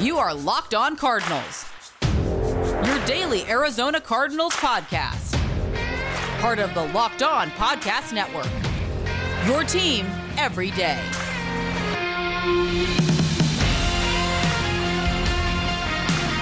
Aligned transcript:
You 0.00 0.18
are 0.18 0.32
Locked 0.32 0.74
On 0.74 0.94
Cardinals, 0.94 1.66
your 2.86 3.04
daily 3.04 3.44
Arizona 3.46 4.00
Cardinals 4.00 4.52
podcast. 4.54 5.36
Part 6.40 6.60
of 6.60 6.72
the 6.74 6.84
Locked 6.92 7.24
On 7.24 7.50
Podcast 7.50 8.12
Network. 8.12 8.46
Your 9.48 9.64
team 9.64 10.06
every 10.36 10.70
day. 10.70 11.02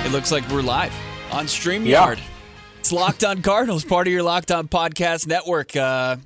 It 0.04 0.12
looks 0.12 0.30
like 0.30 0.46
we're 0.50 0.60
live 0.60 0.94
on 1.32 1.46
StreamYard. 1.46 1.86
Yeah. 1.86 2.16
It's 2.78 2.92
Locked 2.92 3.24
On 3.24 3.40
Cardinals, 3.40 3.86
part 3.86 4.06
of 4.06 4.12
your 4.12 4.22
Locked 4.22 4.52
On 4.52 4.68
Podcast 4.68 5.26
Network. 5.26 5.74
Uh, 5.74 6.16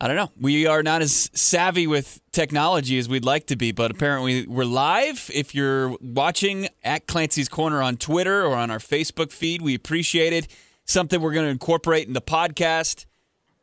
I 0.00 0.06
don't 0.06 0.16
know. 0.16 0.30
We 0.40 0.66
are 0.66 0.84
not 0.84 1.02
as 1.02 1.28
savvy 1.34 1.88
with 1.88 2.20
technology 2.30 2.98
as 2.98 3.08
we'd 3.08 3.24
like 3.24 3.48
to 3.48 3.56
be, 3.56 3.72
but 3.72 3.90
apparently 3.90 4.46
we're 4.46 4.64
live. 4.64 5.28
If 5.34 5.56
you're 5.56 5.96
watching 6.00 6.68
at 6.84 7.08
Clancy's 7.08 7.48
Corner 7.48 7.82
on 7.82 7.96
Twitter 7.96 8.44
or 8.44 8.54
on 8.54 8.70
our 8.70 8.78
Facebook 8.78 9.32
feed, 9.32 9.60
we 9.60 9.74
appreciate 9.74 10.32
it. 10.32 10.46
Something 10.84 11.20
we're 11.20 11.32
going 11.32 11.46
to 11.46 11.50
incorporate 11.50 12.06
in 12.06 12.12
the 12.12 12.20
podcast. 12.20 13.06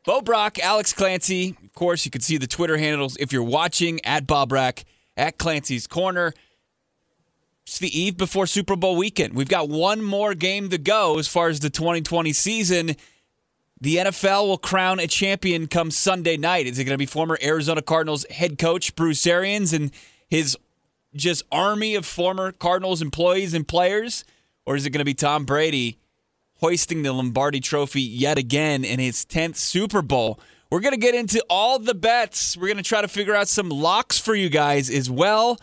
Bo 0.06 0.22
Brack, 0.22 0.60
Alex 0.60 0.92
Clancy. 0.92 1.56
Of 1.64 1.74
course, 1.74 2.04
you 2.04 2.12
can 2.12 2.22
see 2.22 2.38
the 2.38 2.48
Twitter 2.48 2.76
handles 2.76 3.16
if 3.18 3.32
you're 3.32 3.42
watching 3.42 4.04
at 4.06 4.28
Bob 4.28 4.52
Rack, 4.52 4.84
at 5.16 5.38
Clancy's 5.38 5.88
Corner. 5.88 6.34
It's 7.66 7.80
the 7.80 7.98
eve 7.98 8.18
before 8.18 8.46
Super 8.46 8.76
Bowl 8.76 8.98
weekend. 8.98 9.34
We've 9.34 9.48
got 9.48 9.70
one 9.70 10.04
more 10.04 10.36
game 10.36 10.70
to 10.70 10.78
go 10.78 11.18
as 11.18 11.30
far 11.30 11.48
as 11.48 11.62
the 11.62 11.70
2020 11.70 12.34
season. 12.34 12.96
The 13.82 13.98
NFL 13.98 14.48
will 14.48 14.58
crown 14.58 15.00
a 15.00 15.08
champion 15.08 15.68
come 15.68 15.92
Sunday 15.92 16.38
night. 16.38 16.66
Is 16.66 16.80
it 16.80 16.86
going 16.86 16.94
to 16.94 16.98
be 16.98 17.06
former 17.06 17.38
Arizona 17.42 17.82
Cardinals 17.82 18.26
head 18.30 18.58
coach 18.58 18.96
Bruce 18.96 19.28
Arians 19.28 19.74
and 19.74 19.92
his 20.30 20.58
just 21.14 21.44
army 21.52 21.96
of 21.96 22.06
former 22.06 22.52
Cardinals 22.52 23.02
employees 23.02 23.54
and 23.54 23.68
players? 23.68 24.24
Or 24.66 24.76
is 24.76 24.86
it 24.86 24.92
going 24.92 25.00
to 25.00 25.06
be 25.06 25.14
Tom 25.14 25.46
Brady 25.46 25.98
hoisting 26.60 27.04
the 27.04 27.12
Lombardi 27.12 27.60
trophy 27.60 28.02
yet 28.02 28.38
again 28.38 28.86
in 28.86 29.00
his 29.00 29.26
10th 29.26 29.58
Super 29.58 30.02
Bowl? 30.02 30.40
We're 30.72 30.80
going 30.80 30.94
to 30.94 31.00
get 31.00 31.14
into 31.14 31.44
all 31.50 31.78
the 31.78 31.94
bets. 31.94 32.58
We're 32.58 32.68
going 32.68 32.78
to 32.78 32.84
try 32.84 33.02
to 33.02 33.08
figure 33.08 33.36
out 33.36 33.48
some 33.48 33.70
locks 33.70 34.18
for 34.18 34.36
you 34.36 34.50
guys 34.50 34.90
as 34.90 35.10
well 35.10 35.60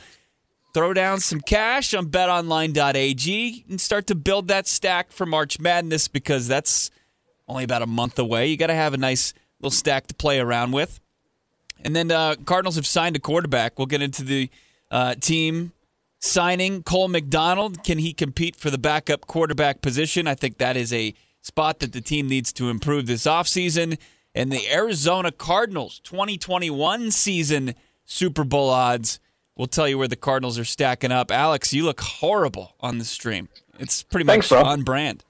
throw 0.73 0.95
down 0.95 1.20
some 1.20 1.41
cash 1.41 1.95
on 1.95 2.06
betonline.ag 2.06 3.64
and 3.69 3.81
start 3.81 4.06
to 4.06 4.14
build 4.14 4.48
that 4.48 4.67
stack 4.67 5.12
for 5.12 5.27
March 5.27 5.61
Madness 5.61 6.08
because 6.08 6.48
that's 6.48 6.91
only 7.48 7.65
about 7.65 7.83
a 7.83 7.87
month 7.87 8.19
away. 8.19 8.48
You 8.48 8.57
got 8.57 8.69
to 8.69 8.75
have 8.75 8.95
a 8.95 8.98
nice 8.98 9.35
little 9.61 9.71
stack 9.71 10.07
to 10.09 10.15
play 10.15 10.41
around 10.41 10.73
with. 10.73 11.01
And 11.85 11.97
then 11.97 12.11
uh, 12.11 12.37
Cardinals 12.45 12.77
have 12.77 12.87
signed 12.87 13.17
a 13.17 13.19
quarterback. 13.19 13.79
We'll 13.79 13.87
get 13.87 14.03
into 14.03 14.23
the 14.23 14.51
uh, 14.91 15.15
team 15.17 15.73
signing. 16.20 16.83
Cole 16.83 17.09
McDonald, 17.09 17.83
can 17.83 17.98
he 17.98 18.13
compete 18.13 18.57
for 18.57 18.70
the 18.70 18.79
backup 18.79 19.27
quarterback 19.27 19.83
position? 19.83 20.27
I 20.27 20.35
think 20.35 20.59
that 20.59 20.77
is 20.77 20.93
a 20.93 21.15
spot 21.41 21.81
that 21.81 21.93
the 21.93 22.01
team 22.01 22.29
needs 22.29 22.53
to 22.55 22.70
improve 22.70 23.07
this 23.07 23.25
offseason. 23.25 23.98
And 24.35 24.51
the 24.51 24.73
Arizona 24.73 25.33
Cardinals 25.33 26.01
2021 26.01 27.11
season 27.11 27.75
Super 28.05 28.45
Bowl 28.45 28.70
odds 28.70 29.19
We'll 29.57 29.67
tell 29.67 29.87
you 29.87 29.98
where 29.98 30.09
the 30.09 30.17
Cardinals 30.17 30.59
are 30.59 30.65
stacking 30.65 31.13
up. 31.13 31.31
Alex, 31.31 31.75
you 31.75 31.85
look 31.85 32.01
horrible 32.01 32.75
on 32.81 32.98
the 32.98 33.05
stream. 33.05 33.48
It's 33.79 34.03
pretty 34.03 34.27
Thanks, 34.27 34.51
much 34.51 34.61
bro. 34.61 34.69
on 34.69 34.83
brand. 34.83 35.25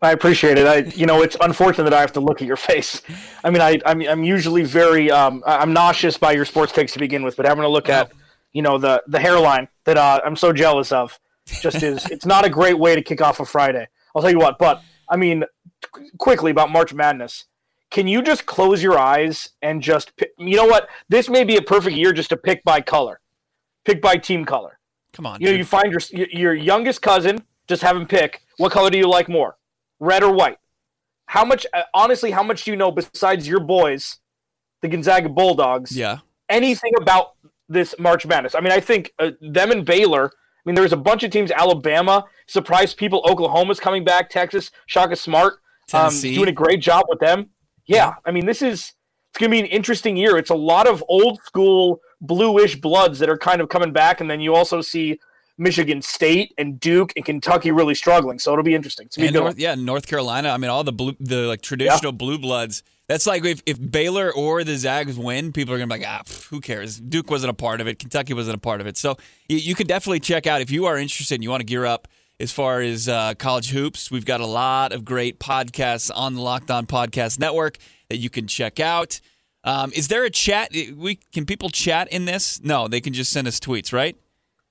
I 0.00 0.12
appreciate 0.12 0.58
it. 0.58 0.66
I, 0.66 0.76
you 0.96 1.06
know, 1.06 1.22
it's 1.22 1.36
unfortunate 1.40 1.84
that 1.84 1.94
I 1.94 2.00
have 2.00 2.12
to 2.12 2.20
look 2.20 2.40
at 2.40 2.46
your 2.46 2.56
face. 2.56 3.02
I 3.42 3.50
mean, 3.50 3.60
I, 3.60 3.80
I'm, 3.84 4.00
I'm 4.02 4.22
usually 4.22 4.62
very, 4.62 5.10
um, 5.10 5.42
I'm 5.44 5.72
nauseous 5.72 6.16
by 6.16 6.32
your 6.32 6.44
sports 6.44 6.72
takes 6.72 6.92
to 6.92 6.98
begin 7.00 7.24
with, 7.24 7.36
but 7.36 7.46
having 7.46 7.62
to 7.62 7.68
look 7.68 7.88
at, 7.88 8.12
you 8.52 8.62
know, 8.62 8.78
the 8.78 9.02
the 9.06 9.18
hairline 9.18 9.68
that 9.84 9.98
uh, 9.98 10.20
I'm 10.24 10.36
so 10.36 10.52
jealous 10.52 10.92
of, 10.92 11.18
just 11.62 11.82
is, 11.82 12.06
it's 12.06 12.24
not 12.24 12.44
a 12.44 12.48
great 12.48 12.78
way 12.78 12.94
to 12.94 13.02
kick 13.02 13.20
off 13.20 13.40
a 13.40 13.44
Friday. 13.44 13.88
I'll 14.14 14.22
tell 14.22 14.30
you 14.30 14.38
what. 14.38 14.56
But 14.58 14.82
I 15.08 15.16
mean, 15.16 15.44
qu- 15.92 16.10
quickly 16.16 16.50
about 16.50 16.70
March 16.70 16.94
Madness. 16.94 17.44
Can 17.90 18.06
you 18.06 18.22
just 18.22 18.46
close 18.46 18.82
your 18.82 18.98
eyes 18.98 19.50
and 19.62 19.82
just, 19.82 20.16
pick, 20.16 20.30
you 20.38 20.56
know 20.56 20.66
what? 20.66 20.88
This 21.08 21.28
may 21.28 21.42
be 21.42 21.56
a 21.56 21.62
perfect 21.62 21.96
year 21.96 22.12
just 22.12 22.28
to 22.30 22.36
pick 22.36 22.62
by 22.62 22.80
color, 22.80 23.20
pick 23.84 24.00
by 24.00 24.16
team 24.16 24.44
color. 24.44 24.78
Come 25.12 25.26
on. 25.26 25.40
You 25.40 25.46
know, 25.46 25.52
dude. 25.52 25.58
you 25.58 25.64
find 25.64 25.90
your 25.90 26.26
your 26.30 26.54
youngest 26.54 27.02
cousin, 27.02 27.42
just 27.66 27.82
have 27.82 27.96
him 27.96 28.06
pick 28.06 28.42
what 28.56 28.72
color 28.72 28.90
do 28.90 28.98
you 28.98 29.08
like 29.08 29.28
more, 29.28 29.56
red 30.00 30.22
or 30.22 30.32
white? 30.32 30.58
How 31.26 31.44
much, 31.44 31.66
uh, 31.72 31.82
honestly, 31.92 32.30
how 32.30 32.42
much 32.42 32.64
do 32.64 32.70
you 32.70 32.76
know 32.76 32.90
besides 32.90 33.46
your 33.46 33.60
boys, 33.60 34.18
the 34.82 34.88
Gonzaga 34.88 35.28
Bulldogs? 35.28 35.96
yeah. 35.96 36.18
Anything 36.48 36.92
about 36.98 37.36
this 37.68 37.94
March 37.98 38.24
Madness? 38.24 38.54
I 38.54 38.60
mean, 38.60 38.72
I 38.72 38.80
think 38.80 39.12
uh, 39.18 39.32
them 39.42 39.70
and 39.70 39.84
Baylor. 39.84 40.30
I 40.32 40.60
mean, 40.64 40.74
there 40.74 40.82
was 40.82 40.94
a 40.94 40.96
bunch 40.96 41.22
of 41.22 41.30
teams. 41.30 41.50
Alabama 41.50 42.24
surprised 42.46 42.96
people. 42.96 43.22
Oklahoma's 43.28 43.78
coming 43.78 44.02
back. 44.02 44.30
Texas, 44.30 44.70
Shaka 44.86 45.14
Smart, 45.14 45.60
um, 45.92 46.10
doing 46.20 46.48
a 46.48 46.52
great 46.52 46.80
job 46.80 47.04
with 47.10 47.18
them. 47.18 47.50
Yeah, 47.84 48.14
I 48.24 48.30
mean, 48.30 48.46
this 48.46 48.62
is 48.62 48.94
it's 49.30 49.38
going 49.38 49.50
to 49.50 49.54
be 49.54 49.60
an 49.60 49.66
interesting 49.66 50.16
year. 50.16 50.38
It's 50.38 50.50
a 50.50 50.54
lot 50.54 50.86
of 50.86 51.04
old 51.08 51.38
school 51.42 52.00
bluish 52.20 52.76
bloods 52.76 53.18
that 53.18 53.28
are 53.28 53.38
kind 53.38 53.60
of 53.60 53.68
coming 53.68 53.92
back, 53.92 54.20
and 54.20 54.30
then 54.30 54.40
you 54.40 54.54
also 54.54 54.80
see 54.80 55.20
Michigan 55.58 56.00
State 56.02 56.54
and 56.56 56.78
Duke 56.78 57.12
and 57.16 57.24
Kentucky 57.24 57.70
really 57.70 57.94
struggling. 57.94 58.38
So 58.38 58.52
it'll 58.52 58.64
be 58.64 58.74
interesting. 58.74 59.08
Be 59.16 59.30
North, 59.30 59.58
yeah, 59.58 59.74
North 59.74 60.06
Carolina. 60.06 60.50
I 60.50 60.56
mean, 60.56 60.70
all 60.70 60.84
the 60.84 60.92
blue, 60.92 61.16
the 61.20 61.46
like 61.48 61.60
traditional 61.60 62.12
blue 62.12 62.38
bloods. 62.38 62.82
That's 63.08 63.26
like 63.26 63.44
if, 63.44 63.62
if 63.66 63.78
Baylor 63.90 64.32
or 64.32 64.64
the 64.64 64.76
Zags 64.76 65.18
win, 65.18 65.52
people 65.52 65.74
are 65.74 65.78
gonna 65.78 65.94
be 65.94 66.00
like, 66.00 66.08
ah, 66.08 66.22
pff, 66.24 66.48
who 66.48 66.60
cares? 66.60 67.00
Duke 67.00 67.30
wasn't 67.30 67.50
a 67.50 67.54
part 67.54 67.80
of 67.80 67.88
it. 67.88 67.98
Kentucky 67.98 68.34
wasn't 68.34 68.56
a 68.56 68.60
part 68.60 68.80
of 68.80 68.86
it. 68.86 68.96
So 68.96 69.16
you, 69.48 69.56
you 69.56 69.74
can 69.74 69.86
definitely 69.86 70.20
check 70.20 70.46
out 70.46 70.60
if 70.60 70.70
you 70.70 70.86
are 70.86 70.96
interested 70.96 71.34
and 71.34 71.42
you 71.42 71.50
want 71.50 71.60
to 71.60 71.66
gear 71.66 71.86
up 71.86 72.06
as 72.38 72.52
far 72.52 72.80
as 72.80 73.08
uh, 73.08 73.34
college 73.34 73.70
hoops. 73.70 74.10
We've 74.10 74.26
got 74.26 74.40
a 74.40 74.46
lot 74.46 74.92
of 74.92 75.04
great 75.04 75.40
podcasts 75.40 76.10
on 76.14 76.34
the 76.34 76.42
Locked 76.42 76.70
On 76.70 76.86
Podcast 76.86 77.38
Network 77.40 77.78
that 78.10 78.18
you 78.18 78.30
can 78.30 78.46
check 78.46 78.78
out. 78.78 79.20
Um, 79.64 79.90
is 79.94 80.08
there 80.08 80.24
a 80.24 80.30
chat? 80.30 80.70
We 80.96 81.16
can 81.32 81.46
people 81.46 81.68
chat 81.70 82.08
in 82.12 82.26
this? 82.26 82.62
No, 82.62 82.88
they 82.88 83.00
can 83.00 83.12
just 83.12 83.32
send 83.32 83.48
us 83.48 83.58
tweets, 83.58 83.92
right? 83.92 84.16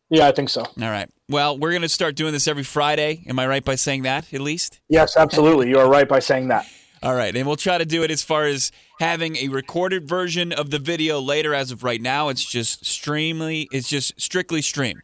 Yeah, 0.09 0.27
I 0.27 0.31
think 0.31 0.49
so. 0.49 0.61
All 0.61 0.89
right. 0.89 1.09
Well, 1.29 1.57
we're 1.57 1.73
gonna 1.73 1.89
start 1.89 2.15
doing 2.15 2.33
this 2.33 2.47
every 2.47 2.63
Friday. 2.63 3.23
Am 3.27 3.37
I 3.39 3.47
right 3.47 3.63
by 3.63 3.75
saying 3.75 4.03
that 4.03 4.33
at 4.33 4.41
least? 4.41 4.79
Yes, 4.87 5.17
absolutely. 5.17 5.69
You 5.69 5.79
are 5.79 5.89
right 5.89 6.07
by 6.07 6.19
saying 6.19 6.47
that. 6.47 6.65
All 7.03 7.13
right, 7.13 7.35
and 7.35 7.45
we'll 7.45 7.57
try 7.57 7.77
to 7.77 7.85
do 7.85 8.01
it 8.03 8.09
as 8.09 8.23
far 8.23 8.45
as 8.45 8.71
having 8.99 9.35
a 9.35 9.49
recorded 9.49 10.07
version 10.07 10.51
of 10.51 10.71
the 10.71 10.79
video 10.79 11.19
later. 11.19 11.53
As 11.53 11.71
of 11.71 11.83
right 11.83 12.01
now, 12.01 12.29
it's 12.29 12.43
just 12.43 12.83
streamly. 12.83 13.67
It's 13.71 13.87
just 13.87 14.19
strictly 14.19 14.61
stream. 14.61 15.01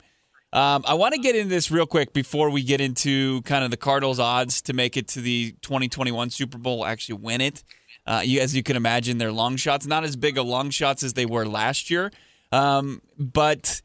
Um, 0.54 0.84
I 0.88 0.94
want 0.94 1.14
to 1.16 1.20
get 1.20 1.36
into 1.36 1.50
this 1.50 1.72
real 1.72 1.86
quick 1.86 2.14
before 2.14 2.50
we 2.50 2.64
get 2.64 2.80
into 2.80 3.42
kind 3.42 3.64
of 3.64 3.72
the 3.72 3.78
Cardinals' 3.78 4.20
odds 4.20 4.62
to 4.64 4.74
make 4.74 4.96
it 4.98 5.08
to 5.10 5.22
the 5.22 5.56
2021 5.62 6.30
Super 6.30 6.58
Bowl, 6.58 6.86
actually 6.86 7.16
win 7.16 7.42
it. 7.42 7.64
Uh, 8.06 8.22
you, 8.24 8.40
as 8.40 8.56
you 8.56 8.64
can 8.64 8.76
imagine, 8.76 9.18
they're 9.18 9.32
long 9.32 9.56
shots, 9.56 9.86
not 9.86 10.04
as 10.04 10.16
big 10.16 10.38
of 10.38 10.46
long 10.46 10.70
shots 10.70 11.04
as 11.04 11.14
they 11.14 11.26
were 11.26 11.46
last 11.46 11.90
year, 11.90 12.12
um, 12.52 13.02
but 13.18 13.82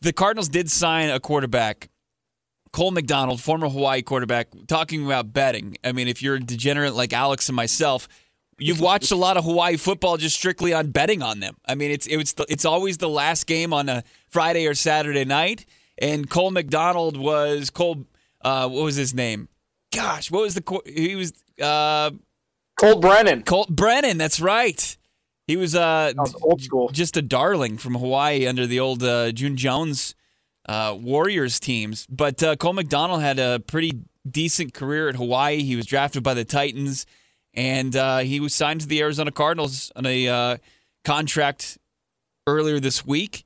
the 0.00 0.12
Cardinals 0.12 0.48
did 0.48 0.70
sign 0.70 1.10
a 1.10 1.20
quarterback 1.20 1.88
Cole 2.74 2.90
McDonald, 2.90 3.40
former 3.40 3.68
Hawaii 3.68 4.02
quarterback, 4.02 4.48
talking 4.66 5.06
about 5.06 5.32
betting. 5.32 5.76
I 5.84 5.92
mean, 5.92 6.08
if 6.08 6.20
you're 6.22 6.34
a 6.34 6.40
degenerate 6.40 6.94
like 6.94 7.12
Alex 7.12 7.48
and 7.48 7.54
myself, 7.54 8.08
you've 8.58 8.80
watched 8.80 9.12
a 9.12 9.16
lot 9.16 9.36
of 9.36 9.44
Hawaii 9.44 9.76
football 9.76 10.16
just 10.16 10.34
strictly 10.34 10.72
on 10.72 10.90
betting 10.90 11.22
on 11.22 11.38
them. 11.38 11.56
I 11.64 11.76
mean, 11.76 11.92
it's 11.92 12.08
it's 12.08 12.34
it's 12.48 12.64
always 12.64 12.98
the 12.98 13.08
last 13.08 13.46
game 13.46 13.72
on 13.72 13.88
a 13.88 14.02
Friday 14.28 14.66
or 14.66 14.74
Saturday 14.74 15.24
night, 15.24 15.66
and 15.98 16.28
Cole 16.28 16.50
McDonald 16.50 17.16
was 17.16 17.70
Cole. 17.70 18.06
Uh, 18.40 18.68
what 18.68 18.82
was 18.82 18.96
his 18.96 19.14
name? 19.14 19.48
Gosh, 19.94 20.32
what 20.32 20.42
was 20.42 20.54
the 20.54 20.80
he 20.84 21.14
was 21.14 21.32
uh, 21.62 22.10
Colt 22.76 23.00
Brennan. 23.00 23.44
Cole 23.44 23.66
Brennan. 23.70 24.18
That's 24.18 24.40
right. 24.40 24.96
He 25.46 25.56
was 25.56 25.74
uh, 25.74 26.12
was 26.16 26.34
old 26.42 26.62
school. 26.62 26.88
just 26.90 27.16
a 27.16 27.22
darling 27.22 27.76
from 27.76 27.94
Hawaii 27.94 28.46
under 28.46 28.66
the 28.66 28.80
old 28.80 29.02
uh, 29.02 29.30
June 29.32 29.56
Jones 29.56 30.14
uh, 30.66 30.96
Warriors 30.98 31.60
teams. 31.60 32.06
But 32.08 32.42
uh, 32.42 32.56
Cole 32.56 32.72
McDonald 32.72 33.20
had 33.20 33.38
a 33.38 33.60
pretty 33.60 34.00
decent 34.28 34.72
career 34.72 35.08
at 35.08 35.16
Hawaii. 35.16 35.62
He 35.62 35.76
was 35.76 35.86
drafted 35.86 36.22
by 36.22 36.34
the 36.34 36.44
Titans, 36.44 37.04
and 37.52 37.94
uh, 37.94 38.18
he 38.18 38.40
was 38.40 38.54
signed 38.54 38.80
to 38.82 38.86
the 38.86 39.00
Arizona 39.00 39.30
Cardinals 39.30 39.92
on 39.94 40.06
a 40.06 40.28
uh, 40.28 40.56
contract 41.04 41.78
earlier 42.46 42.80
this 42.80 43.04
week. 43.04 43.44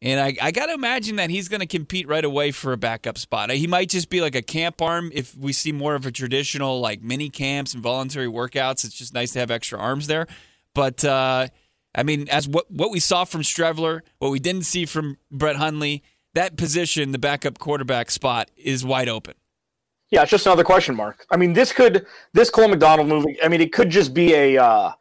And 0.00 0.18
I, 0.18 0.36
I 0.42 0.50
got 0.50 0.66
to 0.66 0.74
imagine 0.74 1.16
that 1.16 1.30
he's 1.30 1.48
going 1.48 1.60
to 1.60 1.66
compete 1.66 2.08
right 2.08 2.24
away 2.24 2.50
for 2.50 2.72
a 2.72 2.76
backup 2.76 3.18
spot. 3.18 3.50
He 3.50 3.68
might 3.68 3.88
just 3.88 4.10
be 4.10 4.20
like 4.20 4.34
a 4.34 4.42
camp 4.42 4.82
arm 4.82 5.12
if 5.14 5.36
we 5.36 5.52
see 5.52 5.70
more 5.70 5.94
of 5.94 6.06
a 6.06 6.10
traditional 6.10 6.80
like 6.80 7.02
mini 7.02 7.30
camps 7.30 7.72
and 7.72 7.82
voluntary 7.82 8.26
workouts. 8.26 8.84
It's 8.84 8.94
just 8.94 9.14
nice 9.14 9.32
to 9.32 9.38
have 9.38 9.52
extra 9.52 9.78
arms 9.78 10.08
there. 10.08 10.26
But 10.74 11.04
uh, 11.04 11.48
I 11.94 12.02
mean, 12.02 12.28
as 12.28 12.48
what 12.48 12.70
what 12.70 12.90
we 12.90 13.00
saw 13.00 13.24
from 13.24 13.42
Streveler, 13.42 14.00
what 14.18 14.30
we 14.30 14.38
didn't 14.38 14.64
see 14.64 14.86
from 14.86 15.18
Brett 15.30 15.56
Hundley, 15.56 16.02
that 16.34 16.56
position, 16.56 17.12
the 17.12 17.18
backup 17.18 17.58
quarterback 17.58 18.10
spot, 18.10 18.50
is 18.56 18.84
wide 18.84 19.08
open. 19.08 19.34
Yeah, 20.10 20.22
it's 20.22 20.30
just 20.30 20.44
another 20.46 20.64
question 20.64 20.94
mark. 20.94 21.26
I 21.30 21.36
mean, 21.36 21.54
this 21.54 21.72
could 21.72 22.06
this 22.32 22.50
Cole 22.50 22.68
McDonald 22.68 23.08
movie. 23.08 23.38
I 23.42 23.48
mean, 23.48 23.60
it 23.60 23.72
could 23.72 23.90
just 23.90 24.12
be 24.12 24.34
a 24.34 24.62
uh, 24.62 24.92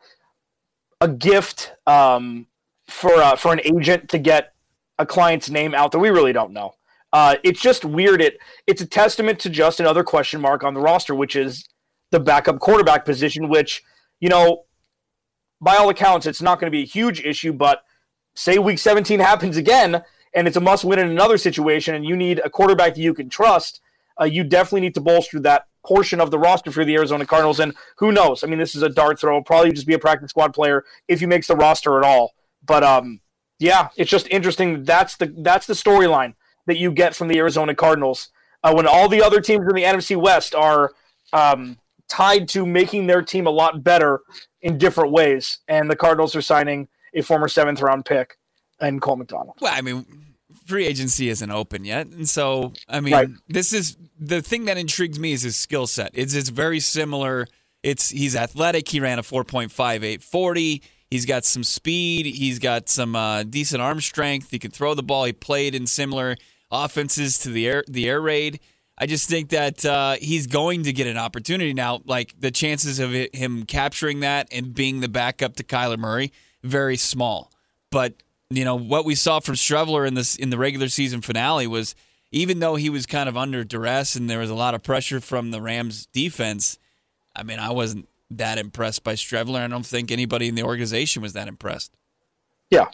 a 1.01 1.07
gift 1.07 1.73
um, 1.87 2.47
for 2.87 3.13
uh, 3.15 3.35
for 3.35 3.51
an 3.51 3.61
agent 3.63 4.09
to 4.09 4.17
get 4.17 4.53
a 4.99 5.05
client's 5.05 5.49
name 5.49 5.73
out 5.73 5.91
that 5.91 5.99
We 5.99 6.09
really 6.09 6.33
don't 6.33 6.53
know. 6.53 6.75
Uh, 7.11 7.35
it's 7.43 7.61
just 7.61 7.83
weird. 7.83 8.21
It 8.21 8.37
it's 8.67 8.81
a 8.81 8.85
testament 8.85 9.39
to 9.39 9.49
just 9.49 9.79
another 9.79 10.03
question 10.03 10.39
mark 10.39 10.63
on 10.63 10.73
the 10.73 10.79
roster, 10.79 11.13
which 11.13 11.35
is 11.35 11.67
the 12.11 12.19
backup 12.19 12.59
quarterback 12.59 13.03
position. 13.03 13.49
Which 13.49 13.83
you 14.21 14.29
know, 14.29 14.63
by 15.61 15.75
all 15.75 15.89
accounts, 15.89 16.25
it's 16.25 16.41
not 16.41 16.59
going 16.59 16.71
to 16.71 16.75
be 16.75 16.83
a 16.83 16.87
huge 16.87 17.21
issue. 17.21 17.53
But 17.53 17.83
say 18.35 18.57
Week 18.57 18.79
17 18.79 19.19
happens 19.21 19.57
again, 19.57 20.03
and 20.33 20.47
it's 20.47 20.57
a 20.57 20.61
must 20.61 20.83
win 20.83 20.99
in 20.99 21.09
another 21.09 21.37
situation, 21.37 21.95
and 21.95 22.05
you 22.05 22.15
need 22.15 22.41
a 22.43 22.49
quarterback 22.49 22.95
that 22.95 23.01
you 23.01 23.13
can 23.13 23.29
trust. 23.29 23.81
Uh, 24.19 24.25
you 24.25 24.43
definitely 24.43 24.81
need 24.81 24.95
to 24.95 25.01
bolster 25.01 25.39
that 25.39 25.67
portion 25.85 26.19
of 26.19 26.31
the 26.31 26.39
roster 26.39 26.71
for 26.71 26.85
the 26.85 26.95
Arizona 26.95 27.25
Cardinals. 27.25 27.59
And 27.59 27.73
who 27.97 28.11
knows? 28.11 28.43
I 28.43 28.47
mean, 28.47 28.59
this 28.59 28.75
is 28.75 28.83
a 28.83 28.89
dart 28.89 29.19
throw. 29.19 29.41
Probably 29.41 29.71
just 29.71 29.87
be 29.87 29.93
a 29.93 29.99
practice 29.99 30.29
squad 30.29 30.53
player 30.53 30.83
if 31.07 31.19
he 31.19 31.25
makes 31.25 31.47
the 31.47 31.55
roster 31.55 31.97
at 31.97 32.03
all. 32.03 32.33
But 32.63 32.83
um, 32.83 33.21
yeah, 33.59 33.89
it's 33.95 34.09
just 34.09 34.27
interesting. 34.29 34.83
That's 34.83 35.15
the 35.15 35.33
that's 35.37 35.65
the 35.65 35.73
storyline 35.73 36.35
that 36.67 36.77
you 36.77 36.91
get 36.91 37.15
from 37.15 37.27
the 37.27 37.39
Arizona 37.39 37.73
Cardinals 37.73 38.29
uh, 38.63 38.73
when 38.73 38.87
all 38.87 39.09
the 39.09 39.23
other 39.23 39.41
teams 39.41 39.67
in 39.67 39.75
the 39.75 39.83
NFC 39.83 40.15
West 40.15 40.53
are 40.53 40.91
um, 41.33 41.77
tied 42.11 42.49
to 42.49 42.65
making 42.65 43.07
their 43.07 43.21
team 43.21 43.47
a 43.47 43.51
lot 43.51 43.83
better 43.83 44.19
in 44.61 44.77
different 44.77 45.11
ways, 45.11 45.59
and 45.67 45.89
the 45.89 45.95
Cardinals 45.95 46.35
are 46.35 46.41
signing 46.41 46.89
a 47.13 47.21
former 47.21 47.47
seventh 47.47 47.81
round 47.81 48.05
pick 48.05 48.37
and 48.79 49.01
Cole 49.01 49.15
McDonald. 49.15 49.57
Well, 49.61 49.73
I 49.73 49.81
mean, 49.81 50.05
free 50.65 50.85
agency 50.85 51.29
isn't 51.29 51.51
open 51.51 51.85
yet, 51.85 52.07
and 52.07 52.27
so 52.27 52.73
I 52.89 52.99
mean, 52.99 53.13
right. 53.13 53.29
this 53.47 53.71
is 53.71 53.97
the 54.19 54.41
thing 54.41 54.65
that 54.65 54.77
intrigues 54.77 55.19
me 55.19 55.31
is 55.31 55.43
his 55.43 55.55
skill 55.55 55.87
set. 55.87 56.11
It's 56.13 56.33
it's 56.33 56.49
very 56.49 56.81
similar. 56.81 57.47
It's 57.81 58.09
he's 58.09 58.35
athletic. 58.35 58.89
He 58.89 58.99
ran 58.99 59.17
a 59.17 59.23
4.58 59.23 60.21
40. 60.21 60.83
He's 61.09 61.25
got 61.25 61.45
some 61.45 61.63
speed. 61.63 62.25
He's 62.25 62.59
got 62.59 62.87
some 62.87 63.15
uh, 63.15 63.43
decent 63.43 63.81
arm 63.81 63.99
strength. 64.01 64.51
He 64.51 64.59
can 64.59 64.71
throw 64.71 64.93
the 64.93 65.03
ball. 65.03 65.25
He 65.25 65.33
played 65.33 65.75
in 65.75 65.87
similar 65.87 66.35
offenses 66.69 67.37
to 67.39 67.49
the 67.49 67.67
air 67.67 67.83
the 67.87 68.09
air 68.09 68.21
raid. 68.21 68.59
I 68.97 69.05
just 69.05 69.29
think 69.29 69.49
that 69.49 69.83
uh, 69.83 70.15
he's 70.19 70.47
going 70.47 70.83
to 70.83 70.93
get 70.93 71.07
an 71.07 71.17
opportunity 71.17 71.73
now. 71.73 72.01
Like 72.05 72.35
the 72.39 72.51
chances 72.51 72.99
of 72.99 73.11
him 73.11 73.65
capturing 73.65 74.19
that 74.19 74.47
and 74.51 74.73
being 74.73 74.99
the 74.99 75.09
backup 75.09 75.55
to 75.55 75.63
Kyler 75.63 75.97
Murray, 75.97 76.31
very 76.63 76.97
small. 76.97 77.51
But 77.89 78.13
you 78.49 78.65
know 78.65 78.75
what 78.75 79.05
we 79.05 79.15
saw 79.15 79.39
from 79.39 79.55
Streveler 79.55 80.07
in 80.07 80.13
this 80.13 80.35
in 80.35 80.49
the 80.49 80.57
regular 80.57 80.89
season 80.89 81.21
finale 81.21 81.67
was 81.67 81.95
even 82.31 82.59
though 82.59 82.75
he 82.75 82.89
was 82.89 83.05
kind 83.05 83.27
of 83.27 83.35
under 83.35 83.63
duress 83.63 84.15
and 84.15 84.29
there 84.29 84.39
was 84.39 84.49
a 84.49 84.55
lot 84.55 84.73
of 84.73 84.83
pressure 84.83 85.19
from 85.19 85.51
the 85.51 85.61
Rams 85.61 86.05
defense. 86.07 86.77
I 87.35 87.43
mean, 87.43 87.59
I 87.59 87.71
wasn't 87.71 88.07
that 88.29 88.57
impressed 88.57 89.03
by 89.03 89.13
Streveler. 89.13 89.61
I 89.61 89.67
don't 89.67 89.85
think 89.85 90.11
anybody 90.11 90.47
in 90.47 90.55
the 90.55 90.63
organization 90.63 91.21
was 91.21 91.33
that 91.33 91.47
impressed. 91.47 91.91
Yeah, 92.69 92.85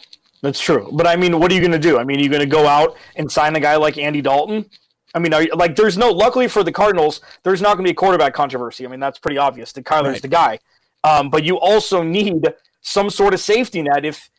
that's 0.42 0.60
true. 0.60 0.88
But 0.92 1.06
I 1.06 1.16
mean, 1.16 1.38
what 1.38 1.50
are 1.50 1.54
you 1.54 1.60
going 1.60 1.72
to 1.72 1.78
do? 1.78 1.98
I 1.98 2.04
mean, 2.04 2.18
are 2.18 2.22
you 2.22 2.28
going 2.28 2.40
to 2.40 2.46
go 2.46 2.66
out 2.66 2.96
and 3.16 3.30
sign 3.30 3.54
a 3.56 3.60
guy 3.60 3.76
like 3.76 3.98
Andy 3.98 4.20
Dalton? 4.20 4.66
I 5.14 5.18
mean, 5.18 5.32
you, 5.32 5.54
like, 5.54 5.76
there's 5.76 5.96
no. 5.96 6.10
Luckily 6.10 6.48
for 6.48 6.62
the 6.62 6.72
Cardinals, 6.72 7.20
there's 7.42 7.62
not 7.62 7.76
going 7.76 7.84
to 7.84 7.88
be 7.88 7.92
a 7.92 7.94
quarterback 7.94 8.34
controversy. 8.34 8.86
I 8.86 8.90
mean, 8.90 9.00
that's 9.00 9.18
pretty 9.18 9.38
obvious. 9.38 9.72
That 9.72 9.84
Kyler's 9.84 10.04
right. 10.04 10.22
the 10.22 10.28
guy. 10.28 10.58
Um, 11.04 11.30
but 11.30 11.44
you 11.44 11.58
also 11.58 12.02
need 12.02 12.52
some 12.80 13.10
sort 13.10 13.34
of 13.34 13.40
safety 13.40 13.82
net. 13.82 14.04
If 14.04 14.30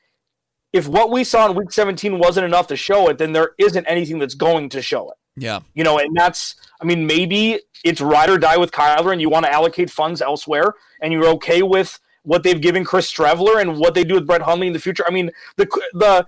if 0.71 0.88
what 0.88 1.10
we 1.10 1.24
saw 1.24 1.50
in 1.50 1.56
Week 1.56 1.71
17 1.71 2.19
wasn't 2.19 2.45
enough 2.45 2.68
to 2.68 2.75
show 2.75 3.10
it, 3.10 3.18
then 3.18 3.33
there 3.33 3.51
isn't 3.57 3.86
anything 3.86 4.19
that's 4.19 4.36
going 4.36 4.69
to 4.69 4.81
show 4.81 5.10
it. 5.10 5.18
Yeah, 5.36 5.60
you 5.74 5.83
know, 5.83 5.98
and 5.98 6.16
that's. 6.16 6.56
I 6.81 6.86
mean, 6.86 7.06
maybe 7.07 7.62
it's 7.83 8.01
ride 8.01 8.30
or 8.30 8.38
die 8.38 8.57
with 8.57 8.72
Kyler, 8.72 9.12
and 9.12 9.22
you 9.22 9.30
want 9.30 9.45
to 9.45 9.51
allocate 9.51 9.89
funds 9.89 10.22
elsewhere, 10.22 10.74
and 11.01 11.12
you're 11.12 11.27
okay 11.27 11.62
with 11.62 12.00
what 12.24 12.44
they've 12.44 12.62
given 12.62 12.83
Chris 12.86 13.12
Streveler 13.12 13.62
and 13.62 13.77
what 13.77 13.95
they 13.95 14.04
do 14.04 14.15
with 14.15 14.27
Brett 14.27 14.42
Hundley 14.42 14.68
in 14.68 14.74
the 14.74 14.80
future. 14.80 15.06
I 15.07 15.12
mean, 15.12 15.31
the 15.56 15.65
the 15.94 16.27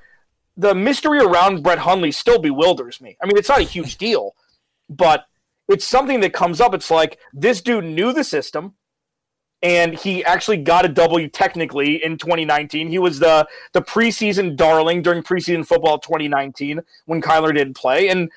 the 0.62 0.76
mystery 0.76 1.20
around 1.20 1.64
Brett 1.64 1.80
Hundley 1.80 2.12
still 2.12 2.40
bewilders 2.40 3.02
me. 3.02 3.18
I 3.22 3.26
mean, 3.26 3.38
it's 3.38 3.50
not 3.50 3.60
a 3.60 3.64
huge 3.64 3.98
deal, 3.98 4.36
but 4.90 5.26
it's 5.68 5.86
something 5.86 6.20
that 6.20 6.34
comes 6.34 6.62
up. 6.62 6.74
It's 6.74 6.92
like 6.92 7.18
this 7.34 7.62
dude 7.62 7.86
knew 7.86 8.14
the 8.14 8.24
system 8.24 8.76
and 9.62 9.94
he 9.94 10.24
actually 10.26 10.58
got 10.58 10.86
a 10.86 10.90
W 10.90 11.28
technically 11.28 12.04
in 12.04 12.18
2019. 12.18 12.90
He 12.90 13.00
was 13.00 13.20
the 13.20 13.48
the 13.74 13.82
preseason 13.82 14.56
darling 14.56 15.02
during 15.02 15.24
preseason 15.24 15.66
football 15.66 16.00
2019 16.00 16.82
when 17.06 17.22
Kyler 17.22 17.54
didn't 17.54 17.76
play, 17.76 18.10
and 18.10 18.32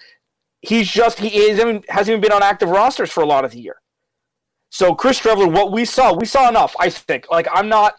he's 0.61 0.91
just 0.91 1.19
he 1.19 1.37
isn't, 1.49 1.89
hasn't 1.91 2.13
even 2.13 2.21
been 2.21 2.33
on 2.33 2.43
active 2.43 2.69
rosters 2.69 3.11
for 3.11 3.23
a 3.23 3.27
lot 3.27 3.45
of 3.45 3.53
the 3.53 3.61
year. 3.61 3.77
So 4.71 4.95
Chris 4.95 5.21
Streveler, 5.21 5.53
what 5.53 5.73
we 5.73 5.85
saw, 5.85 6.13
we 6.13 6.27
saw 6.27 6.49
enough. 6.49 6.75
I 6.79 6.91
think. 6.91 7.31
Like 7.31 7.49
I'm 7.53 7.69
not. 7.69 7.97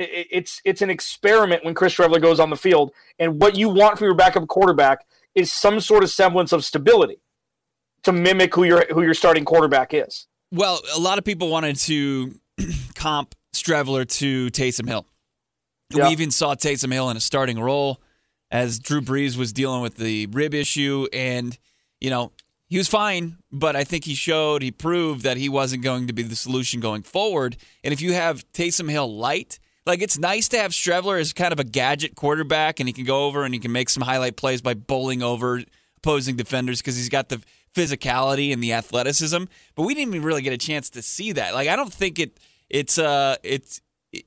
It's 0.00 0.60
it's 0.64 0.82
an 0.82 0.90
experiment 0.90 1.64
when 1.64 1.74
Chris 1.74 1.94
Streveler 1.94 2.20
goes 2.20 2.40
on 2.40 2.50
the 2.50 2.56
field, 2.56 2.92
and 3.18 3.40
what 3.40 3.56
you 3.56 3.68
want 3.68 3.98
from 3.98 4.06
your 4.06 4.14
backup 4.14 4.48
quarterback 4.48 5.06
is 5.34 5.52
some 5.52 5.80
sort 5.80 6.02
of 6.02 6.10
semblance 6.10 6.52
of 6.52 6.64
stability 6.64 7.20
to 8.02 8.12
mimic 8.12 8.54
who 8.54 8.64
your 8.64 8.86
who 8.92 9.02
your 9.02 9.14
starting 9.14 9.44
quarterback 9.44 9.92
is. 9.92 10.26
Well, 10.52 10.80
a 10.96 11.00
lot 11.00 11.18
of 11.18 11.24
people 11.24 11.48
wanted 11.48 11.76
to 11.76 12.34
comp 12.94 13.34
Streveler 13.54 14.08
to 14.18 14.48
Taysom 14.48 14.88
Hill. 14.88 15.06
We 15.92 16.04
even 16.06 16.30
saw 16.30 16.54
Taysom 16.54 16.92
Hill 16.92 17.10
in 17.10 17.16
a 17.16 17.20
starting 17.20 17.58
role 17.58 18.00
as 18.50 18.78
Drew 18.78 19.00
Brees 19.00 19.36
was 19.36 19.52
dealing 19.52 19.82
with 19.82 19.96
the 19.96 20.26
rib 20.26 20.54
issue, 20.54 21.06
and 21.12 21.56
you 22.00 22.10
know 22.10 22.32
he 22.70 22.78
was 22.78 22.88
fine, 22.88 23.36
but 23.50 23.74
I 23.74 23.82
think 23.82 24.04
he 24.04 24.14
showed, 24.14 24.62
he 24.62 24.70
proved 24.70 25.24
that 25.24 25.36
he 25.36 25.48
wasn't 25.48 25.82
going 25.82 26.06
to 26.06 26.12
be 26.12 26.22
the 26.22 26.36
solution 26.36 26.80
going 26.80 27.02
forward. 27.02 27.56
And 27.82 27.92
if 27.92 28.00
you 28.00 28.12
have 28.12 28.50
Taysom 28.52 28.88
Hill 28.88 29.12
light, 29.12 29.58
like 29.86 30.02
it's 30.02 30.18
nice 30.18 30.48
to 30.48 30.58
have 30.58 30.72
Streveler 30.72 31.20
as 31.20 31.32
kind 31.32 31.52
of 31.52 31.60
a 31.60 31.64
gadget 31.64 32.14
quarterback, 32.14 32.80
and 32.80 32.88
he 32.88 32.92
can 32.92 33.04
go 33.04 33.26
over 33.26 33.44
and 33.44 33.54
he 33.54 33.60
can 33.60 33.72
make 33.72 33.88
some 33.88 34.02
highlight 34.02 34.36
plays 34.36 34.60
by 34.60 34.74
bowling 34.74 35.22
over 35.22 35.62
opposing 35.98 36.36
defenders 36.36 36.80
because 36.80 36.96
he's 36.96 37.08
got 37.08 37.28
the 37.28 37.42
physicality 37.74 38.52
and 38.52 38.62
the 38.62 38.72
athleticism. 38.72 39.44
But 39.74 39.82
we 39.82 39.94
didn't 39.94 40.14
even 40.14 40.26
really 40.26 40.42
get 40.42 40.52
a 40.52 40.58
chance 40.58 40.90
to 40.90 41.02
see 41.02 41.32
that. 41.32 41.54
Like 41.54 41.68
I 41.68 41.76
don't 41.76 41.92
think 41.92 42.18
it 42.18 42.38
it's 42.68 42.98
uh 42.98 43.36
it's 43.42 43.80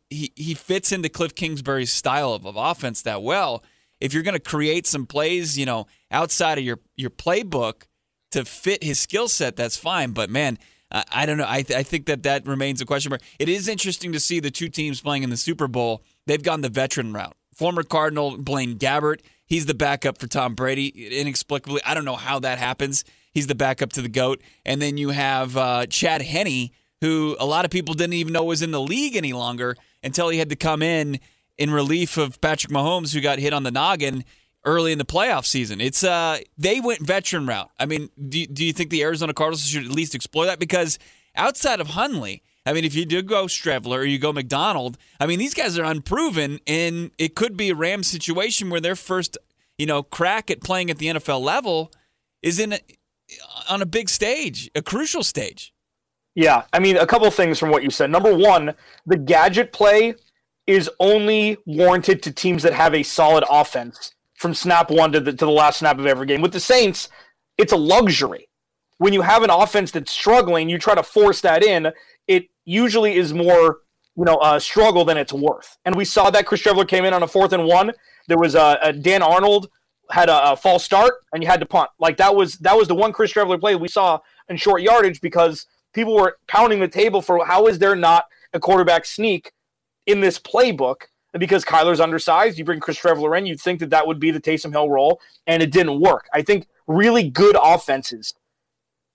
he 0.10 0.32
he 0.36 0.54
fits 0.54 0.92
into 0.92 1.10
Cliff 1.10 1.36
Kingsbury's 1.36 1.92
style 1.92 2.34
of, 2.34 2.46
of 2.46 2.56
offense 2.56 3.02
that 3.04 3.22
well. 3.22 3.64
If 4.00 4.14
you're 4.14 4.24
going 4.24 4.34
to 4.34 4.40
create 4.40 4.86
some 4.86 5.06
plays, 5.06 5.58
you 5.58 5.66
know, 5.66 5.88
outside 6.12 6.58
of 6.58 6.64
your 6.64 6.80
your 6.96 7.10
playbook 7.10 7.84
to 8.32 8.46
fit 8.46 8.84
his 8.84 9.00
skill 9.00 9.28
set, 9.28 9.56
that's 9.56 9.78
fine. 9.78 10.12
But 10.12 10.30
man, 10.30 10.58
I, 10.94 11.04
I 11.12 11.26
don't 11.26 11.38
know. 11.38 11.46
I, 11.48 11.64
th- 11.64 11.78
I 11.78 11.84
think 11.84 12.06
that 12.06 12.24
that 12.24 12.46
remains 12.48 12.82
a 12.82 12.86
question 12.86 13.10
mark. 13.10 13.22
It 13.40 13.50
is 13.50 13.68
interesting 13.68 14.14
to 14.14 14.20
see 14.20 14.40
the 14.40 14.52
two 14.52 14.70
teams 14.70 15.02
playing 15.02 15.24
in 15.24 15.30
the 15.30 15.38
Super 15.38 15.68
Bowl. 15.68 16.04
They've 16.28 16.42
gone 16.42 16.62
the 16.62 16.70
veteran 16.70 17.14
route. 17.14 17.36
Former 17.54 17.84
Cardinal 17.84 18.38
Blaine 18.38 18.78
Gabbert, 18.78 19.20
he's 19.46 19.66
the 19.66 19.74
backup 19.74 20.18
for 20.18 20.28
Tom 20.28 20.56
Brady. 20.56 20.88
Inexplicably, 21.20 21.82
I 21.86 21.94
don't 21.94 22.06
know 22.06 22.16
how 22.16 22.40
that 22.40 22.58
happens. 22.58 23.04
He's 23.32 23.48
the 23.48 23.56
backup 23.56 23.92
to 23.94 24.02
the 24.02 24.10
goat, 24.10 24.42
and 24.66 24.82
then 24.82 24.98
you 24.98 25.10
have 25.10 25.58
uh, 25.58 25.86
Chad 25.88 26.22
Henne, 26.22 26.70
who 27.02 27.36
a 27.40 27.46
lot 27.46 27.66
of 27.66 27.72
people 27.72 27.94
didn't 27.94 28.14
even 28.14 28.34
know 28.34 28.44
was 28.44 28.62
in 28.62 28.72
the 28.72 28.82
league 28.82 29.16
any 29.16 29.34
longer 29.34 29.76
until 30.04 30.30
he 30.30 30.40
had 30.40 30.50
to 30.50 30.56
come 30.56 30.82
in 30.82 31.20
in 31.58 31.72
relief 31.72 32.18
of 32.18 32.40
Patrick 32.42 32.72
Mahomes, 32.72 33.14
who 33.14 33.22
got 33.22 33.40
hit 33.40 33.54
on 33.54 33.64
the 33.64 33.72
noggin 33.72 34.24
early 34.66 34.92
in 34.92 34.98
the 34.98 35.06
playoff 35.06 35.46
season. 35.46 35.82
It's 35.82 36.04
uh 36.04 36.40
they 36.58 36.80
went 36.80 37.02
veteran 37.02 37.46
route. 37.46 37.72
I 37.80 37.86
mean, 37.86 38.10
do, 38.30 38.46
do 38.46 38.66
you 38.66 38.74
think 38.74 38.90
the 38.90 39.04
Arizona 39.04 39.34
Cardinals 39.34 39.68
should 39.68 39.86
at 39.86 39.92
least 39.92 40.16
explore 40.16 40.46
that? 40.46 40.60
Because 40.60 41.00
outside 41.36 41.80
of 41.80 41.88
Hundley, 41.88 42.44
I 42.66 42.74
mean, 42.74 42.86
if 42.86 42.96
you 42.96 43.06
do 43.06 43.22
go 43.22 43.46
Streveler 43.46 44.00
or 44.00 44.06
you 44.06 44.18
go 44.18 44.32
McDonald, 44.32 44.98
I 45.20 45.26
mean, 45.26 45.40
these 45.40 45.54
guys 45.54 45.78
are 45.78 45.84
unproven, 45.84 46.60
and 46.66 47.12
it 47.18 47.36
could 47.36 47.58
be 47.58 47.70
a 47.70 47.76
Rams 47.76 48.08
situation 48.08 48.70
where 48.70 48.80
their 48.80 48.96
first, 48.96 49.38
you 49.78 49.86
know, 49.86 50.02
crack 50.02 50.50
at 50.50 50.62
playing 50.62 50.90
at 50.90 50.98
the 50.98 51.08
NFL 51.08 51.42
level 51.42 51.92
is 52.42 52.60
in 52.60 52.74
a, 52.74 52.80
on 53.70 53.82
a 53.82 53.86
big 53.86 54.08
stage, 54.08 54.72
a 54.76 54.82
crucial 54.82 55.24
stage. 55.24 55.74
Yeah, 56.36 56.64
I 56.72 56.80
mean, 56.80 56.98
a 56.98 57.06
couple 57.06 57.30
things 57.32 57.60
from 57.60 57.70
what 57.70 57.84
you 57.84 57.90
said. 57.90 58.10
Number 58.10 58.34
one, 58.34 58.74
the 59.06 59.18
gadget 59.18 59.74
play 59.74 60.16
is 60.66 60.90
only 61.00 61.58
warranted 61.66 62.24
to 62.24 62.32
teams 62.32 62.64
that 62.64 62.74
have 62.74 62.96
a 62.96 63.04
solid 63.04 63.44
offense 63.50 64.14
from 64.44 64.54
snap 64.54 64.92
one 64.92 65.12
to 65.14 65.20
the, 65.20 65.32
to 65.32 65.46
the 65.46 65.50
last 65.52 65.80
snap 65.80 65.98
of 65.98 66.06
every 66.06 66.28
game. 66.28 66.42
With 66.42 66.52
the 66.52 66.60
Saints, 66.60 67.10
it's 67.58 67.72
a 67.72 67.78
luxury. 67.78 68.50
When 68.98 69.14
you 69.14 69.22
have 69.22 69.42
an 69.42 69.50
offense 69.50 69.90
that's 69.90 70.12
struggling, 70.12 70.70
you 70.70 70.78
try 70.78 70.94
to 70.94 71.02
force 71.02 71.42
that 71.42 71.64
in. 71.64 71.92
It 72.28 72.50
usually 72.66 73.16
is 73.16 73.34
more, 73.34 73.80
you 74.16 74.26
know, 74.26 74.40
a 74.44 74.60
struggle 74.60 75.06
than 75.06 75.18
it's 75.18 75.34
worth. 75.34 75.78
And 75.86 75.96
we 75.96 76.06
saw 76.06 76.30
that 76.30 76.46
Chris 76.46 76.62
Streveler 76.62 76.88
came 76.88 77.06
in 77.06 77.14
on 77.14 77.24
a 77.24 77.28
fourth 77.28 77.54
and 77.54 77.66
one. 77.66 77.94
There 78.28 78.38
was 78.38 78.54
a, 78.54 78.78
a 78.84 78.94
Dan 78.94 79.24
Arnold 79.24 79.70
had 80.12 80.30
a, 80.30 80.52
a, 80.52 80.56
false 80.58 80.84
start, 80.84 81.14
and 81.32 81.42
you 81.42 81.50
had 81.50 81.62
to 81.62 81.66
punt. 81.66 81.90
Like 81.98 82.18
that 82.18 82.36
was 82.36 82.58
that 82.60 82.78
was 82.78 82.90
the 82.90 82.96
one 82.96 83.14
Chris 83.14 83.34
Streveler 83.34 83.60
play 83.60 83.76
we 83.76 83.88
saw 83.88 84.20
in 84.50 84.58
short 84.58 84.82
yardage 84.82 85.22
because 85.22 85.66
people 85.94 86.14
were 86.14 86.38
pounding 86.48 86.82
the 86.82 86.88
table 86.90 87.22
for 87.22 87.46
how 87.46 87.68
is 87.68 87.80
there 87.80 87.96
not 87.96 88.26
a 88.54 88.60
quarterback 88.60 89.06
sneak 89.06 89.54
in 90.06 90.20
this 90.20 90.38
playbook 90.38 91.04
and 91.34 91.40
because 91.40 91.66
Kyler's 91.66 92.00
undersized, 92.00 92.60
you 92.60 92.66
bring 92.66 92.80
Chris 92.80 93.00
Streveler 93.00 93.38
in, 93.38 93.46
you'd 93.46 93.60
think 93.60 93.80
that 93.80 93.90
that 93.90 94.06
would 94.06 94.20
be 94.20 94.32
the 94.32 94.40
Taysom 94.40 94.72
Hill 94.72 94.90
role, 94.90 95.20
and 95.48 95.64
it 95.64 95.72
didn't 95.72 96.00
work. 96.00 96.28
I 96.34 96.44
think 96.44 96.68
really 96.86 97.28
good 97.28 97.58
offenses, 97.62 98.36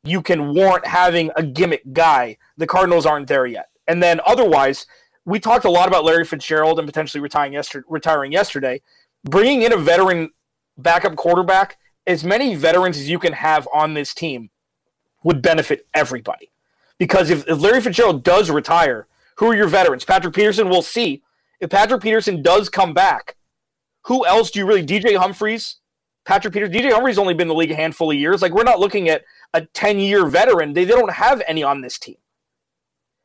you 0.02 0.20
can 0.20 0.52
warrant 0.52 0.86
having 0.86 1.30
a 1.36 1.42
gimmick 1.42 1.92
guy. 1.92 2.36
The 2.56 2.66
Cardinals 2.66 3.06
aren't 3.06 3.28
there 3.28 3.46
yet. 3.46 3.68
And 3.86 4.02
then 4.02 4.20
otherwise, 4.26 4.86
we 5.24 5.38
talked 5.38 5.64
a 5.64 5.70
lot 5.70 5.88
about 5.88 6.04
Larry 6.04 6.24
Fitzgerald 6.24 6.78
and 6.78 6.88
potentially 6.88 7.20
retiring 7.20 7.52
yesterday. 7.52 7.86
Retiring 7.88 8.32
yesterday, 8.32 8.82
bringing 9.24 9.62
in 9.62 9.72
a 9.72 9.76
veteran 9.76 10.30
backup 10.76 11.16
quarterback 11.16 11.78
as 12.06 12.24
many 12.24 12.54
veterans 12.54 12.96
as 12.96 13.08
you 13.08 13.18
can 13.18 13.34
have 13.34 13.68
on 13.72 13.94
this 13.94 14.14
team 14.14 14.50
would 15.22 15.42
benefit 15.42 15.86
everybody. 15.94 16.50
Because 16.96 17.30
if, 17.30 17.46
if 17.46 17.60
Larry 17.60 17.80
Fitzgerald 17.80 18.24
does 18.24 18.50
retire, 18.50 19.06
who 19.36 19.50
are 19.50 19.54
your 19.54 19.68
veterans? 19.68 20.04
Patrick 20.04 20.34
Peterson, 20.34 20.68
we'll 20.68 20.82
see. 20.82 21.22
If 21.60 21.70
Patrick 21.70 22.02
Peterson 22.02 22.42
does 22.42 22.68
come 22.68 22.94
back, 22.94 23.36
who 24.04 24.24
else 24.26 24.50
do 24.50 24.60
you 24.60 24.66
really? 24.66 24.86
DJ 24.86 25.16
Humphreys, 25.16 25.76
Patrick 26.24 26.54
Peterson. 26.54 26.74
DJ 26.74 26.92
Humphreys 26.92 27.18
only 27.18 27.34
been 27.34 27.46
in 27.46 27.48
the 27.48 27.54
league 27.54 27.70
a 27.70 27.74
handful 27.76 28.10
of 28.10 28.16
years. 28.16 28.42
Like 28.42 28.52
we're 28.52 28.62
not 28.62 28.80
looking 28.80 29.08
at 29.08 29.24
a 29.54 29.66
ten 29.66 29.98
year 29.98 30.26
veteran. 30.26 30.72
They, 30.72 30.84
they 30.84 30.94
don't 30.94 31.12
have 31.12 31.42
any 31.46 31.62
on 31.62 31.80
this 31.80 31.98
team. 31.98 32.16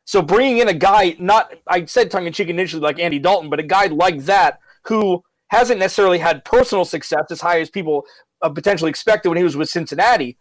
So 0.06 0.22
bringing 0.22 0.58
in 0.58 0.68
a 0.68 0.74
guy, 0.74 1.16
not 1.20 1.54
I 1.68 1.86
said 1.86 2.12
tongue 2.12 2.28
in 2.28 2.34
cheek 2.34 2.50
initially 2.50 2.82
like 2.82 3.00
Andy 3.00 3.20
Dalton, 3.20 3.50
but 3.50 3.60
a 3.60 3.64
guy 3.64 3.86
like 3.88 4.24
that 4.26 4.60
who 4.86 5.24
hasn't 5.48 5.80
necessarily 5.80 6.20
had 6.20 6.44
personal 6.44 6.84
success 6.84 7.26
as 7.30 7.42
high 7.42 7.62
as 7.62 7.70
people 7.70 8.06
uh, 8.42 8.50
potentially 8.50 8.90
expected 8.90 9.30
when 9.30 9.38
he 9.38 9.44
was 9.44 9.56
with 9.56 9.70
Cincinnati, 9.70 10.38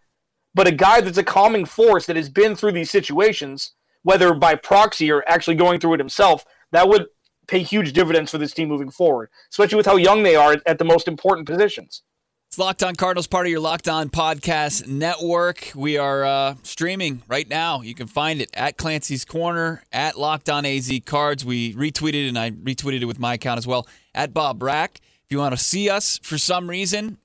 but 0.54 0.66
a 0.66 0.72
guy 0.72 1.00
that's 1.00 1.18
a 1.18 1.24
calming 1.24 1.64
force 1.64 2.06
that 2.06 2.16
has 2.16 2.28
been 2.28 2.56
through 2.56 2.72
these 2.72 2.90
situations, 2.90 3.74
whether 4.02 4.34
by 4.34 4.54
proxy 4.54 5.10
or 5.10 5.22
actually 5.28 5.54
going 5.54 5.78
through 5.78 5.94
it 5.94 6.00
himself, 6.00 6.44
that 6.72 6.88
would 6.88 7.06
pay 7.46 7.60
huge 7.62 7.92
dividends 7.92 8.30
for 8.30 8.38
this 8.38 8.52
team 8.52 8.68
moving 8.68 8.90
forward, 8.90 9.30
especially 9.50 9.76
with 9.76 9.86
how 9.86 9.96
young 9.96 10.22
they 10.22 10.36
are 10.36 10.56
at 10.66 10.78
the 10.78 10.84
most 10.84 11.08
important 11.08 11.46
positions. 11.46 12.02
It's 12.48 12.58
Locked 12.58 12.82
On 12.82 12.94
Cardinals, 12.94 13.26
part 13.26 13.46
of 13.46 13.50
your 13.50 13.60
Locked 13.60 13.88
On 13.88 14.10
Podcast 14.10 14.86
Network. 14.86 15.72
We 15.74 15.96
are 15.96 16.22
uh, 16.22 16.56
streaming 16.62 17.22
right 17.26 17.48
now. 17.48 17.80
You 17.80 17.94
can 17.94 18.06
find 18.06 18.42
it 18.42 18.50
at 18.52 18.76
Clancy's 18.76 19.24
Corner, 19.24 19.82
at 19.90 20.18
Locked 20.18 20.50
On 20.50 20.66
AZ 20.66 20.92
Cards. 21.06 21.46
We 21.46 21.72
retweeted, 21.72 22.28
and 22.28 22.38
I 22.38 22.50
retweeted 22.50 23.00
it 23.00 23.06
with 23.06 23.18
my 23.18 23.34
account 23.34 23.56
as 23.56 23.66
well, 23.66 23.86
at 24.14 24.34
Bob 24.34 24.58
Brack. 24.58 25.00
If 25.24 25.30
you 25.30 25.38
want 25.38 25.56
to 25.56 25.64
see 25.64 25.88
us 25.88 26.18
for 26.22 26.36
some 26.36 26.68
reason, 26.68 27.16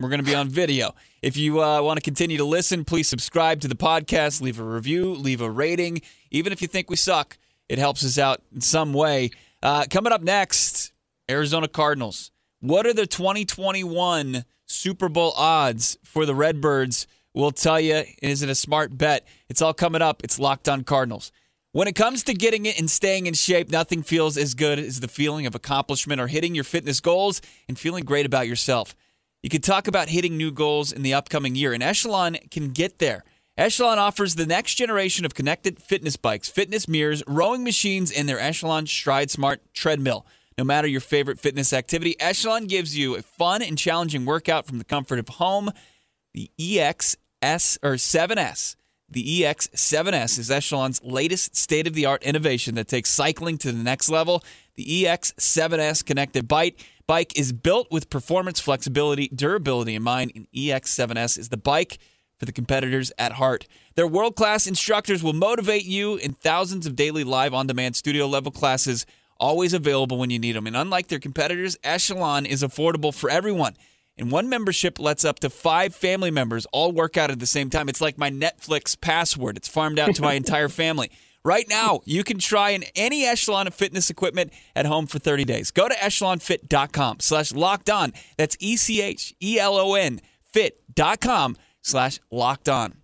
we're 0.00 0.08
going 0.08 0.18
to 0.18 0.26
be 0.26 0.34
on 0.34 0.48
video. 0.48 0.96
If 1.22 1.36
you 1.36 1.62
uh, 1.62 1.80
want 1.80 1.98
to 1.98 2.02
continue 2.02 2.36
to 2.38 2.44
listen, 2.44 2.84
please 2.84 3.06
subscribe 3.06 3.60
to 3.60 3.68
the 3.68 3.76
podcast, 3.76 4.40
leave 4.40 4.58
a 4.58 4.64
review, 4.64 5.14
leave 5.14 5.40
a 5.40 5.48
rating. 5.48 6.02
Even 6.32 6.52
if 6.52 6.60
you 6.60 6.66
think 6.66 6.90
we 6.90 6.96
suck, 6.96 7.38
it 7.68 7.78
helps 7.78 8.04
us 8.04 8.18
out 8.18 8.42
in 8.52 8.60
some 8.60 8.92
way. 8.92 9.30
Uh, 9.64 9.86
coming 9.88 10.12
up 10.12 10.20
next, 10.20 10.92
Arizona 11.30 11.66
Cardinals. 11.66 12.30
What 12.60 12.86
are 12.86 12.92
the 12.92 13.06
2021 13.06 14.44
Super 14.66 15.08
Bowl 15.08 15.32
odds 15.38 15.96
for 16.04 16.26
the 16.26 16.34
Redbirds? 16.34 17.06
We'll 17.32 17.50
tell 17.50 17.80
you. 17.80 18.04
Is 18.20 18.42
it 18.42 18.50
a 18.50 18.54
smart 18.54 18.98
bet? 18.98 19.26
It's 19.48 19.62
all 19.62 19.72
coming 19.72 20.02
up. 20.02 20.22
It's 20.22 20.38
Locked 20.38 20.68
On 20.68 20.84
Cardinals. 20.84 21.32
When 21.72 21.88
it 21.88 21.94
comes 21.94 22.22
to 22.24 22.34
getting 22.34 22.66
it 22.66 22.78
and 22.78 22.90
staying 22.90 23.24
in 23.24 23.32
shape, 23.32 23.70
nothing 23.70 24.02
feels 24.02 24.36
as 24.36 24.52
good 24.52 24.78
as 24.78 25.00
the 25.00 25.08
feeling 25.08 25.46
of 25.46 25.54
accomplishment 25.54 26.20
or 26.20 26.26
hitting 26.26 26.54
your 26.54 26.62
fitness 26.62 27.00
goals 27.00 27.40
and 27.66 27.78
feeling 27.78 28.04
great 28.04 28.26
about 28.26 28.46
yourself. 28.46 28.94
You 29.42 29.48
can 29.48 29.62
talk 29.62 29.88
about 29.88 30.10
hitting 30.10 30.36
new 30.36 30.52
goals 30.52 30.92
in 30.92 31.00
the 31.00 31.14
upcoming 31.14 31.54
year, 31.54 31.72
and 31.72 31.82
Echelon 31.82 32.36
can 32.50 32.72
get 32.72 32.98
there. 32.98 33.24
Echelon 33.56 34.00
offers 34.00 34.34
the 34.34 34.46
next 34.46 34.74
generation 34.74 35.24
of 35.24 35.34
connected 35.34 35.80
fitness 35.80 36.16
bikes, 36.16 36.48
fitness 36.48 36.88
mirrors, 36.88 37.22
rowing 37.26 37.62
machines, 37.62 38.10
and 38.10 38.28
their 38.28 38.40
Echelon 38.40 38.86
Stride 38.86 39.30
Smart 39.30 39.60
treadmill. 39.72 40.26
No 40.58 40.64
matter 40.64 40.88
your 40.88 41.00
favorite 41.00 41.38
fitness 41.38 41.72
activity, 41.72 42.20
Echelon 42.20 42.66
gives 42.66 42.98
you 42.98 43.14
a 43.14 43.22
fun 43.22 43.62
and 43.62 43.78
challenging 43.78 44.24
workout 44.24 44.66
from 44.66 44.78
the 44.78 44.84
comfort 44.84 45.20
of 45.20 45.28
home. 45.28 45.70
The 46.32 46.50
EXS 46.58 47.78
or 47.82 47.94
7S. 47.94 48.74
The 49.08 49.42
EX7S 49.42 50.38
is 50.38 50.50
Echelon's 50.50 51.00
latest 51.04 51.54
state 51.54 51.86
of 51.86 51.94
the 51.94 52.06
art 52.06 52.24
innovation 52.24 52.74
that 52.74 52.88
takes 52.88 53.10
cycling 53.10 53.58
to 53.58 53.70
the 53.70 53.82
next 53.82 54.08
level. 54.08 54.42
The 54.74 55.04
EX7S 55.04 56.04
connected 56.04 56.48
bike 56.48 56.84
bike 57.06 57.38
is 57.38 57.52
built 57.52 57.86
with 57.92 58.10
performance, 58.10 58.58
flexibility, 58.58 59.28
durability 59.28 59.94
in 59.94 60.02
mind, 60.02 60.32
and 60.34 60.48
EX7S 60.52 61.38
is 61.38 61.50
the 61.50 61.56
bike 61.56 61.98
for 62.38 62.46
the 62.46 62.52
competitors 62.52 63.12
at 63.18 63.32
heart. 63.32 63.66
Their 63.94 64.06
world 64.06 64.36
class 64.36 64.66
instructors 64.66 65.22
will 65.22 65.32
motivate 65.32 65.84
you 65.84 66.16
in 66.16 66.32
thousands 66.32 66.86
of 66.86 66.96
daily 66.96 67.24
live 67.24 67.54
on 67.54 67.66
demand 67.66 67.96
studio 67.96 68.26
level 68.26 68.52
classes, 68.52 69.06
always 69.38 69.72
available 69.72 70.18
when 70.18 70.30
you 70.30 70.38
need 70.38 70.56
them. 70.56 70.66
And 70.66 70.76
unlike 70.76 71.08
their 71.08 71.18
competitors, 71.18 71.76
Echelon 71.84 72.46
is 72.46 72.62
affordable 72.62 73.14
for 73.14 73.30
everyone. 73.30 73.76
And 74.16 74.30
one 74.30 74.48
membership 74.48 75.00
lets 75.00 75.24
up 75.24 75.40
to 75.40 75.50
five 75.50 75.94
family 75.94 76.30
members 76.30 76.66
all 76.72 76.92
work 76.92 77.16
out 77.16 77.30
at 77.30 77.40
the 77.40 77.46
same 77.46 77.68
time. 77.70 77.88
It's 77.88 78.00
like 78.00 78.16
my 78.16 78.30
Netflix 78.30 79.00
password, 79.00 79.56
it's 79.56 79.68
farmed 79.68 79.98
out 79.98 80.14
to 80.14 80.22
my 80.22 80.34
entire 80.34 80.68
family. 80.68 81.10
Right 81.46 81.68
now, 81.68 82.00
you 82.06 82.24
can 82.24 82.38
try 82.38 82.70
in 82.70 82.84
any 82.96 83.26
echelon 83.26 83.66
of 83.66 83.74
fitness 83.74 84.08
equipment 84.08 84.50
at 84.74 84.86
home 84.86 85.06
for 85.06 85.18
30 85.18 85.44
days. 85.44 85.70
Go 85.70 85.88
to 85.88 85.94
echelonfit.com 85.94 87.20
slash 87.20 87.52
locked 87.52 87.90
on. 87.90 88.14
That's 88.38 88.56
E 88.60 88.78
C 88.78 89.02
H 89.02 89.34
E 89.42 89.58
L 89.58 89.76
O 89.76 89.94
N 89.94 90.22
fit.com 90.54 91.56
slash 91.84 92.18
locked 92.30 92.68
on. 92.68 92.94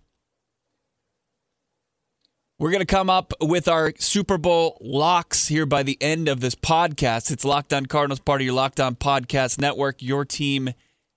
We're 2.59 2.69
going 2.69 2.81
to 2.81 2.85
come 2.85 3.09
up 3.09 3.33
with 3.41 3.67
our 3.67 3.91
Super 3.97 4.37
Bowl 4.37 4.77
locks 4.81 5.47
here 5.47 5.65
by 5.65 5.81
the 5.81 5.97
end 5.99 6.27
of 6.27 6.41
this 6.41 6.53
podcast. 6.53 7.31
It's 7.31 7.43
Locked 7.43 7.73
On 7.73 7.87
Cardinals, 7.87 8.19
part 8.19 8.41
of 8.41 8.45
your 8.45 8.53
Locked 8.53 8.79
On 8.79 8.95
Podcast 8.95 9.59
Network, 9.59 10.03
your 10.03 10.25
team 10.25 10.69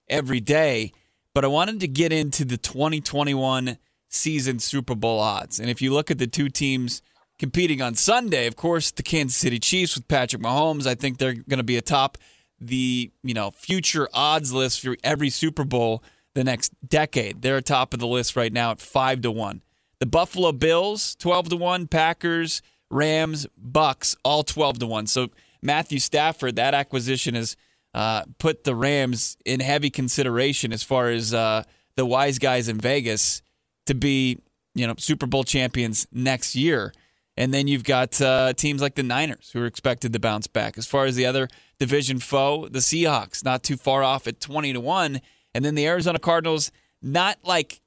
every 0.08 0.40
day. 0.40 0.92
But 1.34 1.44
I 1.44 1.48
wanted 1.48 1.80
to 1.80 1.88
get 1.88 2.14
into 2.14 2.46
the 2.46 2.56
2021 2.56 3.76
season 4.08 4.58
Super 4.58 4.94
Bowl 4.94 5.20
odds. 5.20 5.60
And 5.60 5.68
if 5.68 5.82
you 5.82 5.92
look 5.92 6.10
at 6.10 6.16
the 6.16 6.26
two 6.26 6.48
teams 6.48 7.02
competing 7.38 7.82
on 7.82 7.94
Sunday, 7.94 8.46
of 8.46 8.56
course, 8.56 8.90
the 8.90 9.02
Kansas 9.02 9.36
City 9.36 9.58
Chiefs 9.58 9.96
with 9.96 10.08
Patrick 10.08 10.40
Mahomes, 10.40 10.86
I 10.86 10.94
think 10.94 11.18
they're 11.18 11.34
going 11.34 11.58
to 11.58 11.62
be 11.62 11.76
atop 11.76 12.16
the, 12.58 13.12
you 13.22 13.34
know, 13.34 13.50
future 13.50 14.08
odds 14.14 14.50
list 14.50 14.80
for 14.80 14.96
every 15.04 15.28
Super 15.28 15.64
Bowl 15.64 16.02
the 16.34 16.44
next 16.44 16.72
decade. 16.86 17.42
They're 17.42 17.58
atop 17.58 17.94
of 17.94 18.00
the 18.00 18.06
list 18.06 18.36
right 18.36 18.52
now 18.52 18.72
at 18.72 18.80
5 18.80 19.22
to 19.22 19.30
1. 19.30 19.62
The 20.00 20.06
Buffalo 20.06 20.52
Bills 20.52 21.14
12 21.16 21.50
to 21.50 21.56
1, 21.56 21.86
Packers, 21.86 22.62
Rams, 22.90 23.46
Bucks 23.56 24.16
all 24.24 24.42
12 24.42 24.80
to 24.80 24.86
1. 24.86 25.06
So 25.06 25.28
Matthew 25.62 25.98
Stafford, 25.98 26.56
that 26.56 26.74
acquisition 26.74 27.34
has 27.34 27.56
uh, 27.94 28.24
put 28.38 28.64
the 28.64 28.74
Rams 28.74 29.36
in 29.44 29.60
heavy 29.60 29.90
consideration 29.90 30.72
as 30.72 30.82
far 30.82 31.10
as 31.10 31.32
uh, 31.32 31.62
the 31.96 32.04
wise 32.04 32.38
guys 32.38 32.68
in 32.68 32.78
Vegas 32.78 33.40
to 33.86 33.94
be, 33.94 34.38
you 34.74 34.86
know, 34.86 34.94
Super 34.98 35.26
Bowl 35.26 35.44
champions 35.44 36.06
next 36.12 36.56
year. 36.56 36.92
And 37.36 37.52
then 37.52 37.66
you've 37.66 37.84
got 37.84 38.20
uh, 38.20 38.52
teams 38.52 38.80
like 38.80 38.94
the 38.94 39.02
Niners 39.02 39.50
who 39.52 39.60
are 39.60 39.66
expected 39.66 40.12
to 40.12 40.20
bounce 40.20 40.46
back. 40.46 40.78
As 40.78 40.86
far 40.86 41.04
as 41.04 41.16
the 41.16 41.26
other 41.26 41.48
division 41.78 42.18
foe, 42.18 42.68
the 42.68 42.78
Seahawks, 42.78 43.44
not 43.44 43.62
too 43.62 43.76
far 43.76 44.02
off 44.02 44.26
at 44.26 44.40
20 44.40 44.72
to 44.72 44.80
1. 44.80 45.20
And 45.54 45.64
then 45.64 45.74
the 45.74 45.86
Arizona 45.86 46.18
Cardinals, 46.18 46.72
not 47.00 47.38
like 47.44 47.80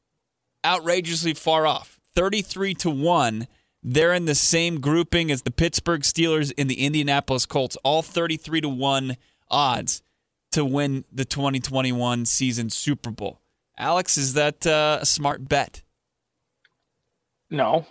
outrageously 0.66 1.34
far 1.34 1.68
off, 1.68 2.00
33 2.16 2.74
to 2.76 2.90
1. 2.90 3.48
They're 3.84 4.14
in 4.14 4.26
the 4.26 4.36
same 4.36 4.80
grouping 4.80 5.32
as 5.32 5.44
the 5.44 5.52
Pittsburgh 5.52 6.02
Steelers 6.02 6.52
and 6.58 6.70
the 6.70 6.86
Indianapolis 6.86 7.46
Colts, 7.46 7.78
all 7.84 8.02
33 8.02 8.62
to 8.62 8.70
1 8.70 9.18
odds 9.50 10.02
to 10.52 10.66
win 10.66 11.06
the 11.12 11.26
2021 11.26 12.26
season 12.26 12.70
Super 12.70 13.12
Bowl. 13.12 13.40
Alex, 13.78 14.18
is 14.18 14.34
that 14.34 14.66
uh, 14.66 15.00
a 15.02 15.06
smart 15.06 15.48
bet? 15.48 15.84
No. 17.50 17.86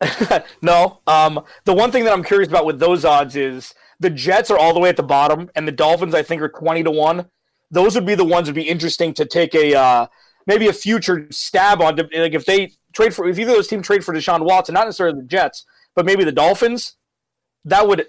no. 0.62 1.00
Um, 1.06 1.44
the 1.64 1.74
one 1.74 1.90
thing 1.90 2.04
that 2.04 2.12
I'm 2.12 2.24
curious 2.24 2.48
about 2.48 2.66
with 2.66 2.78
those 2.78 3.04
odds 3.04 3.36
is 3.36 3.74
the 4.00 4.10
Jets 4.10 4.50
are 4.50 4.58
all 4.58 4.72
the 4.72 4.80
way 4.80 4.88
at 4.88 4.96
the 4.96 5.02
bottom, 5.02 5.50
and 5.54 5.66
the 5.66 5.72
Dolphins 5.72 6.14
I 6.14 6.22
think 6.22 6.42
are 6.42 6.48
twenty 6.48 6.82
to 6.82 6.90
one. 6.90 7.26
Those 7.70 7.94
would 7.94 8.06
be 8.06 8.14
the 8.14 8.24
ones 8.24 8.48
would 8.48 8.54
be 8.54 8.68
interesting 8.68 9.12
to 9.14 9.24
take 9.24 9.54
a 9.54 9.74
uh, 9.74 10.06
maybe 10.46 10.68
a 10.68 10.72
future 10.72 11.26
stab 11.30 11.80
on. 11.80 11.96
Like 11.96 12.34
if 12.34 12.44
they 12.46 12.72
trade 12.92 13.14
for 13.14 13.28
if 13.28 13.38
either 13.38 13.50
of 13.50 13.56
those 13.56 13.68
teams 13.68 13.86
trade 13.86 14.04
for 14.04 14.14
Deshaun 14.14 14.44
Watson, 14.44 14.74
not 14.74 14.86
necessarily 14.86 15.20
the 15.20 15.26
Jets, 15.26 15.64
but 15.94 16.06
maybe 16.06 16.24
the 16.24 16.32
Dolphins, 16.32 16.96
that 17.64 17.86
would 17.86 18.06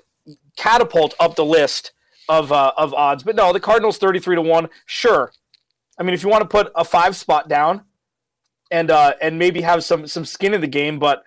catapult 0.57 1.15
up 1.19 1.35
the 1.35 1.45
list 1.45 1.91
of 2.27 2.51
uh, 2.51 2.71
of 2.77 2.93
odds. 2.93 3.23
But 3.23 3.35
no, 3.35 3.51
the 3.51 3.59
Cardinals 3.59 3.97
thirty 3.97 4.19
three 4.19 4.35
to 4.35 4.41
one. 4.41 4.69
Sure, 4.85 5.31
I 5.97 6.03
mean 6.03 6.13
if 6.13 6.23
you 6.23 6.29
want 6.29 6.41
to 6.41 6.47
put 6.47 6.71
a 6.75 6.85
five 6.85 7.15
spot 7.15 7.49
down, 7.49 7.83
and 8.71 8.91
uh, 8.91 9.13
and 9.21 9.39
maybe 9.39 9.61
have 9.61 9.83
some 9.83 10.07
some 10.07 10.25
skin 10.25 10.53
in 10.53 10.61
the 10.61 10.67
game, 10.67 10.99
but 10.99 11.23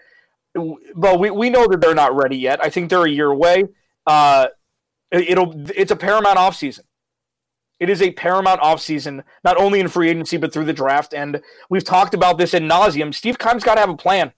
but 0.95 1.19
we, 1.19 1.31
we 1.31 1.51
know 1.51 1.67
that 1.67 1.81
they're 1.81 1.95
not 1.95 2.15
ready 2.15 2.37
yet. 2.37 2.63
I 2.63 2.71
think 2.71 2.91
they're 2.91 3.05
a 3.05 3.11
year 3.11 3.31
away. 3.31 3.65
Uh, 4.07 4.49
it'll 5.11 5.55
it's 5.71 5.91
a 5.91 5.97
paramount 5.97 6.39
offseason. 6.39 6.81
It 7.81 7.91
is 7.91 8.01
a 8.01 8.13
paramount 8.13 8.61
offseason, 8.61 9.25
not 9.43 9.57
only 9.57 9.81
in 9.81 9.89
free 9.89 10.09
agency 10.09 10.37
but 10.37 10.53
through 10.53 10.67
the 10.67 10.73
draft. 10.73 11.13
And 11.13 11.41
we've 11.69 11.85
talked 11.85 12.15
about 12.15 12.39
this 12.39 12.55
in 12.55 12.65
nauseum. 12.65 13.15
Steve 13.15 13.39
Keim's 13.39 13.65
got 13.65 13.75
to 13.75 13.81
have 13.81 13.91
a 13.91 13.97
plan. 13.97 14.33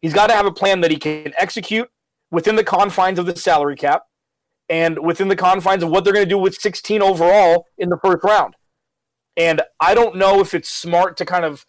He's 0.00 0.12
got 0.12 0.26
to 0.26 0.34
have 0.34 0.46
a 0.46 0.52
plan 0.52 0.80
that 0.80 0.90
he 0.90 0.98
can 0.98 1.32
execute 1.38 1.88
within 2.30 2.56
the 2.56 2.64
confines 2.64 3.18
of 3.18 3.26
the 3.26 3.36
salary 3.36 3.76
cap 3.76 4.06
and 4.68 4.98
within 4.98 5.28
the 5.28 5.36
confines 5.36 5.82
of 5.82 5.90
what 5.90 6.04
they're 6.04 6.12
going 6.12 6.26
to 6.26 6.28
do 6.28 6.38
with 6.38 6.54
16 6.54 7.02
overall 7.02 7.66
in 7.78 7.88
the 7.88 7.98
first 8.02 8.24
round. 8.24 8.56
And 9.36 9.62
I 9.80 9.94
don't 9.94 10.16
know 10.16 10.40
if 10.40 10.54
it's 10.54 10.68
smart 10.68 11.16
to 11.18 11.24
kind 11.24 11.44
of 11.44 11.64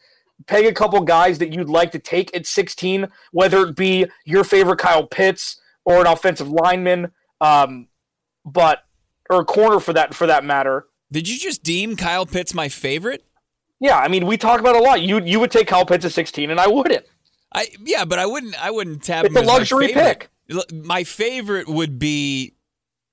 peg 0.47 0.65
a 0.65 0.73
couple 0.73 0.99
guys 1.01 1.37
that 1.39 1.53
you'd 1.53 1.69
like 1.69 1.91
to 1.91 1.99
take 1.99 2.35
at 2.35 2.45
16, 2.45 3.07
whether 3.31 3.67
it 3.67 3.75
be 3.75 4.07
your 4.25 4.43
favorite 4.43 4.79
Kyle 4.79 5.07
Pitts 5.07 5.61
or 5.85 6.01
an 6.01 6.07
offensive 6.07 6.49
lineman, 6.49 7.11
um, 7.43 7.87
but 8.45 8.83
or 9.29 9.41
a 9.41 9.45
corner 9.45 9.79
for 9.79 9.93
that 9.93 10.13
for 10.13 10.27
that 10.27 10.43
matter. 10.43 10.87
Did 11.11 11.29
you 11.29 11.37
just 11.37 11.63
deem 11.63 11.95
Kyle 11.95 12.25
Pitts 12.25 12.53
my 12.53 12.69
favorite? 12.69 13.23
Yeah, 13.79 13.97
I 13.97 14.07
mean, 14.07 14.25
we 14.25 14.37
talk 14.37 14.59
about 14.59 14.75
it 14.75 14.81
a 14.81 14.83
lot. 14.83 15.01
You 15.01 15.19
you 15.21 15.39
would 15.39 15.51
take 15.51 15.67
Kyle 15.67 15.85
Pitts 15.85 16.05
at 16.05 16.11
16, 16.13 16.49
and 16.49 16.59
I 16.59 16.67
wouldn't. 16.67 17.05
I 17.53 17.67
yeah, 17.83 18.05
but 18.05 18.17
I 18.19 18.25
wouldn't. 18.25 18.55
I 18.63 18.71
wouldn't 18.71 19.03
tap 19.03 19.25
It's 19.25 19.35
him 19.35 19.43
a 19.43 19.45
my 19.45 19.53
luxury 19.53 19.87
favorite. 19.89 20.29
pick. 20.49 20.73
My 20.73 21.03
favorite 21.03 21.67
would 21.67 21.99
be 21.99 22.53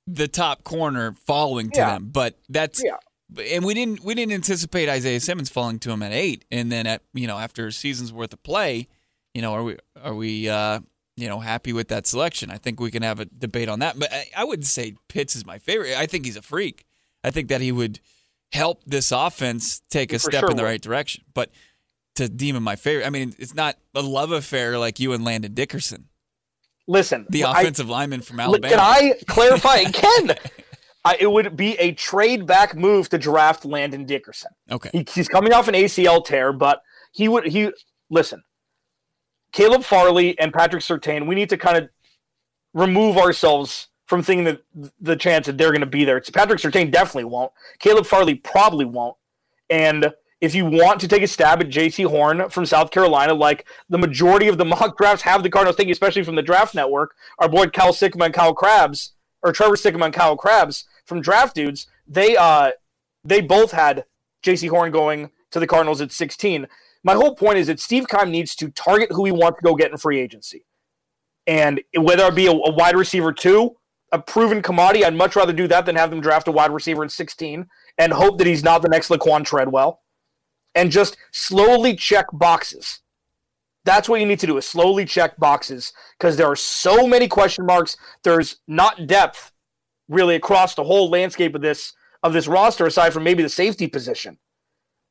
the 0.06 0.28
top 0.28 0.64
corner 0.64 1.12
following 1.12 1.70
to 1.72 1.78
Yeah. 1.80 1.90
them, 1.94 2.08
but 2.12 2.38
that's 2.48 2.82
Yeah. 2.84 2.96
and 3.52 3.64
we 3.64 3.74
didn't 3.74 4.02
we 4.04 4.14
didn't 4.14 4.32
anticipate 4.32 4.88
Isaiah 4.88 5.20
Simmons 5.20 5.50
falling 5.50 5.78
to 5.80 5.90
him 5.90 6.02
at 6.02 6.12
eight, 6.12 6.44
and 6.50 6.70
then 6.72 6.86
at 6.86 7.02
you 7.12 7.26
know 7.26 7.38
after 7.38 7.66
a 7.66 7.72
season's 7.72 8.12
worth 8.12 8.32
of 8.32 8.42
play, 8.42 8.88
you 9.34 9.42
know 9.42 9.52
are 9.52 9.62
we 9.62 9.76
are 10.02 10.14
we 10.14 10.48
uh, 10.48 10.80
you 11.20 11.28
know 11.28 11.40
happy 11.40 11.72
with 11.72 11.88
that 11.88 12.06
selection? 12.06 12.50
I 12.50 12.56
think 12.58 12.80
we 12.80 12.90
can 12.90 13.02
have 13.02 13.20
a 13.20 13.24
debate 13.26 13.68
on 13.68 13.78
that, 13.80 13.98
but 13.98 14.12
I, 14.12 14.26
I 14.36 14.44
would 14.44 14.66
say 14.66 14.94
Pitts 15.08 15.36
is 15.36 15.44
my 15.46 15.58
favorite. 15.58 15.96
I 15.96 16.06
think 16.06 16.24
he's 16.24 16.36
a 16.36 16.42
freak. 16.42 16.84
I 17.22 17.30
think 17.30 17.48
that 17.48 17.60
he 17.60 17.72
would 17.72 18.00
help 18.52 18.82
this 18.86 19.12
offense 19.12 19.82
take 19.90 20.12
a 20.12 20.18
step 20.18 20.40
sure 20.40 20.50
in 20.50 20.56
the 20.56 20.62
would. 20.62 20.68
right 20.68 20.80
direction, 20.82 21.24
but. 21.34 21.50
To 22.16 22.28
deem 22.28 22.56
him 22.56 22.64
my 22.64 22.74
favorite, 22.74 23.06
I 23.06 23.10
mean, 23.10 23.34
it's 23.38 23.54
not 23.54 23.76
a 23.94 24.02
love 24.02 24.32
affair 24.32 24.76
like 24.78 24.98
you 24.98 25.12
and 25.12 25.24
Landon 25.24 25.54
Dickerson, 25.54 26.08
Listen, 26.88 27.24
the 27.30 27.44
I- 27.44 27.60
offensive 27.60 27.88
lineman 27.88 28.20
from 28.20 28.40
Alabama. 28.40 28.68
Can 28.68 28.80
I 28.80 29.14
clarify 29.28 29.76
again? 29.86 30.36
I, 31.04 31.16
it 31.20 31.30
would 31.30 31.56
be 31.56 31.74
a 31.78 31.92
trade 31.92 32.46
back 32.46 32.74
move 32.74 33.08
to 33.10 33.16
draft 33.18 33.64
Landon 33.64 34.04
Dickerson. 34.06 34.50
okay, 34.70 34.90
He, 34.92 35.06
he's 35.14 35.28
coming 35.28 35.52
off 35.52 35.68
an 35.68 35.74
ACL 35.74 36.22
tear, 36.22 36.52
but 36.52 36.82
he 37.12 37.28
would 37.28 37.46
he 37.46 37.70
listen. 38.10 38.42
Caleb 39.52 39.84
Farley 39.84 40.38
and 40.38 40.52
Patrick 40.52 40.82
Surtain, 40.82 41.26
we 41.26 41.34
need 41.34 41.48
to 41.50 41.56
kind 41.56 41.76
of 41.76 41.88
remove 42.74 43.16
ourselves 43.16 43.88
from 44.06 44.22
thinking 44.22 44.44
that 44.44 44.62
the 45.00 45.16
chance 45.16 45.46
that 45.46 45.56
they're 45.56 45.70
going 45.70 45.80
to 45.80 45.86
be 45.86 46.04
there. 46.04 46.20
Patrick 46.20 46.60
Surtain 46.60 46.90
definitely 46.90 47.24
won't. 47.24 47.52
Caleb 47.78 48.06
Farley 48.06 48.34
probably 48.34 48.84
won't. 48.84 49.16
And 49.68 50.12
if 50.40 50.54
you 50.54 50.64
want 50.64 51.00
to 51.00 51.08
take 51.08 51.22
a 51.22 51.28
stab 51.28 51.60
at 51.60 51.68
Jaycee 51.68 52.06
Horn 52.06 52.48
from 52.48 52.66
South 52.66 52.90
Carolina, 52.90 53.34
like 53.34 53.66
the 53.88 53.98
majority 53.98 54.48
of 54.48 54.58
the 54.58 54.64
mock 54.66 54.96
drafts 54.96 55.22
have 55.22 55.42
the 55.42 55.50
Cardinals 55.50 55.76
thinking, 55.76 55.92
especially 55.92 56.24
from 56.24 56.34
the 56.34 56.42
draft 56.42 56.74
network, 56.74 57.14
our 57.38 57.48
boy 57.48 57.68
Cal 57.68 57.92
Sikkema 57.92 58.26
and 58.26 58.34
Kyle 58.34 58.54
Crabbs, 58.54 59.12
or 59.42 59.52
Trevor 59.52 59.76
Sikkema 59.76 60.06
and 60.06 60.14
Kyle 60.14 60.36
Crabbs 60.36 60.84
from 61.04 61.20
Draft 61.20 61.54
Dudes, 61.54 61.86
they 62.06 62.36
uh 62.36 62.72
they 63.24 63.40
both 63.40 63.72
had 63.72 64.04
Jaycee 64.42 64.70
Horn 64.70 64.90
going 64.90 65.30
to 65.50 65.60
the 65.60 65.66
Cardinals 65.66 66.00
at 66.00 66.12
16. 66.12 66.66
My 67.02 67.14
whole 67.14 67.34
point 67.34 67.58
is 67.58 67.68
that 67.68 67.80
Steve 67.80 68.06
Keim 68.08 68.30
needs 68.30 68.54
to 68.56 68.70
target 68.70 69.12
who 69.12 69.24
he 69.24 69.32
wants 69.32 69.58
to 69.58 69.64
go 69.64 69.74
get 69.74 69.90
in 69.90 69.96
free 69.96 70.20
agency. 70.20 70.64
And 71.46 71.80
whether 71.96 72.26
it 72.26 72.34
be 72.34 72.46
a, 72.46 72.52
a 72.52 72.72
wide 72.72 72.96
receiver 72.96 73.32
two, 73.32 73.76
a 74.12 74.18
proven 74.18 74.60
commodity, 74.62 75.04
I'd 75.04 75.14
much 75.14 75.36
rather 75.36 75.52
do 75.52 75.68
that 75.68 75.86
than 75.86 75.96
have 75.96 76.10
them 76.10 76.20
draft 76.20 76.48
a 76.48 76.52
wide 76.52 76.72
receiver 76.72 77.02
in 77.02 77.08
16 77.08 77.66
and 77.98 78.12
hope 78.12 78.38
that 78.38 78.46
he's 78.46 78.64
not 78.64 78.82
the 78.82 78.88
next 78.88 79.08
Laquon 79.08 79.44
Treadwell. 79.44 80.00
And 80.74 80.90
just 80.90 81.16
slowly 81.32 81.96
check 81.96 82.26
boxes. 82.32 83.00
That's 83.84 84.08
what 84.08 84.20
you 84.20 84.26
need 84.26 84.40
to 84.40 84.46
do 84.46 84.58
is 84.58 84.66
slowly 84.66 85.04
check 85.04 85.36
boxes 85.38 85.92
because 86.18 86.36
there 86.36 86.46
are 86.46 86.56
so 86.56 87.06
many 87.06 87.28
question 87.28 87.64
marks. 87.64 87.96
There's 88.22 88.56
not 88.68 89.06
depth 89.06 89.52
really 90.08 90.34
across 90.34 90.74
the 90.74 90.84
whole 90.84 91.08
landscape 91.08 91.54
of 91.54 91.62
this 91.62 91.94
of 92.22 92.34
this 92.34 92.46
roster 92.46 92.84
aside 92.84 93.14
from 93.14 93.24
maybe 93.24 93.42
the 93.42 93.48
safety 93.48 93.86
position. 93.86 94.38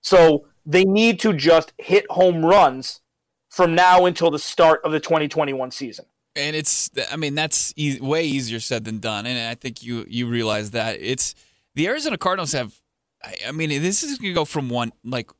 So 0.01 0.45
they 0.69 0.85
need 0.85 1.19
to 1.21 1.33
just 1.33 1.73
hit 1.79 2.05
home 2.11 2.45
runs 2.45 3.01
from 3.49 3.73
now 3.73 4.05
until 4.05 4.29
the 4.29 4.37
start 4.37 4.79
of 4.83 4.91
the 4.91 4.99
2021 4.99 5.71
season. 5.71 6.05
and 6.35 6.55
it's 6.55 6.91
I 7.11 7.15
mean 7.15 7.33
that's 7.33 7.73
e- 7.75 7.99
way 7.99 8.23
easier 8.25 8.59
said 8.59 8.85
than 8.85 8.99
done, 8.99 9.25
and 9.25 9.37
I 9.49 9.55
think 9.55 9.81
you 9.83 10.05
you 10.07 10.27
realize 10.27 10.71
that 10.71 10.97
it's 11.01 11.33
the 11.75 11.87
Arizona 11.87 12.17
Cardinals 12.17 12.53
have. 12.53 12.79
I 13.23 13.35
I 13.47 13.51
mean, 13.51 13.69
this 13.81 14.03
is 14.03 14.17
gonna 14.19 14.33
go 14.33 14.45
from 14.45 14.69
one 14.69 14.91
like 15.03 15.31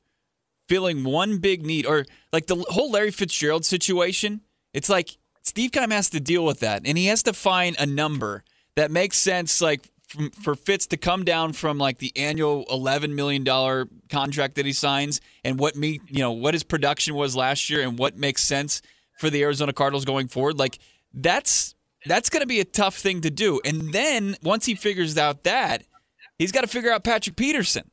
filling 0.68 1.04
one 1.04 1.38
big 1.38 1.66
need 1.66 1.86
or 1.86 2.06
like 2.34 2.48
the 2.48 2.58
whole 2.70 2.92
Larry 2.92 3.12
Fitzgerald 3.12 3.66
situation. 3.66 4.42
It's 4.74 4.90
like 4.90 5.18
Steve 5.44 5.72
Keim 5.72 5.92
has 5.92 6.10
to 6.10 6.20
deal 6.20 6.44
with 6.44 6.60
that, 6.60 6.82
and 6.86 6.98
he 6.98 7.06
has 7.06 7.24
to 7.24 7.34
find 7.34 7.76
a 7.80 7.86
number 7.86 8.44
that 8.76 8.90
makes 8.92 9.18
sense, 9.18 9.62
like 9.62 9.90
from, 10.10 10.32
for 10.32 10.56
Fitz 10.56 10.88
to 10.88 10.98
come 10.98 11.24
down 11.24 11.54
from 11.54 11.78
like 11.78 12.00
the 12.00 12.12
annual 12.16 12.66
eleven 12.70 13.16
million 13.16 13.44
dollar 13.44 13.88
contract 14.10 14.56
that 14.56 14.66
he 14.66 14.74
signs, 14.74 15.22
and 15.44 15.60
what 15.60 15.76
me, 15.76 16.02
you 16.08 16.20
know, 16.20 16.32
what 16.32 16.54
his 16.54 16.64
production 16.64 17.16
was 17.16 17.36
last 17.36 17.70
year, 17.70 17.82
and 17.82 17.98
what 17.98 18.18
makes 18.18 18.44
sense 18.44 18.82
for 19.20 19.30
the 19.30 19.44
Arizona 19.44 19.74
Cardinals 19.74 20.06
going 20.06 20.28
forward. 20.28 20.58
Like 20.58 20.80
that's 21.14 21.76
that's 22.06 22.30
going 22.30 22.42
to 22.42 22.48
be 22.48 22.60
a 22.60 22.66
tough 22.66 22.96
thing 22.96 23.22
to 23.22 23.30
do. 23.30 23.62
And 23.64 23.94
then 23.94 24.36
once 24.42 24.66
he 24.66 24.76
figures 24.76 25.18
out 25.18 25.44
that, 25.44 25.84
he's 26.38 26.52
got 26.52 26.62
to 26.62 26.68
figure 26.68 26.92
out 26.92 27.04
Patrick 27.04 27.36
Peterson. 27.36 27.92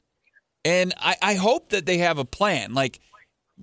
And 0.64 0.94
I, 0.98 1.16
I 1.20 1.35
hope 1.35 1.70
that 1.70 1.87
they 1.87 1.98
have 1.98 2.18
a 2.18 2.24
plan. 2.24 2.72
Like, 2.72 3.00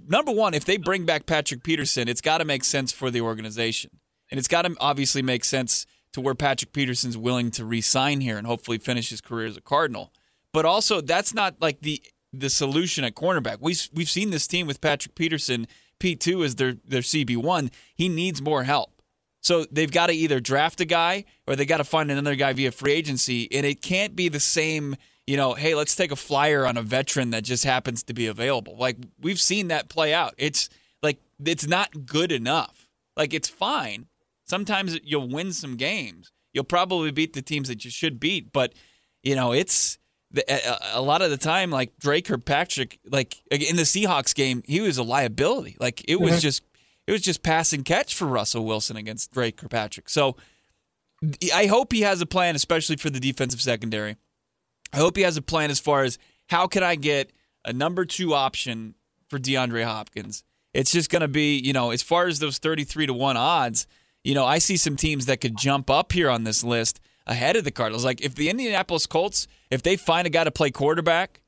number 0.08 0.32
one, 0.32 0.54
if 0.54 0.66
they 0.66 0.78
bring 0.78 1.06
back 1.06 1.26
Patrick 1.26 1.63
Peterson, 1.63 2.08
it's 2.08 2.22
got 2.22 2.39
to 2.39 2.46
make 2.46 2.63
sense 2.63 2.92
for 2.92 3.10
the 3.10 3.22
organization. 3.22 3.92
And 4.30 4.38
it's 4.38 4.48
got 4.48 4.63
to 4.63 4.76
obviously 4.80 5.22
make 5.22 5.46
sense 5.46 5.86
to 6.13 6.21
where 6.21 6.36
Patrick 6.36 6.73
Peterson's 6.73 7.17
willing 7.17 7.52
to 7.52 7.65
re 7.65 7.82
sign 7.82 8.21
here 8.21 8.38
and 8.38 8.47
hopefully 8.47 8.78
finish 8.78 9.10
his 9.10 9.21
career 9.21 9.47
as 9.47 9.58
a 9.58 9.62
Cardinal. 9.62 10.12
But 10.52 10.65
also, 10.65 11.02
that's 11.02 11.34
not 11.34 11.56
like 11.60 11.82
the 11.82 12.02
the 12.34 12.49
solution 12.49 13.04
at 13.04 13.15
cornerback. 13.15 13.58
We, 13.62 13.76
we've 13.93 14.10
seen 14.10 14.32
this 14.32 14.47
team 14.47 14.65
with 14.65 14.82
Patrick 14.82 15.13
Peterson, 15.13 15.67
P2 15.99 16.43
is 16.43 16.56
their, 16.56 16.73
their 16.84 17.02
CB1. 17.02 17.71
He 17.95 18.10
needs 18.10 18.41
more 18.41 18.63
help. 18.63 19.02
So 19.41 19.65
they've 19.71 19.91
got 19.91 20.08
to 20.08 20.13
either 20.13 20.39
draft 20.39 20.82
a 20.82 20.86
guy 20.86 21.26
or 21.45 21.56
they 21.56 21.65
got 21.65 21.78
to 21.78 21.84
find 21.84 22.10
another 22.10 22.36
guy 22.36 22.54
via 22.54 22.71
free 22.71 22.93
agency. 22.93 23.47
And 23.52 23.65
it 23.65 23.82
can't 23.82 24.15
be 24.15 24.30
the 24.30 24.39
same, 24.39 24.95
you 25.28 25.38
know, 25.38 25.54
hey, 25.54 25.76
let's 25.76 25.95
take 25.95 26.12
a 26.12 26.15
flyer 26.15 26.65
on 26.65 26.78
a 26.78 26.82
veteran 26.82 27.30
that 27.32 27.43
just 27.43 27.65
happens 27.65 28.04
to 28.04 28.13
be 28.13 28.26
available. 28.26 28.76
Like 28.78 28.97
we've 29.21 29.39
seen 29.39 29.67
that 29.67 29.89
play 29.89 30.13
out. 30.13 30.34
It's 30.38 30.69
like 31.02 31.19
it's 31.45 31.67
not 31.67 32.06
good 32.06 32.32
enough. 32.32 32.89
Like 33.17 33.34
it's 33.34 33.49
fine. 33.49 34.08
Sometimes 34.45 34.99
you'll 35.03 35.29
win 35.29 35.53
some 35.53 35.77
games. 35.77 36.32
You'll 36.53 36.63
probably 36.63 37.12
beat 37.12 37.34
the 37.34 37.41
teams 37.41 37.67
that 37.67 37.84
you 37.84 37.91
should 37.91 38.19
beat, 38.19 38.51
but 38.51 38.73
you 39.23 39.36
know, 39.36 39.53
it's 39.53 39.97
the, 40.32 40.43
a, 40.49 40.99
a 40.99 41.01
lot 41.01 41.21
of 41.21 41.29
the 41.29 41.38
time 41.38 41.71
like 41.71 41.97
Dre 41.97 42.21
Kirkpatrick 42.21 42.99
like 43.10 43.41
in 43.49 43.75
the 43.75 43.84
Seahawks 43.84 44.36
game, 44.36 44.62
he 44.65 44.82
was 44.82 44.97
a 44.97 45.03
liability. 45.03 45.77
Like 45.79 46.03
it 46.08 46.19
was 46.19 46.32
uh-huh. 46.32 46.39
just 46.41 46.63
it 47.08 47.12
was 47.12 47.21
just 47.21 47.43
pass 47.43 47.73
and 47.73 47.84
catch 47.84 48.15
for 48.15 48.25
Russell 48.25 48.65
Wilson 48.65 48.97
against 48.97 49.32
Dre 49.32 49.51
Kirkpatrick. 49.51 50.10
So 50.10 50.36
I 51.53 51.67
hope 51.67 51.91
he 51.91 52.01
has 52.01 52.21
a 52.21 52.25
plan, 52.25 52.56
especially 52.56 52.97
for 52.97 53.10
the 53.10 53.19
defensive 53.19 53.62
secondary. 53.62 54.17
I 54.91 54.97
hope 54.97 55.15
he 55.15 55.23
has 55.23 55.38
a 55.38 55.41
plan 55.41 55.71
as 55.71 55.79
far 55.79 56.03
as 56.03 56.17
how 56.47 56.67
can 56.67 56.84
I 56.84 56.95
get 56.95 57.32
a 57.65 57.73
number 57.73 58.06
two 58.06 58.34
option 58.34 58.95
for 59.29 59.39
DeAndre 59.39 59.86
Hopkins. 59.86 60.43
It's 60.73 60.91
just 60.91 61.10
going 61.10 61.21
to 61.21 61.27
be, 61.27 61.58
you 61.58 61.73
know, 61.73 61.91
as 61.91 62.01
far 62.01 62.27
as 62.27 62.39
those 62.39 62.58
33 62.58 63.08
to 63.08 63.13
1 63.13 63.38
odds, 63.38 63.88
you 64.24 64.34
know, 64.34 64.46
I 64.46 64.58
see 64.58 64.78
some 64.78 64.96
teams 64.96 65.26
that 65.26 65.42
could 65.42 65.58
jump 65.58 65.90
up 65.90 66.12
here 66.12 66.30
on 66.30 66.44
this 66.44 66.64
list 66.64 67.00
ahead 67.28 67.56
of 67.56 67.64
the 67.64 67.72
Cardinals. 67.72 68.06
Like 68.06 68.22
if 68.22 68.36
the 68.36 68.50
Indianapolis 68.50 69.06
Colts, 69.06 69.48
if 69.70 69.84
they 69.84 69.96
find 69.96 70.28
a 70.28 70.30
guy 70.30 70.44
to 70.44 70.52
play 70.52 70.72
quarterback, 70.72 71.42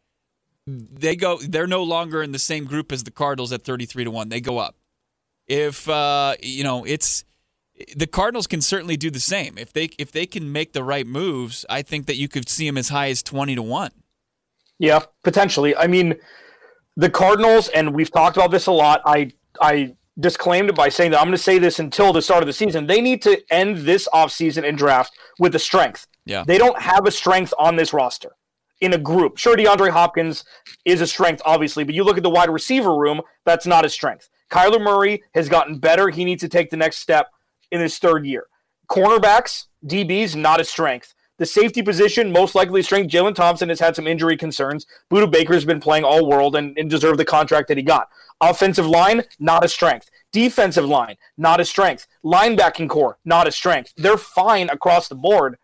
they 0.67 1.15
go 1.15 1.37
they're 1.37 1.67
no 1.67 1.83
longer 1.83 2.23
in 2.23 2.31
the 2.31 2.39
same 2.39 2.65
group 2.65 2.91
as 2.91 3.03
the 3.03 3.11
Cardinals 3.11 3.51
at 3.51 3.63
33 3.63 4.05
to 4.05 4.11
1. 4.11 4.29
They 4.29 4.41
go 4.41 4.57
up. 4.57 4.75
If 5.47 5.87
uh, 5.87 6.35
you 6.41 6.63
know, 6.63 6.83
it's 6.85 7.23
the 7.95 8.07
Cardinals 8.07 8.47
can 8.47 8.61
certainly 8.61 8.97
do 8.97 9.09
the 9.09 9.19
same. 9.19 9.57
If 9.57 9.73
they 9.73 9.89
if 9.99 10.11
they 10.11 10.25
can 10.25 10.51
make 10.51 10.73
the 10.73 10.83
right 10.83 11.05
moves, 11.05 11.65
I 11.69 11.81
think 11.81 12.07
that 12.07 12.15
you 12.15 12.27
could 12.27 12.49
see 12.49 12.65
them 12.65 12.77
as 12.77 12.89
high 12.89 13.09
as 13.09 13.21
20 13.21 13.55
to 13.55 13.61
1. 13.61 13.91
Yeah, 14.79 15.03
potentially. 15.23 15.75
I 15.75 15.87
mean, 15.87 16.15
the 16.97 17.09
Cardinals, 17.09 17.69
and 17.69 17.93
we've 17.93 18.11
talked 18.11 18.37
about 18.37 18.51
this 18.51 18.67
a 18.67 18.71
lot. 18.71 19.01
I 19.05 19.31
I 19.61 19.95
disclaimed 20.19 20.73
by 20.75 20.89
saying 20.89 21.11
that 21.11 21.19
I'm 21.19 21.27
going 21.27 21.37
to 21.37 21.43
say 21.43 21.59
this 21.59 21.79
until 21.79 22.13
the 22.13 22.21
start 22.21 22.41
of 22.41 22.47
the 22.47 22.53
season. 22.53 22.87
They 22.87 23.01
need 23.01 23.21
to 23.23 23.41
end 23.49 23.79
this 23.79 24.07
offseason 24.13 24.67
and 24.67 24.77
draft 24.77 25.13
with 25.39 25.55
a 25.55 25.59
strength. 25.59 26.07
Yeah. 26.25 26.43
They 26.45 26.57
don't 26.57 26.81
have 26.81 27.05
a 27.05 27.11
strength 27.11 27.53
on 27.59 27.75
this 27.75 27.93
roster 27.93 28.31
in 28.81 28.93
a 28.93 28.97
group. 28.97 29.37
Sure, 29.37 29.55
DeAndre 29.55 29.89
Hopkins 29.89 30.43
is 30.85 31.01
a 31.01 31.07
strength, 31.07 31.41
obviously, 31.45 31.83
but 31.83 31.95
you 31.95 32.03
look 32.03 32.17
at 32.17 32.23
the 32.23 32.29
wide 32.29 32.49
receiver 32.49 32.95
room, 32.95 33.21
that's 33.45 33.65
not 33.65 33.85
a 33.85 33.89
strength. 33.89 34.29
Kyler 34.51 34.81
Murray 34.81 35.23
has 35.33 35.49
gotten 35.49 35.79
better. 35.79 36.09
He 36.09 36.25
needs 36.25 36.41
to 36.41 36.49
take 36.49 36.69
the 36.69 36.77
next 36.77 36.97
step 36.97 37.27
in 37.71 37.81
his 37.81 37.97
third 37.97 38.25
year. 38.25 38.47
Cornerbacks, 38.89 39.65
DBs, 39.85 40.35
not 40.35 40.61
a 40.61 40.63
strength. 40.63 41.14
The 41.37 41.45
safety 41.45 41.81
position, 41.81 42.31
most 42.31 42.55
likely 42.55 42.81
strength. 42.81 43.11
Jalen 43.11 43.35
Thompson 43.35 43.69
has 43.69 43.81
had 43.81 43.95
some 43.95 44.07
injury 44.07 44.37
concerns. 44.37 44.85
Budda 45.11 45.29
Baker's 45.29 45.65
been 45.65 45.81
playing 45.81 46.05
all 46.05 46.29
world 46.29 46.55
and, 46.55 46.77
and 46.77 46.89
deserved 46.89 47.19
the 47.19 47.25
contract 47.25 47.67
that 47.67 47.77
he 47.77 47.83
got. 47.83 48.09
Offensive 48.39 48.87
line, 48.87 49.23
not 49.39 49.65
a 49.65 49.67
strength. 49.67 50.09
Defensive 50.31 50.85
line, 50.85 51.15
not 51.37 51.59
a 51.59 51.65
strength. 51.65 52.07
Linebacking 52.23 52.89
core, 52.89 53.17
not 53.25 53.47
a 53.47 53.51
strength. 53.51 53.93
They're 53.97 54.17
fine 54.17 54.69
across 54.69 55.07
the 55.07 55.15
board, 55.15 55.57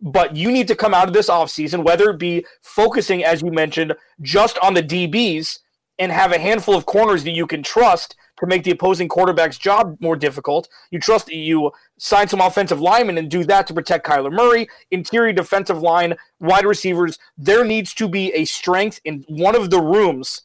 but 0.00 0.36
you 0.36 0.50
need 0.50 0.66
to 0.68 0.76
come 0.76 0.94
out 0.94 1.06
of 1.06 1.14
this 1.14 1.28
offseason, 1.28 1.84
whether 1.84 2.10
it 2.10 2.18
be 2.18 2.44
focusing, 2.60 3.24
as 3.24 3.42
you 3.42 3.52
mentioned, 3.52 3.94
just 4.20 4.58
on 4.58 4.74
the 4.74 4.82
DBs 4.82 5.60
and 6.02 6.10
have 6.10 6.32
a 6.32 6.38
handful 6.38 6.74
of 6.74 6.84
corners 6.84 7.22
that 7.22 7.30
you 7.30 7.46
can 7.46 7.62
trust 7.62 8.16
to 8.40 8.44
make 8.44 8.64
the 8.64 8.72
opposing 8.72 9.08
quarterback's 9.08 9.56
job 9.56 9.96
more 10.00 10.16
difficult. 10.16 10.68
You 10.90 10.98
trust 10.98 11.26
that 11.26 11.36
you 11.36 11.70
sign 11.96 12.26
some 12.26 12.40
offensive 12.40 12.80
linemen 12.80 13.18
and 13.18 13.30
do 13.30 13.44
that 13.44 13.68
to 13.68 13.74
protect 13.74 14.04
Kyler 14.04 14.32
Murray, 14.32 14.66
interior 14.90 15.32
defensive 15.32 15.80
line, 15.80 16.16
wide 16.40 16.64
receivers. 16.64 17.20
There 17.38 17.64
needs 17.64 17.94
to 17.94 18.08
be 18.08 18.32
a 18.32 18.46
strength 18.46 19.00
in 19.04 19.24
one 19.28 19.54
of 19.54 19.70
the 19.70 19.80
rooms 19.80 20.42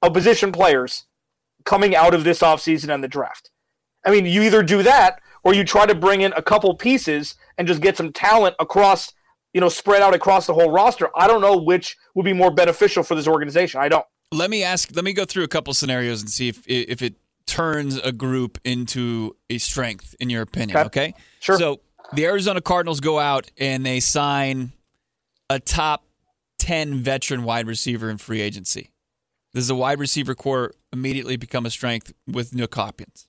of 0.00 0.14
position 0.14 0.52
players 0.52 1.04
coming 1.66 1.94
out 1.94 2.14
of 2.14 2.24
this 2.24 2.40
offseason 2.40 2.88
and 2.88 3.04
the 3.04 3.08
draft. 3.08 3.50
I 4.06 4.10
mean, 4.10 4.24
you 4.24 4.40
either 4.40 4.62
do 4.62 4.82
that 4.84 5.20
or 5.42 5.52
you 5.52 5.64
try 5.64 5.84
to 5.84 5.94
bring 5.94 6.22
in 6.22 6.32
a 6.32 6.40
couple 6.40 6.74
pieces 6.76 7.34
and 7.58 7.68
just 7.68 7.82
get 7.82 7.98
some 7.98 8.10
talent 8.10 8.56
across, 8.58 9.12
you 9.52 9.60
know, 9.60 9.68
spread 9.68 10.00
out 10.00 10.14
across 10.14 10.46
the 10.46 10.54
whole 10.54 10.70
roster. 10.70 11.10
I 11.14 11.26
don't 11.26 11.42
know 11.42 11.58
which 11.58 11.94
would 12.14 12.24
be 12.24 12.32
more 12.32 12.50
beneficial 12.50 13.02
for 13.02 13.14
this 13.14 13.28
organization. 13.28 13.82
I 13.82 13.90
don't. 13.90 14.06
Let 14.32 14.50
me 14.50 14.64
ask. 14.64 14.90
Let 14.94 15.04
me 15.04 15.12
go 15.12 15.24
through 15.24 15.44
a 15.44 15.48
couple 15.48 15.72
scenarios 15.74 16.20
and 16.20 16.30
see 16.30 16.48
if 16.48 16.66
if 16.66 17.02
it 17.02 17.14
turns 17.46 17.98
a 17.98 18.12
group 18.12 18.58
into 18.64 19.36
a 19.50 19.58
strength 19.58 20.14
in 20.18 20.30
your 20.30 20.42
opinion. 20.42 20.78
Okay, 20.78 20.86
okay? 20.86 21.14
sure. 21.40 21.58
So 21.58 21.80
the 22.14 22.24
Arizona 22.26 22.60
Cardinals 22.60 23.00
go 23.00 23.18
out 23.18 23.50
and 23.58 23.84
they 23.84 24.00
sign 24.00 24.72
a 25.50 25.60
top 25.60 26.04
ten 26.58 26.94
veteran 26.94 27.44
wide 27.44 27.66
receiver 27.66 28.10
in 28.10 28.18
free 28.18 28.40
agency. 28.40 28.90
Does 29.52 29.68
the 29.68 29.74
wide 29.76 30.00
receiver 30.00 30.34
core 30.34 30.72
immediately 30.92 31.36
become 31.36 31.64
a 31.64 31.70
strength 31.70 32.12
with 32.26 32.50
Nuk 32.50 32.74
Hopkins? 32.74 33.28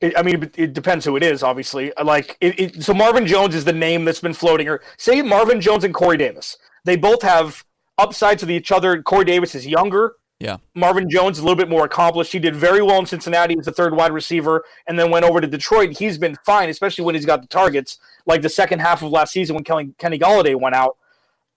It, 0.00 0.16
I 0.16 0.22
mean, 0.22 0.50
it 0.54 0.74
depends 0.74 1.04
who 1.04 1.16
it 1.16 1.22
is, 1.22 1.42
obviously. 1.42 1.92
Like, 2.02 2.36
it, 2.40 2.60
it, 2.60 2.82
so 2.84 2.94
Marvin 2.94 3.26
Jones 3.26 3.54
is 3.54 3.64
the 3.64 3.72
name 3.72 4.04
that's 4.04 4.20
been 4.20 4.34
floating. 4.34 4.68
Or 4.68 4.80
say 4.96 5.22
Marvin 5.22 5.60
Jones 5.60 5.82
and 5.82 5.94
Corey 5.94 6.18
Davis. 6.18 6.56
They 6.84 6.96
both 6.96 7.22
have 7.22 7.64
upsides 7.98 8.42
with 8.42 8.50
each 8.50 8.72
other. 8.72 9.02
Corey 9.02 9.24
Davis 9.24 9.54
is 9.54 9.66
younger. 9.66 10.14
Yeah. 10.40 10.58
Marvin 10.74 11.10
Jones 11.10 11.38
is 11.38 11.42
a 11.42 11.46
little 11.46 11.56
bit 11.56 11.68
more 11.68 11.84
accomplished. 11.84 12.32
He 12.32 12.38
did 12.38 12.54
very 12.54 12.80
well 12.80 13.00
in 13.00 13.06
Cincinnati 13.06 13.56
as 13.58 13.64
the 13.64 13.72
third 13.72 13.94
wide 13.94 14.12
receiver, 14.12 14.64
and 14.86 14.98
then 14.98 15.10
went 15.10 15.24
over 15.24 15.40
to 15.40 15.46
Detroit. 15.46 15.98
He's 15.98 16.16
been 16.16 16.36
fine, 16.46 16.68
especially 16.68 17.04
when 17.04 17.16
he's 17.16 17.26
got 17.26 17.42
the 17.42 17.48
targets, 17.48 17.98
like 18.24 18.42
the 18.42 18.48
second 18.48 18.78
half 18.78 19.02
of 19.02 19.10
last 19.10 19.32
season 19.32 19.56
when 19.56 19.64
Kelly, 19.64 19.94
Kenny 19.98 20.18
Golladay 20.18 20.58
went 20.58 20.76
out. 20.76 20.96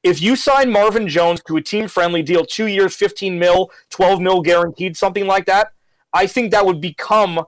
If 0.03 0.19
you 0.19 0.35
sign 0.35 0.71
Marvin 0.71 1.07
Jones 1.07 1.43
to 1.43 1.57
a 1.57 1.61
team 1.61 1.87
friendly 1.87 2.23
deal, 2.23 2.43
two 2.43 2.65
years, 2.65 2.95
15 2.95 3.37
mil, 3.37 3.69
12 3.91 4.19
mil 4.19 4.41
guaranteed, 4.41 4.97
something 4.97 5.27
like 5.27 5.45
that, 5.45 5.73
I 6.11 6.25
think 6.25 6.51
that 6.51 6.65
would 6.65 6.81
become 6.81 7.45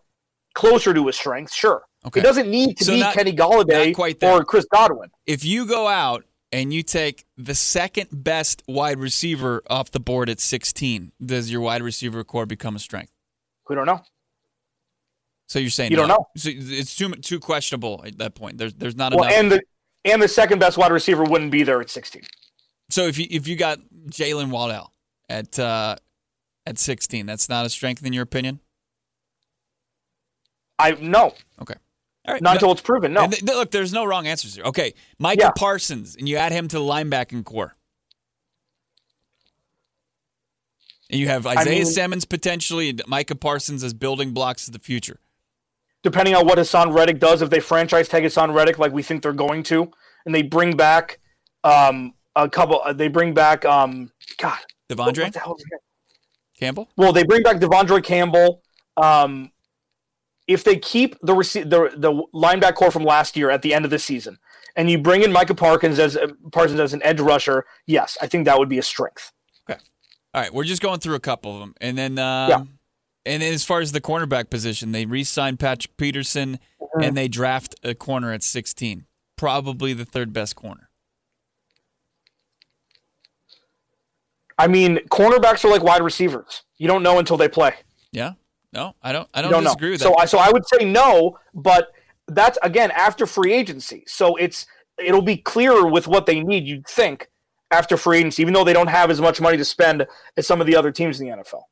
closer 0.54 0.94
to 0.94 1.08
his 1.08 1.16
strength, 1.16 1.52
sure. 1.52 1.84
Okay. 2.06 2.20
It 2.20 2.24
doesn't 2.24 2.50
need 2.50 2.78
to 2.78 2.86
so 2.86 2.92
be 2.92 3.00
not, 3.00 3.16
Kenny 3.16 3.34
Golladay 3.34 3.98
or 4.22 4.44
Chris 4.44 4.66
Godwin. 4.72 5.10
If 5.26 5.44
you 5.44 5.66
go 5.66 5.88
out 5.88 6.26
and 6.54 6.72
you 6.72 6.84
take 6.84 7.26
the 7.36 7.56
second 7.56 8.10
best 8.12 8.62
wide 8.68 9.00
receiver 9.00 9.64
off 9.70 9.90
the 9.90 10.00
board 10.00 10.30
at 10.30 10.40
16, 10.40 11.12
does 11.26 11.52
your 11.52 11.62
wide 11.62 11.82
receiver 11.82 12.24
core 12.24 12.46
become 12.46 12.76
a 12.76 12.80
strength? 12.80 13.12
We 13.68 13.76
don't 13.76 13.88
know. 13.88 14.02
So 15.48 15.58
you're 15.58 15.72
saying 15.72 15.92
you 15.92 15.98
no. 15.98 16.08
don't 16.08 16.18
know? 16.20 16.28
So 16.38 16.50
it's 16.54 16.96
too 16.96 17.10
too 17.10 17.40
questionable 17.40 18.04
at 18.06 18.18
that 18.20 18.36
point. 18.36 18.58
There's 18.58 18.74
there's 18.76 18.96
not 18.96 19.14
well, 19.14 19.24
enough. 19.26 19.38
and 19.38 19.52
the 19.52 19.62
and 20.06 20.22
the 20.22 20.28
second 20.28 20.60
best 20.60 20.78
wide 20.78 20.92
receiver 20.92 21.24
wouldn't 21.24 21.52
be 21.52 21.64
there 21.64 21.82
at 21.82 21.90
16. 21.90 22.22
So 22.90 23.08
if 23.08 23.18
you 23.18 23.28
if 23.30 23.48
you 23.48 23.56
got 23.56 23.80
Jaylen 24.08 24.50
Waddle 24.50 24.92
at 25.30 25.58
uh, 25.60 25.96
at 26.66 26.78
16, 26.78 27.26
that's 27.26 27.50
not 27.50 27.66
a 27.66 27.70
strength 27.70 28.06
in 28.06 28.14
your 28.14 28.24
opinion. 28.24 28.60
I 30.80 30.92
no. 30.92 31.34
Okay. 31.62 31.76
All 32.26 32.34
right. 32.34 32.42
Not 32.42 32.52
no, 32.52 32.54
until 32.54 32.72
it's 32.72 32.82
proven. 32.82 33.14
No. 33.14 33.28
Th- 33.28 33.44
look, 33.44 33.72
there's 33.72 33.92
no 33.92 34.06
wrong 34.06 34.28
answers 34.28 34.56
here. 34.56 34.64
Okay, 34.66 34.94
Micah 35.20 35.42
yeah. 35.42 35.52
Parsons, 35.52 36.16
and 36.16 36.28
you 36.28 36.38
add 36.38 36.52
him 36.52 36.68
to 36.70 36.78
the 36.78 36.84
linebacking 36.84 37.44
core. 37.44 37.76
And 41.10 41.20
you 41.20 41.28
have 41.28 41.46
Isaiah 41.46 41.74
I 41.74 41.76
mean, 41.76 41.86
Simmons 41.86 42.26
potentially, 42.26 42.90
and 42.90 43.04
Micah 43.08 43.36
Parsons 43.36 43.84
as 43.84 43.94
building 43.94 44.32
blocks 44.32 44.68
of 44.68 44.74
the 44.74 44.80
future. 44.80 45.20
Depending 46.02 46.36
on 46.36 46.46
what 46.46 46.58
Haason 46.58 46.94
Reddick 46.94 47.20
does, 47.20 47.42
if 47.42 47.50
they 47.50 47.60
franchise 47.60 48.08
tag 48.08 48.24
Haason 48.24 48.54
Reddick 48.54 48.80
like 48.80 48.92
we 48.92 49.04
think 49.04 49.22
they're 49.22 49.32
going 49.32 49.64
to, 49.64 49.92
and 50.26 50.34
they 50.34 50.42
bring 50.42 50.76
back 50.76 51.20
um, 51.64 52.14
a 52.36 52.50
couple, 52.50 52.82
uh, 52.84 52.94
they 52.94 53.10
bring 53.10 53.34
back 53.34 53.64
um, 53.64 54.12
God, 54.38 54.60
De'Vondre 54.90 55.32
Campbell. 56.60 56.90
Well, 56.98 57.14
they 57.14 57.24
bring 57.24 57.44
back 57.44 57.58
De'Vondre 57.58 58.04
Campbell. 58.04 58.62
Um, 58.98 59.52
if 60.48 60.64
they 60.64 60.78
keep 60.78 61.18
the 61.22 61.34
rece- 61.34 61.70
the 61.70 61.92
the 61.96 62.12
linebacker 62.34 62.76
core 62.76 62.92
from 62.92 63.04
last 63.04 63.38
year 63.38 63.50
at 63.50 63.62
the 63.62 63.74
end 63.74 63.86
of 63.86 63.92
the 63.92 64.00
season, 64.00 64.40
and 64.76 64.90
you 64.90 64.98
bring 64.98 65.24
in 65.24 65.32
Micah 65.32 65.56
Parsons 65.56 66.00
as 66.00 66.18
Parsons 66.52 66.80
as 66.80 66.94
an 66.94 67.02
edge 67.04 67.20
rusher, 67.20 67.66
yes, 67.86 68.18
I 68.22 68.28
think 68.28 68.46
that 68.46 68.58
would 68.60 68.70
be 68.70 68.78
a 68.78 68.84
strength. 68.84 69.32
Okay, 69.70 69.80
all 70.34 70.42
right, 70.42 70.54
we're 70.54 70.64
just 70.64 70.82
going 70.82 71.00
through 71.00 71.16
a 71.16 71.20
couple 71.22 71.54
of 71.54 71.60
them, 71.60 71.76
and 71.82 71.98
then 71.98 72.20
um, 72.20 72.50
yeah. 72.50 72.64
And 73.26 73.42
then 73.42 73.54
as 73.54 73.64
far 73.64 73.80
as 73.80 73.94
the 73.94 74.02
cornerback 74.02 74.50
position, 74.50 74.92
they 74.92 75.06
re-signed 75.06 75.60
Patrick 75.60 75.96
Peterson, 75.96 76.60
mm-hmm. 76.82 77.02
and 77.02 77.16
they 77.16 77.30
draft 77.30 77.74
a 77.82 77.96
corner 77.96 78.34
at 78.34 78.44
16, 78.44 79.06
probably 79.38 79.94
the 79.94 80.04
third 80.04 80.34
best 80.34 80.58
corner. 80.58 80.90
I 84.58 84.68
mean, 84.68 84.98
cornerbacks 85.10 85.64
are 85.64 85.70
like 85.70 85.84
wide 85.84 86.02
receivers. 86.02 86.64
You 86.78 86.88
don't 86.88 87.02
know 87.02 87.18
until 87.18 87.38
they 87.38 87.48
play. 87.48 87.74
Yeah. 88.12 88.34
No, 88.74 88.96
I 89.04 89.12
don't. 89.12 89.30
I 89.34 89.42
don't, 89.42 89.52
don't 89.52 89.64
disagree 89.64 89.90
know. 89.90 89.92
with 89.94 90.00
that. 90.02 90.06
So 90.06 90.18
I 90.18 90.26
so 90.26 90.38
I 90.40 90.52
would 90.52 90.64
say 90.68 90.84
no, 90.84 91.38
but 91.54 91.92
that's 92.28 92.58
again 92.64 92.92
after 92.92 93.26
free 93.26 93.54
agency. 93.54 94.04
So 94.08 94.36
it's 94.36 94.66
it'll 94.98 95.22
be 95.22 95.38
clearer 95.38 95.88
with 95.88 96.08
what 96.08 96.26
they 96.26 96.42
need. 96.42 96.66
You'd 96.66 96.88
think 96.88 97.30
after 97.72 97.98
free 97.98 98.20
agency, 98.20 98.42
even 98.42 98.54
though 98.54 98.64
they 98.64 98.74
don't 98.74 98.88
have 98.88 99.12
as 99.12 99.22
much 99.22 99.40
money 99.40 99.58
to 99.58 99.66
spend 99.66 100.08
as 100.38 100.48
some 100.48 100.60
of 100.60 100.68
the 100.68 100.76
other 100.76 100.92
teams 100.92 101.20
in 101.20 101.28
the 101.28 101.38
NFL. 101.38 101.64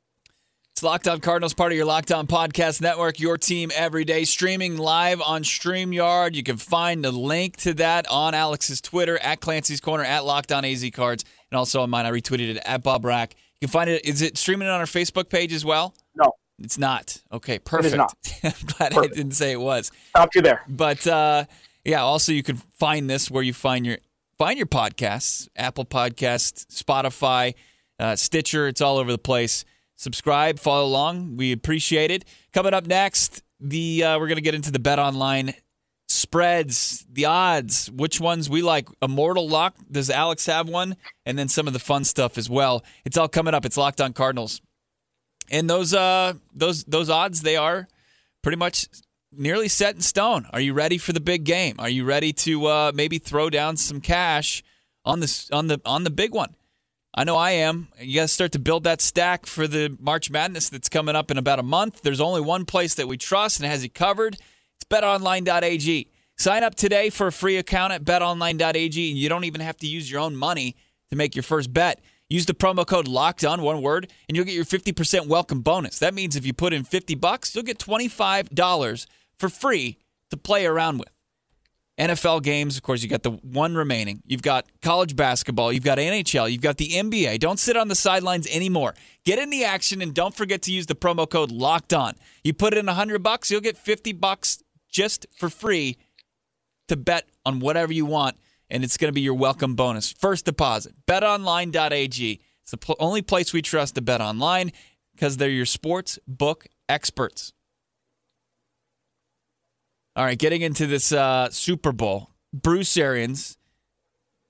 It's 0.73 0.83
Locked 0.83 1.07
On 1.07 1.19
Cardinals, 1.19 1.53
part 1.53 1.71
of 1.71 1.75
your 1.75 1.85
Locked 1.85 2.11
On 2.11 2.27
Podcast 2.27 2.81
Network, 2.81 3.19
your 3.19 3.37
team 3.37 3.71
every 3.75 4.05
day, 4.05 4.23
streaming 4.23 4.77
live 4.77 5.21
on 5.21 5.43
StreamYard. 5.43 6.33
You 6.33 6.43
can 6.43 6.57
find 6.57 7.03
the 7.03 7.11
link 7.11 7.57
to 7.57 7.73
that 7.75 8.09
on 8.09 8.33
Alex's 8.33 8.79
Twitter, 8.79 9.19
at 9.19 9.41
Clancy's 9.41 9.81
Corner, 9.81 10.03
at 10.03 10.23
Locked 10.23 10.51
On 10.51 10.63
AZ 10.63 10.83
Cards, 10.93 11.25
and 11.51 11.57
also 11.57 11.81
on 11.81 11.89
mine. 11.89 12.05
I 12.05 12.11
retweeted 12.11 12.55
it 12.55 12.63
at 12.65 12.83
Bob 12.83 13.05
Rack. 13.05 13.35
You 13.59 13.67
can 13.67 13.71
find 13.71 13.89
it. 13.89 14.05
Is 14.05 14.21
it 14.21 14.37
streaming 14.37 14.69
on 14.69 14.79
our 14.79 14.85
Facebook 14.85 15.29
page 15.29 15.53
as 15.53 15.65
well? 15.65 15.93
No. 16.15 16.31
It's 16.63 16.77
not. 16.77 17.21
Okay, 17.31 17.59
perfect. 17.59 17.85
It 17.85 17.93
is 17.93 17.97
not. 17.97 18.17
I'm 18.43 18.67
glad 18.77 18.91
perfect. 18.93 19.13
I 19.13 19.15
didn't 19.15 19.33
say 19.33 19.51
it 19.51 19.59
was. 19.59 19.91
Stop 20.09 20.35
you 20.35 20.41
there. 20.41 20.63
But 20.67 21.05
uh, 21.07 21.45
yeah, 21.83 22.01
also 22.01 22.31
you 22.31 22.43
can 22.43 22.57
find 22.57 23.09
this 23.09 23.29
where 23.29 23.43
you 23.43 23.53
find 23.53 23.85
your 23.85 23.97
find 24.37 24.57
your 24.57 24.67
podcasts, 24.67 25.47
Apple 25.55 25.85
Podcasts, 25.85 26.65
Spotify, 26.67 27.53
uh, 27.99 28.15
Stitcher. 28.15 28.67
It's 28.67 28.81
all 28.81 28.97
over 28.97 29.11
the 29.11 29.17
place. 29.17 29.65
Subscribe, 29.95 30.57
follow 30.59 30.85
along. 30.85 31.37
We 31.37 31.51
appreciate 31.51 32.09
it. 32.09 32.25
Coming 32.53 32.73
up 32.73 32.87
next, 32.87 33.43
the 33.59 34.03
uh, 34.03 34.19
we're 34.19 34.27
going 34.27 34.37
to 34.37 34.41
get 34.41 34.55
into 34.55 34.71
the 34.71 34.79
Bet 34.79 34.99
Online 34.99 35.53
spreads, 36.11 37.05
the 37.11 37.25
odds, 37.25 37.89
which 37.91 38.19
ones 38.19 38.49
we 38.49 38.61
like. 38.61 38.87
Immortal 39.01 39.47
lock. 39.47 39.75
Does 39.89 40.09
Alex 40.09 40.45
have 40.45 40.67
one? 40.67 40.95
And 41.25 41.37
then 41.37 41.47
some 41.47 41.67
of 41.67 41.73
the 41.73 41.79
fun 41.79 42.03
stuff 42.03 42.37
as 42.37 42.49
well. 42.49 42.83
It's 43.05 43.17
all 43.17 43.27
coming 43.27 43.53
up. 43.53 43.65
It's 43.65 43.77
Locked 43.77 44.01
On 44.01 44.13
Cardinals, 44.13 44.61
and 45.51 45.69
those 45.69 45.93
uh 45.93 46.33
those 46.55 46.83
those 46.85 47.11
odds 47.11 47.41
they 47.41 47.57
are 47.57 47.87
pretty 48.41 48.57
much 48.57 48.87
nearly 49.31 49.67
set 49.67 49.95
in 49.95 50.01
stone. 50.01 50.47
Are 50.51 50.59
you 50.59 50.73
ready 50.73 50.97
for 50.97 51.13
the 51.13 51.19
big 51.19 51.43
game? 51.43 51.75
Are 51.79 51.89
you 51.89 52.03
ready 52.03 52.33
to 52.33 52.65
uh, 52.65 52.91
maybe 52.93 53.17
throw 53.17 53.49
down 53.49 53.77
some 53.77 54.01
cash 54.01 54.63
on 55.05 55.19
the 55.19 55.49
on 55.51 55.67
the 55.67 55.79
on 55.85 56.03
the 56.03 56.09
big 56.09 56.33
one? 56.33 56.55
I 57.13 57.25
know 57.25 57.35
I 57.35 57.51
am. 57.51 57.89
You 57.99 58.15
got 58.15 58.21
to 58.21 58.27
start 58.29 58.53
to 58.53 58.59
build 58.59 58.85
that 58.85 59.01
stack 59.01 59.45
for 59.45 59.67
the 59.67 59.95
March 59.99 60.31
Madness 60.31 60.69
that's 60.69 60.87
coming 60.87 61.15
up 61.15 61.29
in 61.29 61.37
about 61.37 61.59
a 61.59 61.63
month. 61.63 62.01
There's 62.03 62.21
only 62.21 62.39
one 62.39 62.63
place 62.63 62.95
that 62.95 63.07
we 63.07 63.17
trust 63.17 63.59
and 63.59 63.69
has 63.69 63.83
it 63.83 63.93
covered. 63.93 64.35
It's 64.75 64.85
betonline.ag. 64.89 66.07
Sign 66.37 66.63
up 66.63 66.75
today 66.75 67.09
for 67.09 67.27
a 67.27 67.31
free 67.31 67.57
account 67.57 67.91
at 67.91 68.05
betonline.ag 68.05 69.09
and 69.09 69.19
you 69.19 69.27
don't 69.27 69.43
even 69.43 69.59
have 69.59 69.75
to 69.77 69.87
use 69.87 70.09
your 70.09 70.21
own 70.21 70.37
money 70.37 70.77
to 71.09 71.17
make 71.17 71.35
your 71.35 71.43
first 71.43 71.73
bet. 71.73 71.99
Use 72.31 72.45
the 72.45 72.53
promo 72.53 72.87
code 72.87 73.09
locked 73.09 73.43
on 73.43 73.61
one 73.61 73.81
word 73.81 74.09
and 74.29 74.37
you'll 74.37 74.45
get 74.45 74.55
your 74.55 74.63
50% 74.63 75.27
welcome 75.27 75.59
bonus. 75.59 75.99
That 75.99 76.13
means 76.13 76.37
if 76.37 76.45
you 76.45 76.53
put 76.53 76.71
in 76.71 76.85
50 76.85 77.13
bucks, 77.15 77.53
you'll 77.53 77.65
get 77.65 77.77
$25 77.77 79.05
for 79.37 79.49
free 79.49 79.97
to 80.29 80.37
play 80.37 80.65
around 80.65 80.99
with. 80.99 81.09
NFL 81.99 82.41
games, 82.41 82.77
of 82.77 82.83
course, 82.83 83.03
you 83.03 83.09
got 83.09 83.23
the 83.23 83.31
one 83.31 83.75
remaining. 83.75 84.23
You've 84.25 84.43
got 84.43 84.65
college 84.81 85.17
basketball, 85.17 85.73
you've 85.73 85.83
got 85.83 85.97
NHL, 85.97 86.49
you've 86.49 86.61
got 86.61 86.77
the 86.77 86.91
NBA. 86.91 87.37
Don't 87.39 87.59
sit 87.59 87.75
on 87.75 87.89
the 87.89 87.95
sidelines 87.95 88.47
anymore. 88.47 88.95
Get 89.25 89.37
in 89.37 89.49
the 89.49 89.65
action 89.65 90.01
and 90.01 90.13
don't 90.13 90.33
forget 90.33 90.61
to 90.61 90.71
use 90.71 90.85
the 90.85 90.95
promo 90.95 91.29
code 91.29 91.51
locked 91.51 91.91
on. 91.91 92.13
You 92.45 92.53
put 92.53 92.73
in 92.73 92.85
100 92.85 93.21
bucks, 93.21 93.51
you'll 93.51 93.59
get 93.59 93.77
50 93.77 94.13
bucks 94.13 94.63
just 94.89 95.25
for 95.35 95.49
free 95.49 95.97
to 96.87 96.95
bet 96.95 97.27
on 97.45 97.59
whatever 97.59 97.91
you 97.91 98.05
want 98.05 98.37
and 98.71 98.83
it's 98.83 98.97
going 98.97 99.09
to 99.09 99.13
be 99.13 99.21
your 99.21 99.33
welcome 99.35 99.75
bonus. 99.75 100.11
First 100.11 100.45
deposit. 100.45 100.93
betonline.ag. 101.05 102.41
It's 102.61 102.71
the 102.71 102.77
pl- 102.77 102.95
only 102.99 103.21
place 103.21 103.53
we 103.53 103.61
trust 103.61 103.95
to 103.95 104.01
bet 104.01 104.21
online 104.21 104.71
because 105.13 105.37
they're 105.37 105.49
your 105.49 105.65
sports 105.65 106.17
book 106.27 106.65
experts. 106.87 107.53
All 110.15 110.25
right, 110.25 110.37
getting 110.37 110.61
into 110.61 110.87
this 110.87 111.11
uh, 111.11 111.49
Super 111.51 111.91
Bowl, 111.91 112.31
Bruce 112.53 112.97
Arians. 112.97 113.57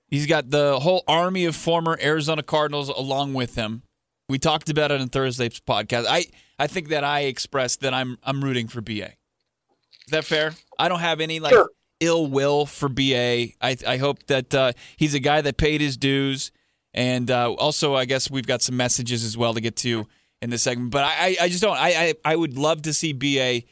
He's 0.08 0.26
got 0.26 0.50
the 0.50 0.78
whole 0.80 1.04
army 1.06 1.44
of 1.44 1.56
former 1.56 1.98
Arizona 2.02 2.42
Cardinals 2.42 2.88
along 2.88 3.34
with 3.34 3.54
him. 3.54 3.82
We 4.28 4.38
talked 4.38 4.68
about 4.70 4.90
it 4.90 5.00
on 5.00 5.08
Thursday's 5.08 5.60
podcast. 5.60 6.06
I 6.08 6.26
I 6.58 6.66
think 6.66 6.88
that 6.88 7.04
I 7.04 7.20
expressed 7.22 7.80
that 7.80 7.94
I'm 7.94 8.18
I'm 8.22 8.42
rooting 8.42 8.68
for 8.68 8.80
BA. 8.80 9.12
Is 9.12 10.10
that 10.10 10.24
fair? 10.24 10.54
I 10.78 10.88
don't 10.88 11.00
have 11.00 11.20
any 11.20 11.40
like 11.40 11.52
Sure. 11.52 11.70
Ill 12.02 12.26
will 12.26 12.66
for 12.66 12.88
BA. 12.88 13.54
I 13.60 13.76
I 13.86 13.96
hope 13.96 14.26
that 14.26 14.54
uh, 14.54 14.72
he's 14.96 15.14
a 15.14 15.20
guy 15.20 15.40
that 15.40 15.56
paid 15.56 15.80
his 15.80 15.96
dues, 15.96 16.50
and 16.92 17.30
uh, 17.30 17.52
also 17.52 17.94
I 17.94 18.04
guess 18.04 18.30
we've 18.30 18.46
got 18.46 18.60
some 18.60 18.76
messages 18.76 19.24
as 19.24 19.38
well 19.38 19.54
to 19.54 19.60
get 19.60 19.76
to 19.76 20.06
in 20.42 20.50
this 20.50 20.62
segment. 20.62 20.90
But 20.90 21.04
I 21.04 21.36
I, 21.40 21.48
just 21.48 21.62
don't. 21.62 21.76
I, 21.76 22.14
I 22.24 22.32
I 22.32 22.36
would 22.36 22.58
love 22.58 22.82
to 22.82 22.92
see 22.92 23.12
BA 23.12 23.66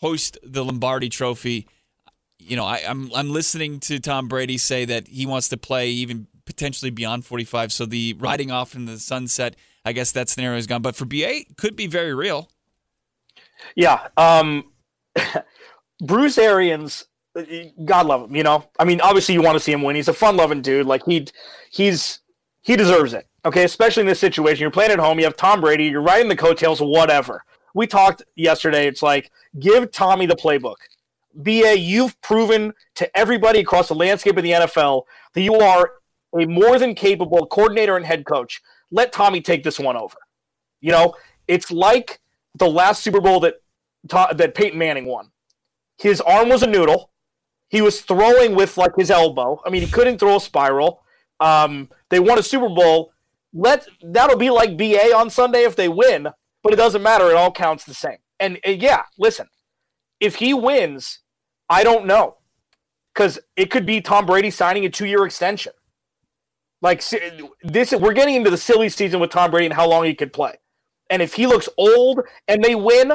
host 0.00 0.38
the 0.42 0.64
Lombardi 0.64 1.08
Trophy. 1.08 1.66
You 2.38 2.56
know, 2.56 2.64
I, 2.64 2.82
I'm 2.88 3.10
I'm 3.14 3.30
listening 3.30 3.80
to 3.80 3.98
Tom 3.98 4.28
Brady 4.28 4.56
say 4.56 4.84
that 4.84 5.08
he 5.08 5.26
wants 5.26 5.48
to 5.48 5.56
play 5.56 5.90
even 5.90 6.28
potentially 6.44 6.90
beyond 6.90 7.24
45. 7.24 7.72
So 7.72 7.86
the 7.86 8.14
riding 8.18 8.50
off 8.50 8.74
in 8.74 8.86
the 8.86 8.98
sunset, 8.98 9.56
I 9.84 9.92
guess 9.92 10.12
that 10.12 10.28
scenario 10.28 10.58
is 10.58 10.66
gone. 10.66 10.82
But 10.82 10.96
for 10.96 11.04
BA, 11.04 11.42
could 11.56 11.76
be 11.76 11.86
very 11.86 12.14
real. 12.14 12.50
Yeah. 13.74 14.08
Um, 14.16 14.72
Bruce 16.02 16.38
Arians, 16.38 17.06
God 17.84 18.06
love 18.06 18.28
him. 18.28 18.36
You 18.36 18.42
know, 18.42 18.68
I 18.78 18.84
mean, 18.84 19.00
obviously 19.00 19.34
you 19.34 19.42
want 19.42 19.56
to 19.56 19.60
see 19.60 19.72
him 19.72 19.82
win. 19.82 19.96
He's 19.96 20.08
a 20.08 20.12
fun-loving 20.12 20.62
dude. 20.62 20.86
Like 20.86 21.04
he, 21.06 21.26
he's 21.70 22.20
he 22.62 22.76
deserves 22.76 23.12
it. 23.12 23.26
Okay, 23.44 23.64
especially 23.64 24.02
in 24.02 24.06
this 24.06 24.20
situation. 24.20 24.60
You're 24.60 24.70
playing 24.70 24.92
at 24.92 24.98
home. 24.98 25.18
You 25.18 25.24
have 25.24 25.36
Tom 25.36 25.60
Brady. 25.60 25.84
You're 25.84 26.02
riding 26.02 26.28
the 26.28 26.36
coattails. 26.36 26.80
Whatever. 26.80 27.44
We 27.74 27.86
talked 27.86 28.22
yesterday. 28.36 28.86
It's 28.86 29.02
like 29.02 29.30
give 29.58 29.90
Tommy 29.90 30.26
the 30.26 30.36
playbook. 30.36 30.76
BA, 31.34 31.78
you've 31.78 32.20
proven 32.20 32.74
to 32.94 33.18
everybody 33.18 33.60
across 33.60 33.88
the 33.88 33.94
landscape 33.94 34.36
of 34.36 34.42
the 34.42 34.52
NFL 34.52 35.04
that 35.34 35.40
you 35.40 35.54
are 35.54 35.92
a 36.38 36.46
more 36.46 36.78
than 36.78 36.94
capable 36.94 37.46
coordinator 37.46 37.96
and 37.96 38.04
head 38.04 38.24
coach. 38.26 38.60
Let 38.90 39.12
Tommy 39.12 39.40
take 39.40 39.64
this 39.64 39.78
one 39.78 39.96
over. 39.96 40.16
You 40.80 40.92
know, 40.92 41.14
it's 41.48 41.70
like 41.70 42.20
the 42.58 42.68
last 42.68 43.02
Super 43.02 43.20
Bowl 43.20 43.40
that 43.40 43.54
that 44.04 44.54
Peyton 44.54 44.78
Manning 44.78 45.06
won. 45.06 45.30
His 45.98 46.20
arm 46.20 46.48
was 46.48 46.62
a 46.62 46.66
noodle. 46.66 47.11
He 47.72 47.80
was 47.80 48.02
throwing 48.02 48.54
with 48.54 48.76
like 48.76 48.94
his 48.96 49.10
elbow. 49.10 49.60
I 49.64 49.70
mean, 49.70 49.80
he 49.80 49.90
couldn't 49.90 50.18
throw 50.18 50.36
a 50.36 50.40
spiral. 50.40 51.02
Um, 51.40 51.88
they 52.10 52.20
won 52.20 52.38
a 52.38 52.42
Super 52.42 52.68
Bowl. 52.68 53.14
Let 53.54 53.88
that'll 54.02 54.36
be 54.36 54.50
like 54.50 54.76
BA 54.76 55.16
on 55.16 55.30
Sunday 55.30 55.62
if 55.62 55.74
they 55.74 55.88
win, 55.88 56.28
but 56.62 56.74
it 56.74 56.76
doesn't 56.76 57.02
matter. 57.02 57.30
It 57.30 57.36
all 57.36 57.50
counts 57.50 57.84
the 57.84 57.94
same. 57.94 58.18
And, 58.38 58.60
and 58.62 58.80
yeah, 58.80 59.04
listen, 59.18 59.48
if 60.20 60.36
he 60.36 60.52
wins, 60.52 61.20
I 61.70 61.82
don't 61.82 62.04
know 62.04 62.36
because 63.14 63.38
it 63.56 63.70
could 63.70 63.86
be 63.86 64.02
Tom 64.02 64.26
Brady 64.26 64.50
signing 64.50 64.84
a 64.84 64.90
two-year 64.90 65.24
extension. 65.24 65.72
Like 66.82 67.02
this, 67.62 67.92
we're 67.92 68.12
getting 68.12 68.34
into 68.34 68.50
the 68.50 68.58
silly 68.58 68.90
season 68.90 69.18
with 69.18 69.30
Tom 69.30 69.50
Brady 69.50 69.66
and 69.66 69.74
how 69.74 69.88
long 69.88 70.04
he 70.04 70.14
could 70.14 70.32
play. 70.32 70.56
And 71.08 71.22
if 71.22 71.34
he 71.34 71.46
looks 71.46 71.70
old 71.78 72.20
and 72.48 72.62
they 72.62 72.74
win, 72.74 73.12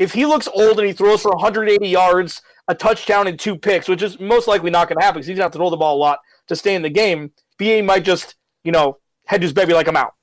if 0.00 0.14
he 0.14 0.26
looks 0.26 0.48
old 0.48 0.78
and 0.78 0.88
he 0.88 0.92
throws 0.92 1.22
for 1.22 1.30
180 1.32 1.86
yards, 1.86 2.42
a 2.68 2.74
touchdown, 2.74 3.26
and 3.26 3.38
two 3.38 3.56
picks, 3.56 3.88
which 3.88 4.02
is 4.02 4.18
most 4.20 4.48
likely 4.48 4.70
not 4.70 4.88
going 4.88 4.98
to 4.98 5.04
happen 5.04 5.18
because 5.18 5.26
he's 5.26 5.34
going 5.34 5.42
to 5.42 5.44
have 5.44 5.52
to 5.52 5.58
throw 5.58 5.70
the 5.70 5.76
ball 5.76 5.96
a 5.96 5.98
lot 5.98 6.20
to 6.48 6.56
stay 6.56 6.74
in 6.74 6.82
the 6.82 6.90
game, 6.90 7.32
BA 7.58 7.82
might 7.82 8.04
just, 8.04 8.36
you 8.64 8.72
know, 8.72 8.98
head 9.26 9.42
his 9.42 9.52
baby 9.52 9.72
like 9.72 9.88
I'm 9.88 9.96
out. 9.96 10.14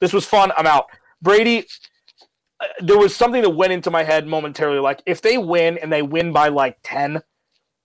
This 0.00 0.12
was 0.12 0.26
fun. 0.26 0.52
I'm 0.56 0.66
out. 0.66 0.86
Brady, 1.20 1.66
uh, 2.60 2.66
there 2.80 2.98
was 2.98 3.14
something 3.14 3.42
that 3.42 3.50
went 3.50 3.72
into 3.72 3.90
my 3.90 4.02
head 4.02 4.26
momentarily. 4.26 4.80
Like 4.80 5.02
if 5.06 5.22
they 5.22 5.38
win 5.38 5.78
and 5.78 5.92
they 5.92 6.02
win 6.02 6.32
by 6.32 6.48
like 6.48 6.78
10, 6.82 7.22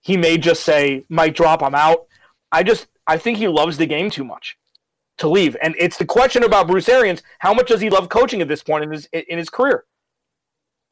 he 0.01 0.17
may 0.17 0.38
just 0.38 0.63
say, 0.63 1.05
might 1.10 1.36
drop, 1.36 1.62
I'm 1.62 1.75
out. 1.75 2.07
I 2.51 2.63
just, 2.63 2.88
I 3.05 3.17
think 3.17 3.38
he 3.38 3.47
loves 3.47 3.77
the 3.77 3.86
game 3.86 4.10
too 4.10 4.23
much 4.23 4.57
to 5.17 5.27
leave. 5.27 5.57
And 5.62 5.75
it's 5.77 5.97
the 5.97 6.05
question 6.05 6.43
about 6.43 6.67
Bruce 6.67 6.89
Arians. 6.89 7.23
How 7.39 7.53
much 7.53 7.67
does 7.67 7.81
he 7.81 7.89
love 7.89 8.10
coaching 8.10 8.41
at 8.41 8.47
this 8.47 8.63
point 8.63 8.83
in 8.83 8.91
his 8.91 9.05
in 9.12 9.38
his 9.38 9.49
career? 9.49 9.86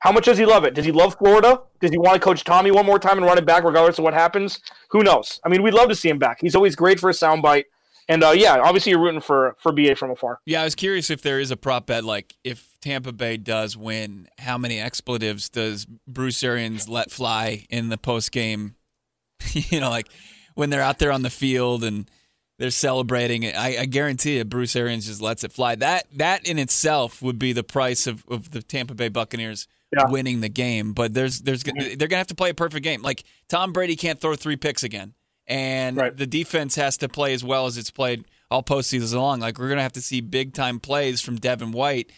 How 0.06 0.12
much 0.12 0.26
does 0.26 0.38
he 0.38 0.46
love 0.46 0.66
it? 0.66 0.76
Does 0.76 0.86
he 0.86 0.92
love 0.92 1.16
Florida? 1.18 1.64
Does 1.80 1.90
he 1.90 1.98
want 1.98 2.14
to 2.14 2.20
coach 2.20 2.44
Tommy 2.44 2.70
one 2.70 2.86
more 2.86 3.00
time 3.00 3.18
and 3.18 3.26
run 3.26 3.40
it 3.40 3.46
back 3.46 3.64
regardless 3.64 3.98
of 3.98 4.04
what 4.04 4.14
happens? 4.14 4.60
Who 4.90 5.02
knows? 5.02 5.40
I 5.44 5.50
mean, 5.50 5.64
we'd 5.64 5.74
love 5.74 5.90
to 5.90 5.96
see 5.96 6.10
him 6.10 6.20
back. 6.20 6.38
He's 6.42 6.54
always 6.54 6.76
great 6.76 7.00
for 7.00 7.10
a 7.10 7.14
soundbite. 7.14 7.64
And 8.08 8.24
uh, 8.24 8.30
yeah, 8.30 8.60
obviously 8.60 8.92
you're 8.92 9.02
rooting 9.02 9.20
for 9.20 9.56
for 9.58 9.72
BA 9.72 9.96
from 9.96 10.12
afar. 10.12 10.42
Yeah, 10.46 10.62
I 10.62 10.64
was 10.64 10.76
curious 10.76 11.10
if 11.10 11.24
there 11.24 11.40
is 11.40 11.50
a 11.50 11.58
prop 11.58 11.88
bet 11.88 12.04
like 12.04 12.36
if 12.44 12.78
Tampa 12.82 13.14
Bay 13.14 13.38
does 13.38 13.76
win, 13.76 14.28
how 14.38 14.60
many 14.60 14.80
expletives 14.80 15.50
does 15.50 15.88
Bruce 16.08 16.44
Arians 16.44 16.88
let 16.88 17.10
fly 17.10 17.66
in 17.72 17.90
the 17.90 17.98
post 17.98 18.32
game? 18.32 18.76
you 19.54 19.80
know, 19.80 19.90
like 19.90 20.08
when 20.54 20.70
they're 20.70 20.84
out 20.84 21.00
there 21.00 21.12
on 21.12 21.24
the 21.24 21.32
field 21.32 21.84
and 21.84 22.12
they're 22.60 22.70
celebrating. 22.70 23.44
I, 23.48 23.80
I 23.80 23.86
guarantee 23.86 24.38
you, 24.38 24.46
Bruce 24.46 24.76
Arians 24.76 25.08
just 25.08 25.20
lets 25.20 25.44
it 25.44 25.52
fly. 25.52 25.74
That 25.74 26.06
that 26.14 26.48
in 26.48 26.60
itself 26.60 27.24
would 27.24 27.40
be 27.40 27.54
the 27.54 27.64
price 27.64 28.06
of, 28.06 28.24
of 28.30 28.52
the 28.52 28.62
Tampa 28.62 28.94
Bay 28.94 29.10
Buccaneers 29.10 29.68
Yeah. 29.96 30.10
winning 30.10 30.42
the 30.42 30.50
game. 30.50 30.94
But 30.94 31.14
there's 31.14 31.42
there's 31.42 31.64
they're 31.64 32.08
gonna 32.08 32.18
have 32.18 32.28
to 32.28 32.36
play 32.36 32.50
a 32.50 32.54
perfect 32.54 32.84
game. 32.84 33.02
Like 33.02 33.24
Tom 33.48 33.72
Brady 33.74 33.96
can't 33.96 34.20
throw 34.20 34.36
three 34.36 34.56
picks 34.58 34.84
again, 34.84 35.14
and 35.48 35.98
Right. 35.98 36.16
the 36.16 36.28
defense 36.28 36.76
has 36.76 36.98
to 36.98 37.10
play 37.10 37.34
as 37.34 37.44
well 37.44 37.66
as 37.66 37.78
it's 37.78 37.92
played 37.92 38.26
all 38.52 38.64
postseasons 38.64 39.14
long. 39.14 39.40
Like 39.40 39.58
we're 39.60 39.70
gonna 39.70 39.82
have 39.82 39.94
to 39.94 40.02
see 40.02 40.22
big 40.22 40.54
time 40.54 40.80
plays 40.80 41.22
from 41.22 41.38
Devin 41.38 41.72
White 41.72 42.12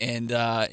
and- 0.00 0.32
uh, 0.32 0.66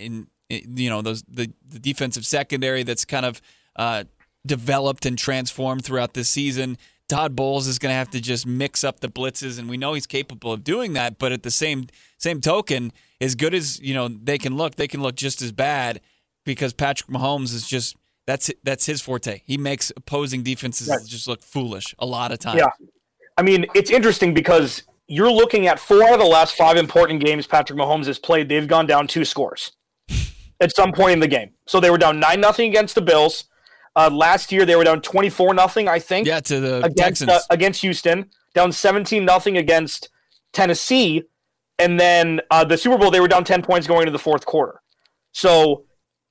you 0.49 0.89
know 0.89 1.01
those 1.01 1.23
the 1.23 1.51
the 1.67 1.79
defensive 1.79 2.25
secondary 2.25 2.83
that's 2.83 3.05
kind 3.05 3.25
of 3.25 3.41
uh, 3.75 4.03
developed 4.45 5.05
and 5.05 5.17
transformed 5.17 5.83
throughout 5.83 6.13
this 6.13 6.29
season. 6.29 6.77
Todd 7.09 7.35
Bowles 7.35 7.67
is 7.67 7.79
going 7.79 7.91
to 7.91 7.95
have 7.95 8.09
to 8.11 8.21
just 8.21 8.45
mix 8.45 8.83
up 8.83 8.99
the 9.01 9.09
blitzes, 9.09 9.59
and 9.59 9.69
we 9.69 9.77
know 9.77 9.93
he's 9.93 10.07
capable 10.07 10.53
of 10.53 10.63
doing 10.63 10.93
that. 10.93 11.19
But 11.19 11.31
at 11.31 11.43
the 11.43 11.51
same 11.51 11.87
same 12.17 12.39
token, 12.39 12.91
as 13.19 13.35
good 13.35 13.53
as 13.53 13.79
you 13.81 13.93
know 13.93 14.07
they 14.07 14.37
can 14.37 14.55
look, 14.55 14.75
they 14.75 14.87
can 14.87 15.01
look 15.01 15.15
just 15.15 15.41
as 15.41 15.51
bad 15.51 16.01
because 16.45 16.73
Patrick 16.73 17.09
Mahomes 17.09 17.53
is 17.53 17.67
just 17.67 17.95
that's 18.25 18.49
that's 18.63 18.85
his 18.85 19.01
forte. 19.01 19.41
He 19.45 19.57
makes 19.57 19.91
opposing 19.95 20.43
defenses 20.43 20.87
Right. 20.89 20.99
just 21.05 21.27
look 21.27 21.41
foolish 21.43 21.93
a 21.99 22.05
lot 22.05 22.31
of 22.31 22.39
times. 22.39 22.59
Yeah. 22.59 22.87
I 23.37 23.41
mean, 23.41 23.65
it's 23.73 23.89
interesting 23.91 24.33
because 24.33 24.83
you're 25.07 25.31
looking 25.31 25.67
at 25.67 25.79
four 25.79 26.03
out 26.03 26.13
of 26.13 26.19
the 26.19 26.25
last 26.25 26.55
five 26.55 26.77
important 26.77 27.23
games 27.23 27.45
Patrick 27.47 27.77
Mahomes 27.77 28.05
has 28.05 28.19
played. 28.19 28.47
They've 28.47 28.67
gone 28.67 28.85
down 28.87 29.07
two 29.07 29.25
scores 29.25 29.71
at 30.61 30.73
some 30.75 30.91
point 30.93 31.13
in 31.13 31.19
the 31.19 31.27
game. 31.27 31.51
So 31.67 31.79
they 31.79 31.89
were 31.89 31.97
down 31.97 32.19
nine 32.19 32.39
nothing 32.39 32.69
against 32.69 32.95
the 32.95 33.01
Bills. 33.01 33.45
Uh, 33.95 34.09
last 34.11 34.51
year 34.51 34.65
they 34.65 34.75
were 34.75 34.83
down 34.83 35.01
twenty 35.01 35.29
four 35.29 35.53
nothing. 35.53 35.87
I 35.87 35.99
think. 35.99 36.25
Yeah, 36.27 36.39
to 36.41 36.59
the 36.59 36.77
against 36.77 36.97
Texans. 37.23 37.29
uh, 37.31 37.39
against 37.49 37.81
Houston, 37.81 38.29
down 38.53 38.71
seventeen 38.71 39.25
nothing 39.25 39.57
against 39.57 40.09
Tennessee, 40.53 41.23
and 41.77 41.99
then 41.99 42.39
uh, 42.51 42.63
the 42.63 42.77
Super 42.77 42.97
Bowl 42.97 43.11
they 43.11 43.19
were 43.19 43.27
down 43.27 43.43
ten 43.43 43.61
points 43.61 43.85
going 43.87 44.01
into 44.03 44.11
the 44.11 44.19
fourth 44.19 44.45
quarter. 44.45 44.81
So 45.31 45.85